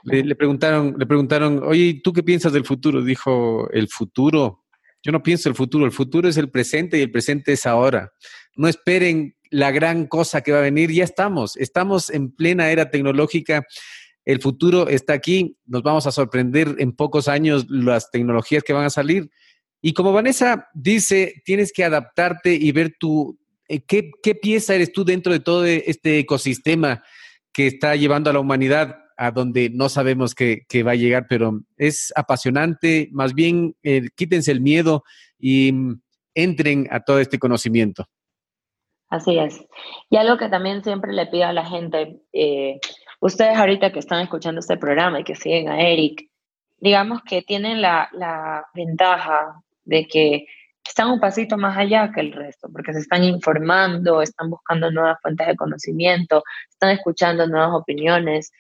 le, 0.05 0.23
le, 0.23 0.37
preguntaron, 0.37 0.95
le 0.97 1.07
preguntaron, 1.07 1.61
oye, 1.65 2.01
¿tú 2.05 2.13
qué 2.13 2.23
piensas 2.23 2.53
del 2.53 2.65
futuro? 2.65 3.03
Dijo, 3.03 3.69
el 3.71 3.89
futuro 3.89 4.62
yo 5.03 5.13
no 5.13 5.23
pienso 5.23 5.49
el 5.49 5.55
futuro, 5.55 5.85
el 5.85 5.93
futuro 5.93 6.29
es 6.29 6.37
el 6.37 6.51
presente 6.51 6.99
y 6.99 7.03
el 7.03 7.11
presente 7.11 7.53
es 7.53 7.67
ahora. 7.67 8.13
No 8.57 8.69
esperen 8.69 9.37
la 9.51 9.71
gran 9.71 10.07
cosa 10.07 10.41
que 10.41 10.53
va 10.53 10.59
a 10.59 10.63
venir, 10.63 10.91
ya 10.91 11.05
estamos, 11.05 11.57
estamos 11.57 12.09
en 12.11 12.31
plena 12.31 12.71
era 12.71 12.91
tecnológica. 12.91 13.65
El 14.25 14.41
futuro 14.41 14.89
está 14.89 15.13
aquí, 15.15 15.57
nos 15.67 15.83
vamos 15.83 16.07
a 16.07 16.13
sorprender 16.13 16.77
en 16.79 16.93
pocos 16.93 17.27
años 17.27 17.67
las 17.69 18.11
tecnologías 18.11 18.63
que 18.63 18.73
van 18.73 18.85
a 18.85 18.91
salir. 18.91 19.31
Y 19.81 19.95
como 19.95 20.13
Vanessa 20.13 20.69
dice, 20.75 21.43
tienes 21.45 21.73
que 21.73 21.85
adaptarte 21.85 22.55
y 22.55 22.71
ver 22.71 22.95
tu, 22.99 23.39
eh, 23.69 23.85
qué, 23.85 24.13
qué 24.23 24.37
pieza 24.37 24.77
eres 24.77 24.93
tú 24.93 25.05
dentro 25.05 25.33
de 25.33 25.41
todo 25.41 25.67
este 25.67 26.21
ecosistema 26.21 27.03
que 27.53 27.67
está 27.67 27.97
llevando 27.97 28.31
a 28.31 28.33
la 28.33 28.39
humanidad 28.39 29.02
a 29.17 29.31
donde 29.31 29.71
no 29.71 29.89
sabemos 29.89 30.35
qué, 30.35 30.83
va 30.83 30.93
a 30.93 30.97
llegar, 30.97 31.27
pero 31.29 31.61
es 31.77 32.13
apasionante. 32.17 33.09
Más 33.13 33.35
bien, 33.35 33.75
eh, 33.83 34.09
quítense 34.15 34.53
el 34.53 34.61
miedo 34.61 35.05
y 35.39 35.73
mm, 35.73 36.01
entren 36.35 36.89
a 36.91 37.01
todo 37.01 37.19
este 37.19 37.39
conocimiento. 37.39 38.07
Así 39.09 39.39
es. 39.39 39.63
Y 40.09 40.17
algo 40.17 40.39
que 40.39 40.49
también 40.49 40.83
siempre 40.83 41.13
le 41.13 41.27
pido 41.27 41.45
a 41.45 41.53
la 41.53 41.67
gente, 41.67 42.21
eh, 42.33 42.81
ustedes 43.21 43.57
ahorita 43.59 43.93
que 43.93 43.99
están 43.99 44.23
escuchando 44.23 44.61
este 44.61 44.79
programa 44.79 45.21
y 45.21 45.25
que 45.25 45.35
siguen 45.35 45.69
a 45.69 45.81
Eric, 45.83 46.31
digamos 46.79 47.21
que 47.23 47.43
tienen 47.43 47.83
la, 47.83 48.09
la 48.13 48.67
ventaja 48.75 49.63
de 49.85 50.07
que 50.07 50.47
están 50.87 51.11
un 51.11 51.21
pasito 51.21 51.57
más 51.57 51.77
allá 51.77 52.11
que 52.13 52.21
el 52.21 52.33
resto, 52.33 52.69
porque 52.73 52.93
se 52.93 53.01
están 53.01 53.25
informando, 53.25 54.21
están 54.21 54.51
buscando 54.51 54.91
nuevas 54.91 55.21
fuentes 55.23 55.47
de 55.47 55.57
conocimiento, 55.57 56.43
están 56.69 56.91
escuchando 56.91 57.47
nuevas 57.47 57.73
opiniones 57.73 58.53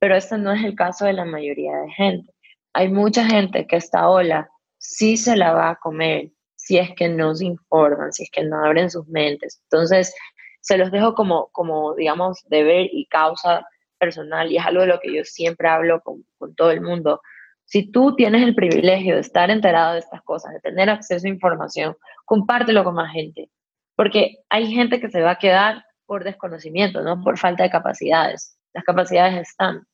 pero 0.00 0.16
este 0.16 0.38
no 0.38 0.52
es 0.52 0.64
el 0.64 0.74
caso 0.74 1.04
de 1.04 1.12
la 1.12 1.24
mayoría 1.24 1.76
de 1.76 1.90
gente. 1.92 2.32
Hay 2.72 2.88
mucha 2.88 3.24
gente 3.24 3.66
que 3.66 3.76
esta 3.76 4.08
ola 4.08 4.50
sí 4.78 5.16
se 5.16 5.36
la 5.36 5.52
va 5.52 5.70
a 5.70 5.76
comer 5.76 6.32
si 6.56 6.78
es 6.78 6.90
que 6.96 7.08
no 7.08 7.34
se 7.34 7.46
informan, 7.46 8.12
si 8.12 8.24
es 8.24 8.30
que 8.30 8.42
no 8.42 8.64
abren 8.64 8.90
sus 8.90 9.06
mentes. 9.08 9.60
Entonces, 9.64 10.14
se 10.60 10.78
los 10.78 10.90
dejo 10.90 11.14
como, 11.14 11.48
como 11.52 11.94
digamos, 11.94 12.42
deber 12.48 12.88
y 12.92 13.06
causa 13.06 13.66
personal 13.98 14.50
y 14.50 14.56
es 14.56 14.64
algo 14.64 14.80
de 14.82 14.88
lo 14.88 15.00
que 15.00 15.14
yo 15.14 15.24
siempre 15.24 15.68
hablo 15.68 16.00
con, 16.00 16.24
con 16.38 16.54
todo 16.54 16.70
el 16.70 16.80
mundo. 16.80 17.20
Si 17.64 17.90
tú 17.90 18.16
tienes 18.16 18.42
el 18.42 18.54
privilegio 18.54 19.14
de 19.14 19.20
estar 19.20 19.50
enterado 19.50 19.92
de 19.92 20.00
estas 20.00 20.22
cosas, 20.22 20.52
de 20.54 20.60
tener 20.60 20.88
acceso 20.88 21.26
a 21.26 21.30
información, 21.30 21.96
compártelo 22.24 22.84
con 22.84 22.94
más 22.94 23.12
gente, 23.12 23.50
porque 23.96 24.38
hay 24.48 24.72
gente 24.72 25.00
que 25.00 25.10
se 25.10 25.20
va 25.20 25.32
a 25.32 25.38
quedar 25.38 25.84
por 26.06 26.24
desconocimiento, 26.24 27.02
no 27.02 27.22
por 27.22 27.38
falta 27.38 27.62
de 27.62 27.70
capacidades. 27.70 28.56
Las 28.72 28.84
capacidades 28.84 29.48
están. 29.48 29.86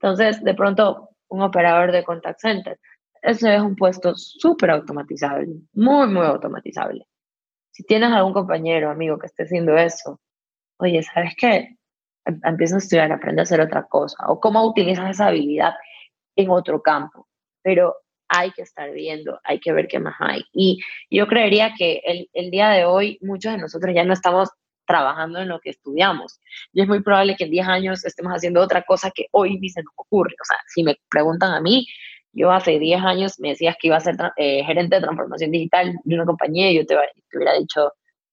Entonces, 0.00 0.42
de 0.42 0.54
pronto, 0.54 1.10
un 1.28 1.42
operador 1.42 1.92
de 1.92 2.04
contact 2.04 2.40
center, 2.40 2.78
ese 3.22 3.54
es 3.54 3.60
un 3.60 3.74
puesto 3.74 4.14
súper 4.14 4.70
automatizable, 4.70 5.48
muy, 5.72 6.06
muy 6.06 6.24
automatizable. 6.24 7.06
Si 7.72 7.84
tienes 7.84 8.12
algún 8.12 8.32
compañero, 8.32 8.90
amigo 8.90 9.18
que 9.18 9.26
esté 9.26 9.44
haciendo 9.44 9.76
eso, 9.76 10.20
oye, 10.78 11.02
¿sabes 11.02 11.34
qué? 11.36 11.76
Em, 12.24 12.40
empieza 12.44 12.76
a 12.76 12.78
estudiar, 12.78 13.12
aprende 13.12 13.42
a 13.42 13.44
hacer 13.44 13.60
otra 13.60 13.84
cosa, 13.84 14.16
o 14.28 14.40
cómo 14.40 14.64
utilizas 14.64 15.10
esa 15.10 15.28
habilidad 15.28 15.74
en 16.36 16.50
otro 16.50 16.82
campo. 16.82 17.28
Pero 17.62 17.96
hay 18.28 18.50
que 18.52 18.62
estar 18.62 18.90
viendo, 18.92 19.40
hay 19.44 19.60
que 19.60 19.72
ver 19.72 19.88
qué 19.88 19.98
más 19.98 20.14
hay. 20.20 20.44
Y 20.52 20.80
yo 21.10 21.26
creería 21.26 21.74
que 21.76 22.02
el, 22.04 22.28
el 22.32 22.50
día 22.50 22.70
de 22.70 22.84
hoy 22.84 23.18
muchos 23.22 23.52
de 23.52 23.58
nosotros 23.58 23.94
ya 23.94 24.04
no 24.04 24.12
estamos 24.12 24.50
trabajando 24.86 25.40
en 25.40 25.48
lo 25.48 25.60
que 25.60 25.70
estudiamos. 25.70 26.40
Y 26.72 26.82
es 26.82 26.88
muy 26.88 27.02
probable 27.02 27.36
que 27.36 27.44
en 27.44 27.50
10 27.50 27.68
años 27.68 28.04
estemos 28.04 28.32
haciendo 28.32 28.60
otra 28.60 28.82
cosa 28.82 29.10
que 29.14 29.26
hoy 29.32 29.58
ni 29.58 29.68
se 29.68 29.82
nos 29.82 29.92
ocurre. 29.96 30.34
O 30.40 30.44
sea, 30.44 30.58
si 30.74 30.82
me 30.82 30.96
preguntan 31.10 31.52
a 31.52 31.60
mí, 31.60 31.86
yo 32.32 32.52
hace 32.52 32.78
10 32.78 33.02
años 33.02 33.40
me 33.40 33.50
decías 33.50 33.76
que 33.80 33.88
iba 33.88 33.96
a 33.96 34.00
ser 34.00 34.16
eh, 34.36 34.62
gerente 34.64 34.96
de 34.96 35.02
transformación 35.02 35.50
digital 35.50 35.94
de 36.04 36.14
una 36.14 36.26
compañía 36.26 36.70
y 36.70 36.76
yo 36.76 36.86
te, 36.86 36.96
hubiera 37.34 37.54
dicho, 37.54 37.92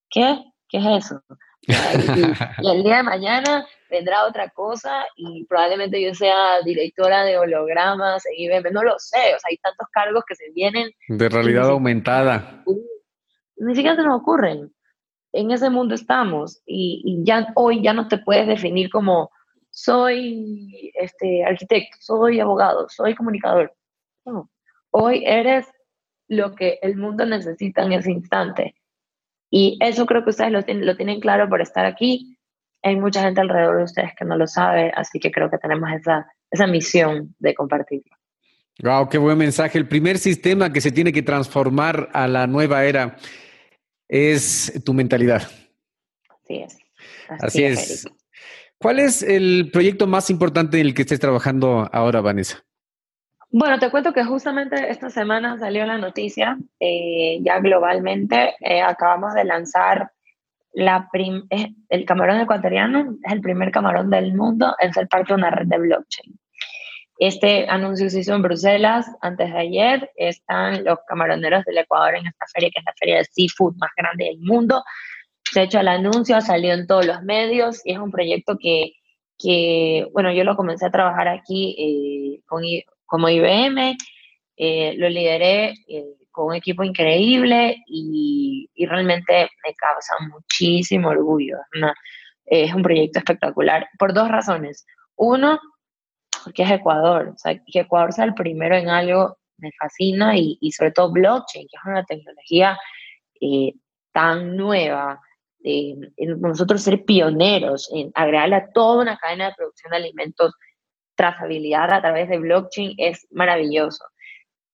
¿qué? 0.10 0.44
¿Qué 0.70 0.78
es 0.78 1.06
eso? 1.06 1.22
Y, 2.62 2.70
el 2.70 2.84
día 2.84 2.98
de 2.98 3.04
mañana 3.04 3.66
vendrá 3.90 4.26
otra 4.26 4.50
cosa 4.50 5.06
y 5.16 5.46
probablemente 5.46 6.02
yo 6.02 6.14
sea 6.14 6.62
directora 6.66 7.24
de 7.24 7.38
hologramas 7.38 8.26
en 8.26 8.34
IBM, 8.36 8.74
no 8.74 8.84
lo 8.84 9.00
sé, 9.00 9.34
o 9.34 9.40
sea, 9.40 9.50
hay 9.50 9.58
tantos 9.60 9.88
cargos 9.94 10.26
que 10.28 10.36
se 10.36 10.52
vienen. 10.54 10.92
De 11.08 11.30
realidad 11.30 11.70
aumentada. 11.70 12.66
Ni 13.56 13.76
siquiera 13.76 13.96
se 13.96 14.04
nos 14.04 14.20
ocurren 14.20 14.74
en 15.34 15.52
ese 15.52 15.70
mundo 15.70 15.96
estamos 15.96 16.62
y, 16.66 17.22
ya 17.24 17.48
hoy 17.56 17.82
ya 17.82 17.94
no 17.94 18.08
te 18.08 18.20
puedes 18.20 18.48
definir 18.48 18.90
como 18.90 19.32
soy 19.72 20.92
este, 20.94 21.44
arquitecto, 21.44 21.98
soy 22.00 22.40
abogado, 22.40 22.88
soy 22.90 23.16
comunicador. 23.16 23.74
No. 24.26 24.50
Hoy 24.92 25.24
eres 25.26 25.66
lo 26.28 26.54
que 26.54 26.78
el 26.84 26.96
mundo 26.96 27.26
necesita 27.26 27.84
en 27.84 27.94
ese 27.94 28.12
instante. 28.12 28.76
Y 29.50 29.78
eso 29.82 30.06
creo 30.06 30.24
que 30.24 30.30
ustedes 30.30 30.52
lo, 30.52 30.62
lo 30.62 30.96
tienen 30.96 31.20
claro 31.20 31.50
por 31.50 31.62
estar 31.62 31.86
aquí. 31.86 32.38
Hay 32.84 32.96
mucha 32.96 33.22
gente 33.22 33.42
alrededor 33.42 33.78
de 33.78 33.84
ustedes 33.84 34.12
que 34.18 34.26
no 34.26 34.38
lo 34.38 34.46
sabe, 34.46 34.92
así 34.96 35.20
que 35.20 35.32
creo 35.32 35.50
que 35.50 35.58
tenemos 35.58 35.90
esa, 35.92 36.28
esa 36.52 36.68
misión 36.68 37.36
de 37.40 37.56
compartirlo. 37.56 38.16
Wow, 38.84 39.10
qué 39.10 39.18
buen 39.18 39.38
mensaje. 39.38 39.78
El 39.78 39.88
primer 39.88 40.18
sistema 40.18 40.72
que 40.72 40.82
se 40.82 40.92
tiene 40.92 41.12
que 41.12 41.22
transformar 41.22 42.10
a 42.14 42.28
la 42.28 42.48
nueva 42.48 42.86
era 42.86 43.18
es 44.14 44.72
tu 44.86 44.94
mentalidad. 44.94 45.42
Así 46.44 46.56
es. 46.56 46.78
Así, 47.28 47.64
es. 47.64 48.06
¿Cuál 48.78 49.00
es 49.00 49.24
el 49.24 49.72
proyecto 49.74 50.06
más 50.06 50.30
importante 50.30 50.80
en 50.80 50.86
el 50.86 50.94
que 50.94 51.02
estés 51.02 51.20
trabajando 51.20 51.90
ahora, 51.92 52.22
Vanessa? 52.22 52.64
Bueno, 53.50 53.80
te 53.80 53.90
cuento 53.90 54.14
que 54.14 54.24
justamente 54.24 54.92
esta 54.92 55.10
semana 55.10 55.58
salió 55.58 55.86
la 55.88 55.98
noticia, 55.98 56.60
eh, 56.80 57.40
ya 57.42 57.60
globalmente, 57.60 58.54
eh, 58.60 58.82
acabamos 58.82 59.34
de 59.34 59.46
lanzar 59.46 60.12
la 60.74 61.08
el 61.14 62.06
camarón 62.06 62.40
ecuatoriano, 62.40 63.16
es 63.24 63.32
el 63.32 63.42
primer 63.42 63.72
camarón 63.72 64.12
del 64.12 64.36
mundo 64.36 64.76
en 64.80 64.94
ser 64.94 65.08
parte 65.08 65.34
de 65.34 65.38
una 65.40 65.50
red 65.50 65.68
de 65.68 65.78
blockchain. 65.78 66.40
Este 67.26 67.66
anuncio 67.70 68.10
se 68.10 68.20
hizo 68.20 68.36
en 68.36 68.42
Bruselas 68.42 69.10
antes 69.22 69.50
de 69.50 69.58
ayer. 69.58 70.12
Están 70.18 70.84
los 70.84 71.00
camaroneros 71.08 71.64
del 71.64 71.78
Ecuador 71.78 72.16
en 72.16 72.28
esta 72.28 72.46
feria, 72.54 72.70
que 72.70 72.80
es 72.80 72.86
la 72.86 72.94
feria 73.00 73.18
de 73.20 73.24
seafood 73.24 73.78
más 73.78 73.92
grande 73.96 74.26
del 74.26 74.40
mundo. 74.40 74.84
Se 75.50 75.62
ha 75.62 75.64
hecho 75.64 75.80
el 75.80 75.88
anuncio, 75.88 76.36
ha 76.36 76.42
salido 76.42 76.74
en 76.74 76.86
todos 76.86 77.06
los 77.06 77.24
medios 77.24 77.80
y 77.86 77.94
es 77.94 77.98
un 77.98 78.12
proyecto 78.12 78.58
que, 78.60 78.92
que 79.40 80.06
bueno, 80.12 80.34
yo 80.34 80.44
lo 80.44 80.58
comencé 80.58 80.86
a 80.86 80.92
trabajar 80.92 81.30
aquí 81.30 81.78
eh, 81.80 82.44
con, 82.46 82.62
como 83.06 83.30
IBM, 83.30 83.96
eh, 84.58 84.94
lo 84.98 85.08
lideré 85.08 85.76
eh, 85.88 86.04
con 86.30 86.48
un 86.48 86.56
equipo 86.56 86.84
increíble 86.84 87.78
y, 87.88 88.70
y, 88.74 88.86
realmente 88.86 89.50
me 89.66 89.74
causa 89.76 90.16
muchísimo 90.30 91.08
orgullo. 91.08 91.56
es 92.48 92.74
un 92.74 92.84
proyecto 92.84 93.20
espectacular 93.20 93.88
por 93.98 94.14
dos 94.14 94.28
razones. 94.28 94.86
Uno, 95.16 95.58
porque 96.44 96.64
es 96.64 96.72
Ecuador. 96.72 97.32
O 97.34 97.38
sea, 97.38 97.56
que 97.66 97.80
Ecuador 97.80 98.14
sea 98.14 98.26
el 98.26 98.34
primero 98.34 98.76
en 98.76 98.90
algo 98.90 99.38
me 99.58 99.72
fascina 99.80 100.38
y, 100.38 100.58
y 100.62 100.72
sobre 100.72 100.92
todo 100.92 101.12
blockchain, 101.12 101.68
que 101.68 101.78
es 101.78 101.86
una 101.86 102.04
tecnología 102.04 102.78
eh, 103.42 103.74
tan 104.12 104.56
nueva. 104.56 105.22
Eh, 105.64 105.96
nosotros 106.18 106.82
ser 106.82 107.06
pioneros 107.06 107.90
en 107.94 108.12
agregarle 108.16 108.56
a 108.56 108.72
toda 108.72 109.02
una 109.02 109.18
cadena 109.18 109.48
de 109.48 109.56
producción 109.56 109.92
de 109.92 109.98
alimentos 109.98 110.54
trazabilidad 111.16 111.92
a 111.94 112.02
través 112.02 112.28
de 112.28 112.40
blockchain 112.40 112.96
es 112.98 113.26
maravilloso. 113.32 114.04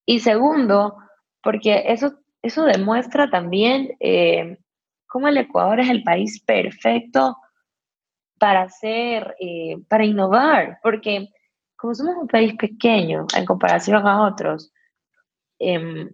Y 0.06 0.20
segundo, 0.20 0.98
porque 1.44 1.84
eso, 1.88 2.14
eso 2.42 2.64
demuestra 2.64 3.30
también 3.30 3.96
eh, 4.00 4.58
cómo 5.08 5.28
el 5.28 5.38
Ecuador 5.38 5.80
es 5.80 5.90
el 5.90 6.04
país 6.04 6.42
perfecto 6.44 7.38
para 8.40 8.64
hacer, 8.64 9.36
para 9.90 10.06
innovar, 10.06 10.80
porque 10.82 11.28
como 11.80 11.96
somos 11.96 12.16
un 12.18 12.28
país 12.28 12.56
pequeño 12.56 13.26
en 13.36 13.46
comparación 13.46 14.06
a 14.06 14.28
otros, 14.28 14.72
em, 15.60 16.10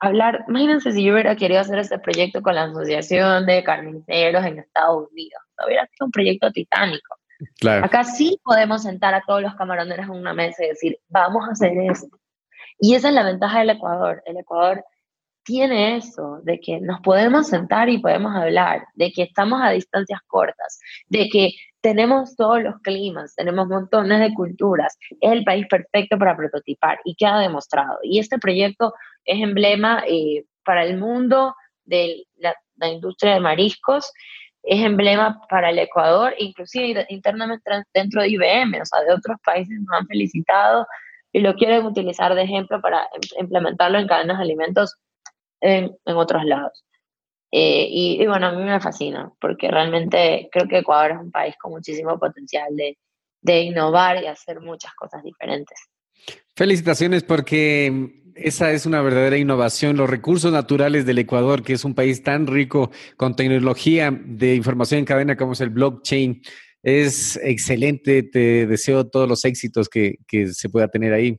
hablar, 0.00 0.44
imagínense 0.48 0.92
si 0.92 1.04
yo 1.04 1.12
hubiera 1.12 1.36
querido 1.36 1.60
hacer 1.60 1.78
este 1.78 1.98
proyecto 1.98 2.40
con 2.40 2.54
la 2.54 2.64
Asociación 2.64 3.44
de 3.44 3.62
Carniceros 3.62 4.44
en 4.46 4.60
Estados 4.60 5.08
Unidos, 5.10 5.42
hubiera 5.66 5.86
sido 5.86 6.06
un 6.06 6.10
proyecto 6.12 6.50
titánico. 6.50 7.16
Acá 7.82 8.04
sí 8.04 8.40
podemos 8.42 8.84
sentar 8.84 9.14
a 9.14 9.22
todos 9.26 9.42
los 9.42 9.54
camaroneros 9.56 10.06
en 10.06 10.12
una 10.12 10.32
mesa 10.32 10.64
y 10.64 10.68
decir, 10.68 10.98
vamos 11.08 11.46
a 11.46 11.52
hacer 11.52 11.72
esto. 11.90 12.18
Y 12.78 12.94
esa 12.94 13.08
es 13.08 13.14
la 13.14 13.24
ventaja 13.24 13.58
del 13.58 13.70
Ecuador. 13.70 14.22
El 14.24 14.38
Ecuador 14.38 14.84
tiene 15.44 15.96
eso, 15.96 16.40
de 16.42 16.60
que 16.60 16.80
nos 16.80 17.00
podemos 17.00 17.48
sentar 17.48 17.88
y 17.88 17.98
podemos 17.98 18.34
hablar, 18.34 18.84
de 18.94 19.12
que 19.12 19.22
estamos 19.22 19.60
a 19.62 19.70
distancias 19.70 20.20
cortas, 20.26 20.78
de 21.08 21.28
que 21.28 21.50
tenemos 21.80 22.36
todos 22.36 22.62
los 22.62 22.76
climas, 22.82 23.34
tenemos 23.34 23.66
montones 23.66 24.20
de 24.20 24.34
culturas, 24.34 24.96
es 25.20 25.32
el 25.32 25.44
país 25.44 25.66
perfecto 25.68 26.16
para 26.16 26.36
prototipar 26.36 27.00
y 27.04 27.16
queda 27.16 27.40
demostrado. 27.40 27.98
Y 28.02 28.20
este 28.20 28.38
proyecto 28.38 28.94
es 29.24 29.42
emblema 29.42 30.04
eh, 30.06 30.44
para 30.64 30.84
el 30.84 30.96
mundo 30.96 31.54
de 31.84 32.24
la, 32.36 32.54
industria 32.88 33.34
de 33.34 33.40
mariscos, 33.40 34.12
es 34.64 34.84
emblema 34.84 35.40
para 35.48 35.70
el 35.70 35.78
Ecuador, 35.78 36.34
inclusive 36.38 37.06
internamente 37.08 37.70
dentro 37.92 38.22
de 38.22 38.28
IBM, 38.28 38.80
o 38.80 38.84
sea, 38.84 39.02
de 39.02 39.12
otros 39.12 39.36
países 39.44 39.76
nos 39.80 40.00
han 40.00 40.06
felicitado 40.06 40.86
y 41.32 41.40
lo 41.40 41.54
quieren 41.54 41.84
utilizar 41.84 42.34
de 42.34 42.42
ejemplo 42.42 42.80
para 42.80 43.08
implementarlo 43.38 43.98
en 43.98 44.06
cadenas 44.06 44.38
de 44.38 44.44
alimentos 44.44 44.96
en, 45.62 45.96
en 46.04 46.16
otros 46.16 46.44
lados. 46.44 46.84
Eh, 47.54 47.86
y, 47.90 48.26
bueno, 48.26 48.46
a 48.46 48.52
mí 48.52 48.62
me 48.64 48.80
fascina, 48.80 49.30
porque 49.38 49.68
realmente 49.68 50.48
creo 50.50 50.66
que 50.66 50.78
Ecuador 50.78 51.12
es 51.12 51.18
un 51.18 51.30
país 51.30 51.54
con 51.60 51.72
muchísimo 51.72 52.18
potencial 52.18 52.74
de, 52.74 52.98
de 53.42 53.60
innovar 53.60 54.22
y 54.22 54.26
hacer 54.26 54.60
muchas 54.60 54.94
cosas 54.94 55.22
diferentes. 55.22 55.78
Felicitaciones 56.56 57.24
porque 57.24 58.22
esa 58.34 58.72
es 58.72 58.86
una 58.86 59.02
verdadera 59.02 59.36
innovación. 59.36 59.98
Los 59.98 60.08
recursos 60.08 60.50
naturales 60.50 61.04
del 61.04 61.18
Ecuador, 61.18 61.62
que 61.62 61.74
es 61.74 61.84
un 61.84 61.94
país 61.94 62.22
tan 62.22 62.46
rico 62.46 62.90
con 63.18 63.36
tecnología 63.36 64.10
de 64.10 64.54
información 64.54 65.00
en 65.00 65.04
cadena 65.04 65.36
como 65.36 65.52
es 65.52 65.60
el 65.60 65.70
blockchain, 65.70 66.40
es 66.82 67.36
excelente. 67.42 68.22
Te 68.22 68.66
deseo 68.66 69.08
todos 69.10 69.28
los 69.28 69.44
éxitos 69.44 69.90
que, 69.90 70.16
que 70.26 70.48
se 70.48 70.70
pueda 70.70 70.88
tener 70.88 71.12
ahí 71.12 71.38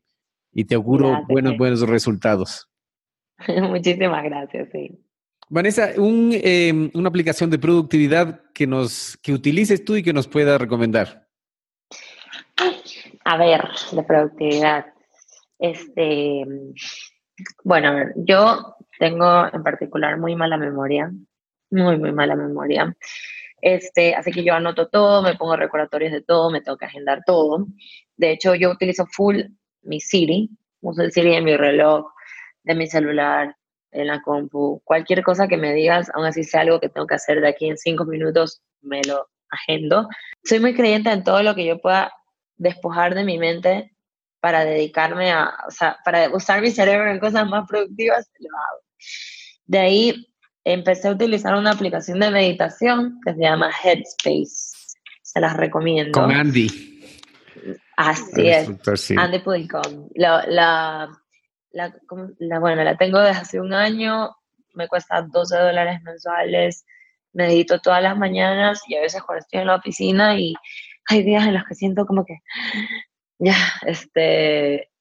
y 0.51 0.65
te 0.65 0.75
auguro 0.75 1.23
buenos, 1.27 1.57
buenos 1.57 1.81
resultados. 1.81 2.69
Muchísimas 3.69 4.23
gracias, 4.23 4.69
sí. 4.71 4.99
Vanessa, 5.49 5.91
em, 5.91 6.89
una 6.93 7.09
aplicación 7.09 7.49
de 7.49 7.59
productividad 7.59 8.41
que 8.53 8.65
nos 8.65 9.17
que 9.17 9.33
utilices 9.33 9.83
tú 9.85 9.95
y 9.95 10.03
que 10.03 10.13
nos 10.13 10.27
pueda 10.27 10.57
recomendar. 10.57 11.27
A 13.25 13.37
ver, 13.37 13.61
de 13.91 14.03
productividad. 14.03 14.85
Este, 15.59 16.43
bueno, 17.63 18.09
yo 18.15 18.75
tengo 18.99 19.47
en 19.51 19.63
particular 19.63 20.17
muy 20.17 20.35
mala 20.35 20.57
memoria, 20.57 21.11
muy, 21.69 21.97
muy 21.97 22.11
mala 22.11 22.35
memoria. 22.35 22.95
Este, 23.61 24.13
así 24.13 24.31
que 24.31 24.43
yo 24.43 24.55
anoto 24.55 24.89
todo, 24.89 25.21
me 25.21 25.35
pongo 25.35 25.55
recordatorios 25.55 26.11
de 26.11 26.21
todo, 26.21 26.51
me 26.51 26.61
tengo 26.61 26.77
que 26.77 26.85
agendar 26.85 27.23
todo. 27.25 27.67
De 28.17 28.31
hecho, 28.31 28.55
yo 28.55 28.71
utilizo 28.71 29.05
full 29.05 29.41
mi 29.83 29.99
Siri, 29.99 30.49
uso 30.81 31.01
el 31.01 31.11
Siri 31.11 31.35
en 31.35 31.45
mi 31.45 31.55
reloj, 31.55 32.07
de 32.63 32.75
mi 32.75 32.87
celular, 32.87 33.55
en 33.93 34.07
la 34.07 34.21
compu, 34.21 34.81
cualquier 34.83 35.23
cosa 35.23 35.47
que 35.47 35.57
me 35.57 35.73
digas, 35.73 36.09
aún 36.13 36.25
así 36.25 36.43
sea 36.43 36.61
algo 36.61 36.79
que 36.79 36.89
tengo 36.89 37.07
que 37.07 37.15
hacer 37.15 37.41
de 37.41 37.47
aquí 37.47 37.69
en 37.69 37.77
cinco 37.77 38.05
minutos, 38.05 38.61
me 38.81 39.01
lo 39.03 39.29
agendo. 39.49 40.07
Soy 40.43 40.59
muy 40.59 40.73
creyente 40.73 41.11
en 41.11 41.23
todo 41.23 41.43
lo 41.43 41.55
que 41.55 41.65
yo 41.65 41.79
pueda 41.79 42.11
despojar 42.57 43.13
de 43.15 43.23
mi 43.23 43.37
mente 43.37 43.95
para 44.39 44.65
dedicarme 44.65 45.31
a, 45.31 45.53
o 45.67 45.71
sea, 45.71 45.97
para 46.03 46.29
usar 46.29 46.61
mi 46.61 46.71
cerebro 46.71 47.09
en 47.09 47.19
cosas 47.19 47.47
más 47.47 47.65
productivas, 47.67 48.29
lo 48.39 48.49
hago. 48.49 48.81
De 49.65 49.79
ahí 49.79 50.27
empecé 50.63 51.07
a 51.07 51.11
utilizar 51.11 51.55
una 51.55 51.71
aplicación 51.71 52.19
de 52.19 52.31
meditación 52.31 53.19
que 53.25 53.33
se 53.33 53.41
llama 53.41 53.71
Headspace. 53.83 54.73
Se 55.21 55.39
las 55.39 55.55
recomiendo. 55.55 56.19
Con 56.19 56.31
Andy. 56.31 56.67
Así 57.95 58.49
es. 58.49 58.69
Andy 59.17 59.41
la 60.15 61.22
la, 61.73 62.59
bueno, 62.59 62.83
la 62.83 62.95
tengo 62.95 63.19
desde 63.19 63.41
hace 63.41 63.59
un 63.59 63.73
año, 63.73 64.35
me 64.73 64.87
cuesta 64.87 65.21
12 65.21 65.57
dólares 65.57 66.01
mensuales, 66.03 66.85
medito 67.33 67.79
todas 67.79 68.01
las 68.01 68.17
mañanas 68.17 68.81
y 68.87 68.95
a 68.95 69.01
veces 69.01 69.23
cuando 69.23 69.41
estoy 69.41 69.61
en 69.61 69.67
la 69.67 69.75
oficina 69.75 70.37
y 70.37 70.53
hay 71.09 71.23
días 71.23 71.45
en 71.45 71.55
los 71.55 71.63
que 71.65 71.75
siento 71.75 72.05
como 72.05 72.25
que 72.25 72.39
ya, 73.39 73.55
este, 73.85 74.91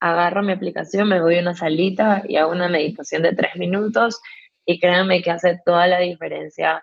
agarro 0.00 0.42
mi 0.42 0.52
aplicación, 0.52 1.08
me 1.08 1.20
voy 1.20 1.36
a 1.36 1.42
una 1.42 1.54
salita 1.54 2.22
y 2.26 2.36
hago 2.36 2.52
una 2.52 2.68
meditación 2.68 3.22
de 3.22 3.34
tres 3.34 3.56
minutos 3.56 4.20
y 4.64 4.78
créanme 4.78 5.22
que 5.22 5.30
hace 5.30 5.60
toda 5.64 5.86
la 5.88 5.98
diferencia 5.98 6.82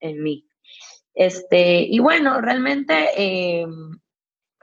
en 0.00 0.22
mí. 0.22 0.46
Este, 1.14 1.80
y 1.80 1.98
bueno, 1.98 2.40
realmente 2.40 3.08
eh, 3.16 3.66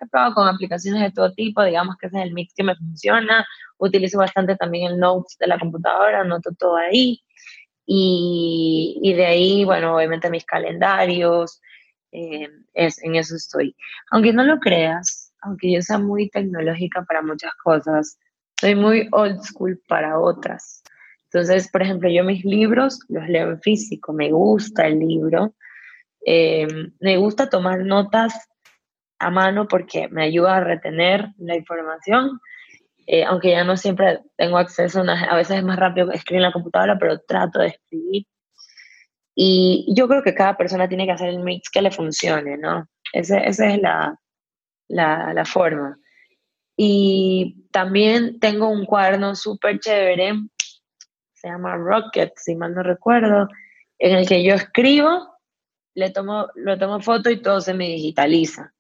he 0.04 0.08
probado 0.08 0.36
con 0.36 0.48
aplicaciones 0.48 1.02
de 1.02 1.12
todo 1.12 1.32
tipo, 1.32 1.64
digamos 1.64 1.96
que 1.98 2.08
ese 2.08 2.18
es 2.18 2.24
el 2.26 2.34
mix 2.34 2.54
que 2.54 2.64
me 2.64 2.76
funciona. 2.76 3.46
Utilizo 3.78 4.18
bastante 4.18 4.58
también 4.58 4.92
el 4.92 5.00
Notes 5.00 5.38
de 5.40 5.48
la 5.48 5.58
computadora, 5.58 6.22
anoto 6.22 6.52
todo 6.60 6.76
ahí. 6.76 7.22
Y, 7.86 9.00
y 9.02 9.14
de 9.14 9.26
ahí, 9.26 9.64
bueno, 9.64 9.96
obviamente 9.96 10.30
mis 10.30 10.46
calendarios, 10.46 11.62
eh, 12.12 12.50
es, 12.74 13.02
en 13.04 13.16
eso 13.16 13.36
estoy. 13.36 13.76
Aunque 14.12 14.34
no 14.34 14.44
lo 14.44 14.60
creas, 14.60 15.34
aunque 15.42 15.72
yo 15.72 15.82
sea 15.82 16.00
muy 16.00 16.30
tecnológica 16.30 17.04
para 17.04 17.22
muchas 17.22 17.54
cosas, 17.64 18.18
soy 18.60 18.76
muy 18.76 19.08
old 19.12 19.42
school 19.42 19.82
para 19.88 20.20
otras. 20.20 20.84
Entonces, 21.26 21.70
por 21.70 21.82
ejemplo, 21.82 22.10
yo 22.10 22.24
mis 22.24 22.46
libros 22.46 23.00
los 23.10 23.28
leo 23.28 23.52
en 23.52 23.62
físico, 23.62 24.14
me 24.14 24.32
gusta 24.32 24.88
el 24.88 25.00
libro, 25.00 25.54
eh, 26.26 26.68
me 27.00 27.18
gusta 27.18 27.50
tomar 27.50 27.80
notas 27.80 28.34
a 29.20 29.30
mano 29.30 29.68
porque 29.68 30.08
me 30.10 30.24
ayuda 30.24 30.58
a 30.58 30.64
retener 30.64 31.30
la 31.38 31.56
información 31.56 32.40
eh, 33.08 33.24
aunque 33.24 33.52
ya 33.52 33.64
no 33.64 33.78
siempre 33.78 34.22
tengo 34.36 34.58
acceso, 34.58 35.02
a 35.02 35.36
veces 35.36 35.58
es 35.58 35.64
más 35.64 35.78
rápido 35.78 36.12
escribir 36.12 36.38
en 36.38 36.48
la 36.48 36.52
computadora, 36.52 36.98
pero 36.98 37.20
trato 37.20 37.60
de 37.60 37.68
escribir. 37.68 38.26
Y 39.36 39.94
yo 39.96 40.08
creo 40.08 40.24
que 40.24 40.34
cada 40.34 40.58
persona 40.58 40.88
tiene 40.88 41.06
que 41.06 41.12
hacer 41.12 41.30
el 41.30 41.40
mix 41.40 41.70
que 41.70 41.82
le 41.82 41.92
funcione, 41.92 42.58
¿no? 42.58 42.88
esa 43.14 43.38
es 43.40 43.60
la, 43.82 44.20
la, 44.88 45.34
la, 45.34 45.46
forma. 45.46 45.98
Y 46.76 47.68
también 47.72 48.40
tengo 48.40 48.70
un 48.70 48.86
cuaderno 48.86 49.36
súper 49.36 49.80
chévere, 49.80 50.34
se 51.34 51.48
llama 51.48 51.76
Rocket, 51.76 52.34
si 52.38 52.56
mal 52.56 52.74
no 52.74 52.84
recuerdo, 52.84 53.48
en 54.00 54.18
el 54.18 54.28
que 54.28 54.44
yo 54.44 54.56
escribo, 54.56 55.38
le 55.94 56.10
tomo, 56.10 56.48
lo 56.56 56.78
tomo 56.78 57.00
foto 57.00 57.30
y 57.30 57.42
todo 57.42 57.62
se 57.62 57.74
me 57.74 57.88
digitaliza. 57.88 58.75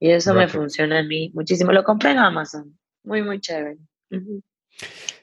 Y 0.00 0.10
eso 0.10 0.34
me 0.34 0.48
funciona 0.48 1.00
a 1.00 1.02
mí 1.02 1.30
muchísimo. 1.34 1.72
Lo 1.72 1.82
compré 1.82 2.12
en 2.12 2.18
Amazon. 2.18 2.78
Muy, 3.02 3.22
muy 3.22 3.40
chévere. 3.40 3.78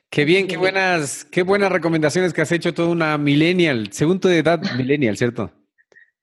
Qué 0.09 0.25
bien, 0.25 0.47
qué 0.47 0.57
buenas, 0.57 1.25
qué 1.25 1.43
buenas 1.43 1.71
recomendaciones 1.71 2.33
que 2.33 2.41
has 2.41 2.51
hecho 2.51 2.73
toda 2.73 2.89
una 2.89 3.17
millennial, 3.17 3.91
segundo 3.91 4.29
de 4.29 4.39
edad 4.39 4.61
millennial, 4.77 5.17
¿cierto? 5.17 5.51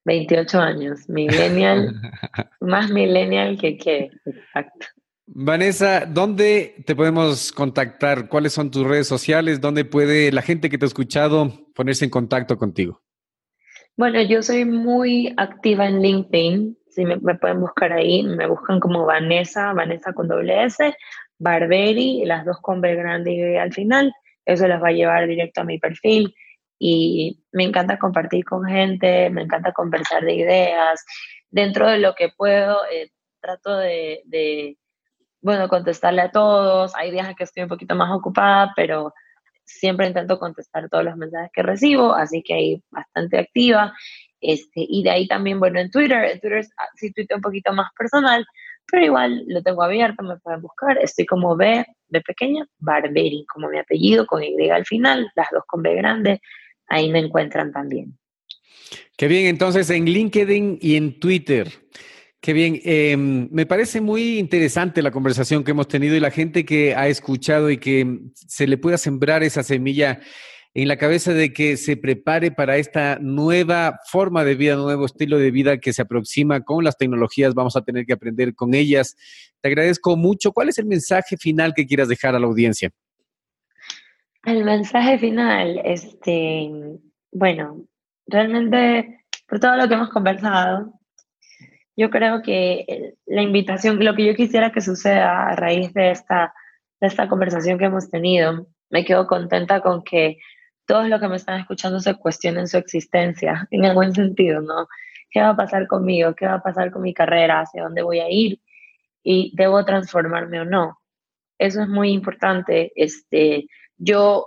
28 0.04 0.58
años, 0.58 1.08
millennial, 1.08 1.94
más 2.60 2.90
millennial 2.90 3.58
que 3.58 3.76
qué, 3.76 4.10
exacto. 4.24 4.86
Vanessa, 5.26 6.06
¿dónde 6.06 6.82
te 6.86 6.96
podemos 6.96 7.52
contactar? 7.52 8.28
¿Cuáles 8.28 8.52
son 8.52 8.70
tus 8.70 8.86
redes 8.86 9.06
sociales? 9.06 9.60
¿Dónde 9.60 9.84
puede 9.84 10.32
la 10.32 10.42
gente 10.42 10.68
que 10.68 10.78
te 10.78 10.84
ha 10.84 10.88
escuchado 10.88 11.52
ponerse 11.74 12.04
en 12.04 12.10
contacto 12.10 12.58
contigo? 12.58 13.02
Bueno, 13.96 14.20
yo 14.22 14.42
soy 14.42 14.64
muy 14.64 15.32
activa 15.36 15.86
en 15.86 16.02
LinkedIn. 16.02 16.78
Si 16.94 17.04
me, 17.04 17.16
me, 17.16 17.34
pueden 17.36 17.60
buscar 17.60 17.92
ahí, 17.92 18.22
me 18.22 18.46
buscan 18.46 18.80
como 18.80 19.06
Vanessa, 19.06 19.72
Vanessa 19.72 20.12
con 20.12 20.28
doble 20.28 20.64
S, 20.64 20.94
Barberi, 21.38 22.24
las 22.24 22.44
dos 22.44 22.58
con 22.60 22.80
B 22.80 22.94
grande 22.94 23.32
y 23.32 23.56
al 23.56 23.72
final. 23.72 24.12
Eso 24.44 24.66
les 24.68 24.82
va 24.82 24.88
a 24.88 24.92
llevar 24.92 25.26
directo 25.26 25.62
a 25.62 25.64
mi 25.64 25.78
perfil 25.78 26.34
y 26.78 27.40
me 27.52 27.64
encanta 27.64 27.98
compartir 27.98 28.44
con 28.44 28.64
gente, 28.64 29.30
me 29.30 29.42
encanta 29.42 29.72
conversar 29.72 30.24
de 30.24 30.34
ideas. 30.34 31.04
Dentro 31.50 31.88
de 31.88 31.98
lo 31.98 32.14
que 32.14 32.30
puedo, 32.36 32.80
eh, 32.90 33.10
trato 33.40 33.76
de, 33.76 34.22
de, 34.24 34.76
bueno, 35.40 35.68
contestarle 35.68 36.22
a 36.22 36.30
todos. 36.30 36.94
Hay 36.96 37.10
días 37.10 37.28
en 37.28 37.34
que 37.34 37.44
estoy 37.44 37.64
un 37.64 37.68
poquito 37.68 37.94
más 37.94 38.10
ocupada, 38.12 38.72
pero 38.76 39.12
siempre 39.64 40.06
intento 40.06 40.38
contestar 40.38 40.88
todos 40.88 41.04
los 41.04 41.16
mensajes 41.16 41.50
que 41.52 41.62
recibo, 41.62 42.14
así 42.14 42.42
que 42.42 42.54
ahí 42.54 42.82
bastante 42.90 43.38
activa. 43.38 43.92
Este, 44.42 44.84
y 44.88 45.04
de 45.04 45.10
ahí 45.10 45.28
también, 45.28 45.60
bueno, 45.60 45.78
en 45.78 45.90
Twitter, 45.90 46.24
en 46.24 46.40
Twitter 46.40 46.66
sí 46.96 47.12
tuiteo 47.12 47.36
un 47.36 47.42
poquito 47.42 47.72
más 47.72 47.90
personal, 47.96 48.44
pero 48.90 49.06
igual 49.06 49.44
lo 49.46 49.62
tengo 49.62 49.82
abierto, 49.82 50.22
me 50.24 50.36
pueden 50.38 50.60
buscar. 50.60 50.98
Estoy 50.98 51.24
como 51.24 51.56
B, 51.56 51.86
B 52.08 52.20
pequeña, 52.20 52.66
Barberi, 52.78 53.46
como 53.46 53.68
mi 53.68 53.78
apellido, 53.78 54.26
con 54.26 54.42
Y 54.42 54.68
al 54.68 54.84
final, 54.84 55.30
las 55.36 55.46
dos 55.52 55.62
con 55.66 55.82
B 55.82 55.94
grande, 55.94 56.40
ahí 56.88 57.10
me 57.10 57.20
encuentran 57.20 57.72
también. 57.72 58.18
Qué 59.16 59.28
bien, 59.28 59.46
entonces 59.46 59.88
en 59.90 60.04
LinkedIn 60.04 60.78
y 60.80 60.96
en 60.96 61.20
Twitter. 61.20 61.68
Qué 62.40 62.52
bien, 62.52 62.80
em, 62.84 63.48
me 63.52 63.66
parece 63.66 64.00
muy 64.00 64.38
interesante 64.38 65.00
la 65.00 65.12
conversación 65.12 65.62
que 65.62 65.70
hemos 65.70 65.86
tenido 65.86 66.16
y 66.16 66.20
la 66.20 66.32
gente 66.32 66.64
que 66.64 66.92
ha 66.96 67.06
escuchado 67.06 67.70
y 67.70 67.78
que 67.78 68.18
se 68.34 68.66
le 68.66 68.78
pueda 68.78 68.98
sembrar 68.98 69.44
esa 69.44 69.62
semilla 69.62 70.20
en 70.74 70.88
la 70.88 70.96
cabeza 70.96 71.34
de 71.34 71.52
que 71.52 71.76
se 71.76 71.96
prepare 71.96 72.50
para 72.50 72.76
esta 72.76 73.18
nueva 73.20 73.98
forma 74.10 74.42
de 74.42 74.54
vida, 74.54 74.76
nuevo 74.76 75.04
estilo 75.04 75.38
de 75.38 75.50
vida 75.50 75.78
que 75.78 75.92
se 75.92 76.02
aproxima 76.02 76.62
con 76.62 76.82
las 76.82 76.96
tecnologías. 76.96 77.54
Vamos 77.54 77.76
a 77.76 77.82
tener 77.82 78.06
que 78.06 78.14
aprender 78.14 78.54
con 78.54 78.72
ellas. 78.74 79.16
Te 79.60 79.68
agradezco 79.68 80.16
mucho. 80.16 80.52
¿Cuál 80.52 80.70
es 80.70 80.78
el 80.78 80.86
mensaje 80.86 81.36
final 81.36 81.74
que 81.74 81.86
quieras 81.86 82.08
dejar 82.08 82.34
a 82.34 82.38
la 82.38 82.46
audiencia? 82.46 82.90
El 84.44 84.64
mensaje 84.64 85.18
final, 85.18 85.80
este, 85.84 86.70
bueno, 87.30 87.84
realmente 88.26 89.24
por 89.46 89.60
todo 89.60 89.76
lo 89.76 89.86
que 89.86 89.94
hemos 89.94 90.08
conversado, 90.08 90.98
yo 91.94 92.08
creo 92.10 92.40
que 92.42 93.14
la 93.26 93.42
invitación, 93.42 94.02
lo 94.02 94.14
que 94.16 94.26
yo 94.26 94.34
quisiera 94.34 94.72
que 94.72 94.80
suceda 94.80 95.48
a 95.48 95.56
raíz 95.56 95.92
de 95.92 96.10
esta, 96.10 96.54
de 97.00 97.06
esta 97.06 97.28
conversación 97.28 97.78
que 97.78 97.84
hemos 97.84 98.10
tenido, 98.10 98.66
me 98.90 99.04
quedo 99.04 99.26
contenta 99.26 99.80
con 99.80 100.02
que 100.02 100.38
todos 100.86 101.08
los 101.08 101.20
que 101.20 101.28
me 101.28 101.36
están 101.36 101.60
escuchando 101.60 102.00
se 102.00 102.14
cuestionen 102.14 102.68
su 102.68 102.76
existencia, 102.78 103.66
en 103.70 103.94
buen 103.94 104.14
sentido, 104.14 104.60
¿no? 104.60 104.88
¿Qué 105.30 105.40
va 105.40 105.50
a 105.50 105.56
pasar 105.56 105.86
conmigo? 105.86 106.34
¿Qué 106.34 106.46
va 106.46 106.54
a 106.54 106.62
pasar 106.62 106.90
con 106.90 107.02
mi 107.02 107.14
carrera? 107.14 107.60
¿Hacia 107.60 107.84
dónde 107.84 108.02
voy 108.02 108.20
a 108.20 108.28
ir? 108.28 108.60
¿Y 109.22 109.52
debo 109.56 109.84
transformarme 109.84 110.60
o 110.60 110.64
no? 110.64 111.00
Eso 111.58 111.82
es 111.82 111.88
muy 111.88 112.10
importante. 112.10 112.92
Este, 112.96 113.66
yo 113.96 114.46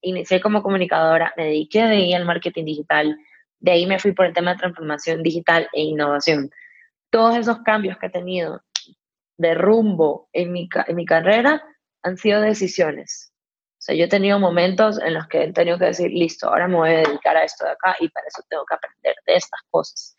inicié 0.00 0.40
como 0.40 0.62
comunicadora, 0.62 1.34
me 1.36 1.46
dediqué 1.46 1.82
de 1.82 1.96
ahí 1.96 2.14
al 2.14 2.24
marketing 2.24 2.64
digital, 2.64 3.18
de 3.58 3.72
ahí 3.72 3.86
me 3.86 3.98
fui 3.98 4.12
por 4.12 4.26
el 4.26 4.32
tema 4.32 4.52
de 4.52 4.60
transformación 4.60 5.22
digital 5.22 5.68
e 5.72 5.82
innovación. 5.82 6.50
Todos 7.10 7.36
esos 7.36 7.58
cambios 7.62 7.98
que 7.98 8.06
he 8.06 8.10
tenido 8.10 8.62
de 9.36 9.54
rumbo 9.54 10.28
en 10.32 10.52
mi, 10.52 10.68
en 10.86 10.96
mi 10.96 11.04
carrera 11.04 11.62
han 12.02 12.16
sido 12.16 12.40
decisiones 12.40 13.32
sea, 13.88 13.96
yo 13.96 14.04
he 14.04 14.08
tenido 14.08 14.38
momentos 14.38 15.00
en 15.00 15.14
los 15.14 15.26
que 15.28 15.44
he 15.44 15.52
tenido 15.52 15.78
que 15.78 15.86
decir, 15.86 16.10
listo, 16.10 16.48
ahora 16.48 16.68
me 16.68 16.76
voy 16.76 16.90
a 16.90 16.98
dedicar 16.98 17.36
a 17.36 17.42
esto 17.42 17.64
de 17.64 17.70
acá 17.70 17.96
y 18.00 18.08
para 18.08 18.26
eso 18.26 18.42
tengo 18.48 18.64
que 18.66 18.74
aprender 18.74 19.14
de 19.26 19.34
estas 19.34 19.60
cosas. 19.70 20.14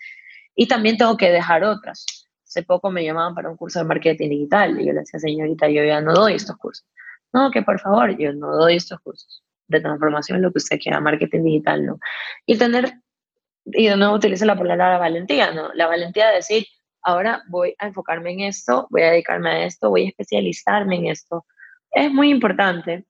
Y 0.56 0.68
también 0.68 0.98
tengo 0.98 1.16
que 1.18 1.30
dejar 1.32 1.64
otras. 1.64 2.06
Hace 2.44 2.64
poco 2.64 2.90
me 2.90 3.04
llamaban 3.04 3.36
para 3.36 3.50
un 3.50 3.58
curso 3.58 3.80
de 3.80 3.86
marketing 3.86 4.30
digital 4.30 4.82
y 4.82 4.88
yo 4.88 4.94
le 4.94 5.02
decía, 5.02 5.20
señorita, 5.20 5.70
yo 5.70 5.84
ya 5.84 6.02
no 6.02 6.14
doy 6.14 6.34
estos 6.34 6.58
cursos. 6.58 6.86
No, 7.32 7.52
que 7.52 7.62
por 7.62 7.80
favor, 7.80 8.18
yo 8.18 8.34
no 8.34 8.56
doy 8.56 8.76
estos 8.76 9.00
cursos 9.02 9.44
de 9.68 9.80
transformación, 9.82 10.42
lo 10.42 10.52
que 10.52 10.58
usted 10.58 10.80
quiera, 10.80 11.00
marketing 11.00 11.44
digital, 11.44 11.86
no. 11.86 12.00
Y 12.48 12.58
tener, 12.58 12.92
y 13.66 13.88
de 13.88 13.96
nuevo 13.98 14.16
utilizo 14.16 14.46
la 14.46 14.58
palabra 14.58 14.98
valentía, 14.98 15.52
¿no? 15.52 15.72
La 15.76 15.86
valentía 15.86 16.30
de 16.30 16.38
decir, 16.38 16.66
ahora 17.04 17.44
voy 17.50 17.76
a 17.78 17.88
enfocarme 17.88 18.32
en 18.32 18.40
esto, 18.42 18.88
voy 18.90 19.04
a 19.04 19.12
dedicarme 19.12 19.52
a 19.52 19.66
esto, 19.66 19.90
voy 19.90 20.06
a 20.06 20.10
especializarme 20.10 20.96
en 20.96 21.06
esto. 21.08 21.46
Es 21.92 22.12
muy 22.12 22.32
importante 22.32 23.06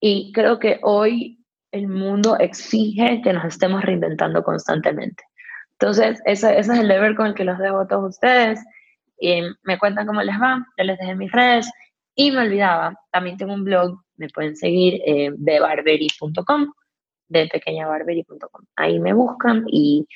y 0.00 0.32
creo 0.32 0.58
que 0.58 0.78
hoy 0.82 1.38
el 1.72 1.88
mundo 1.88 2.36
exige 2.38 3.20
que 3.22 3.32
nos 3.32 3.44
estemos 3.44 3.82
reinventando 3.82 4.42
constantemente. 4.42 5.22
Entonces, 5.72 6.20
ese, 6.24 6.58
ese 6.58 6.72
es 6.72 6.78
el 6.78 6.88
deber 6.88 7.14
con 7.14 7.26
el 7.26 7.34
que 7.34 7.44
los 7.44 7.58
dejo 7.58 7.80
a 7.80 7.88
todos 7.88 8.10
ustedes. 8.10 8.60
Y 9.20 9.42
me 9.62 9.78
cuentan 9.78 10.06
cómo 10.06 10.22
les 10.22 10.36
va, 10.40 10.64
ya 10.76 10.84
les 10.84 10.98
dejé 10.98 11.14
mis 11.14 11.32
redes. 11.32 11.70
Y 12.14 12.30
me 12.30 12.40
olvidaba, 12.40 12.94
también 13.12 13.36
tengo 13.36 13.54
un 13.54 13.64
blog, 13.64 14.00
me 14.16 14.28
pueden 14.28 14.56
seguir 14.56 15.00
eh, 15.06 15.30
de 15.36 15.60
barberi.com, 15.60 16.72
de 17.28 17.46
pequeñabarberi.com. 17.46 18.64
Ahí 18.76 18.98
me 18.98 19.12
buscan 19.12 19.64
y 19.68 20.06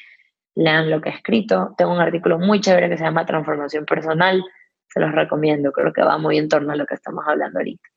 lean 0.55 0.91
lo 0.91 1.01
que 1.01 1.11
he 1.11 1.13
escrito. 1.13 1.75
Tengo 1.77 1.93
un 1.93 2.01
artículo 2.01 2.39
muy 2.39 2.61
chévere 2.61 2.89
que 2.89 2.99
se 2.99 3.05
llama 3.05 3.27
Transformación 3.27 3.85
Personal. 3.85 4.43
Se 4.89 5.01
los 5.01 5.13
recomiendo, 5.13 5.73
creo 5.73 5.93
que 5.93 6.03
va 6.03 6.19
muy 6.19 6.39
en 6.39 6.49
torno 6.49 6.73
a 6.73 6.77
lo 6.77 6.87
que 6.87 6.95
estamos 6.95 7.25
hablando 7.27 7.59
ahorita. 7.61 7.89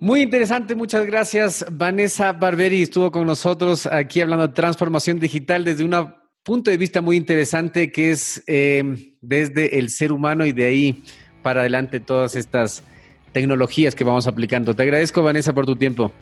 Muy 0.00 0.22
interesante, 0.22 0.76
muchas 0.76 1.04
gracias. 1.06 1.66
Vanessa 1.72 2.32
Barberi 2.32 2.82
estuvo 2.82 3.10
con 3.10 3.26
nosotros 3.26 3.84
aquí 3.86 4.20
hablando 4.20 4.46
de 4.46 4.54
transformación 4.54 5.18
digital 5.18 5.64
desde 5.64 5.84
un 5.84 6.14
punto 6.44 6.70
de 6.70 6.76
vista 6.76 7.00
muy 7.00 7.16
interesante 7.16 7.90
que 7.90 8.12
es 8.12 8.40
eh, 8.46 9.12
desde 9.20 9.80
el 9.80 9.90
ser 9.90 10.12
humano 10.12 10.46
y 10.46 10.52
de 10.52 10.66
ahí 10.66 11.02
para 11.42 11.60
adelante 11.60 11.98
todas 11.98 12.36
estas 12.36 12.84
tecnologías 13.32 13.96
que 13.96 14.04
vamos 14.04 14.28
aplicando. 14.28 14.72
Te 14.72 14.84
agradezco, 14.84 15.20
Vanessa, 15.20 15.52
por 15.52 15.66
tu 15.66 15.74
tiempo. 15.74 16.12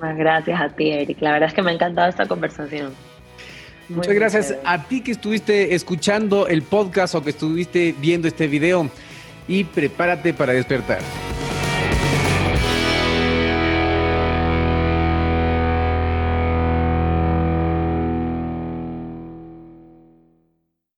Muchas 0.00 0.16
gracias 0.16 0.58
a 0.58 0.70
ti, 0.70 0.90
Eric. 0.90 1.20
La 1.20 1.32
verdad 1.32 1.50
es 1.50 1.54
que 1.54 1.60
me 1.60 1.72
ha 1.72 1.74
encantado 1.74 2.08
esta 2.08 2.26
conversación. 2.26 2.94
Muchas 3.90 4.14
gracias 4.14 4.54
a 4.64 4.82
ti 4.84 5.02
que 5.02 5.10
estuviste 5.10 5.74
escuchando 5.74 6.46
el 6.46 6.62
podcast 6.62 7.14
o 7.16 7.22
que 7.22 7.30
estuviste 7.30 7.94
viendo 8.00 8.28
este 8.28 8.46
video 8.46 8.88
y 9.46 9.64
prepárate 9.64 10.32
para 10.32 10.54
despertar. 10.54 11.00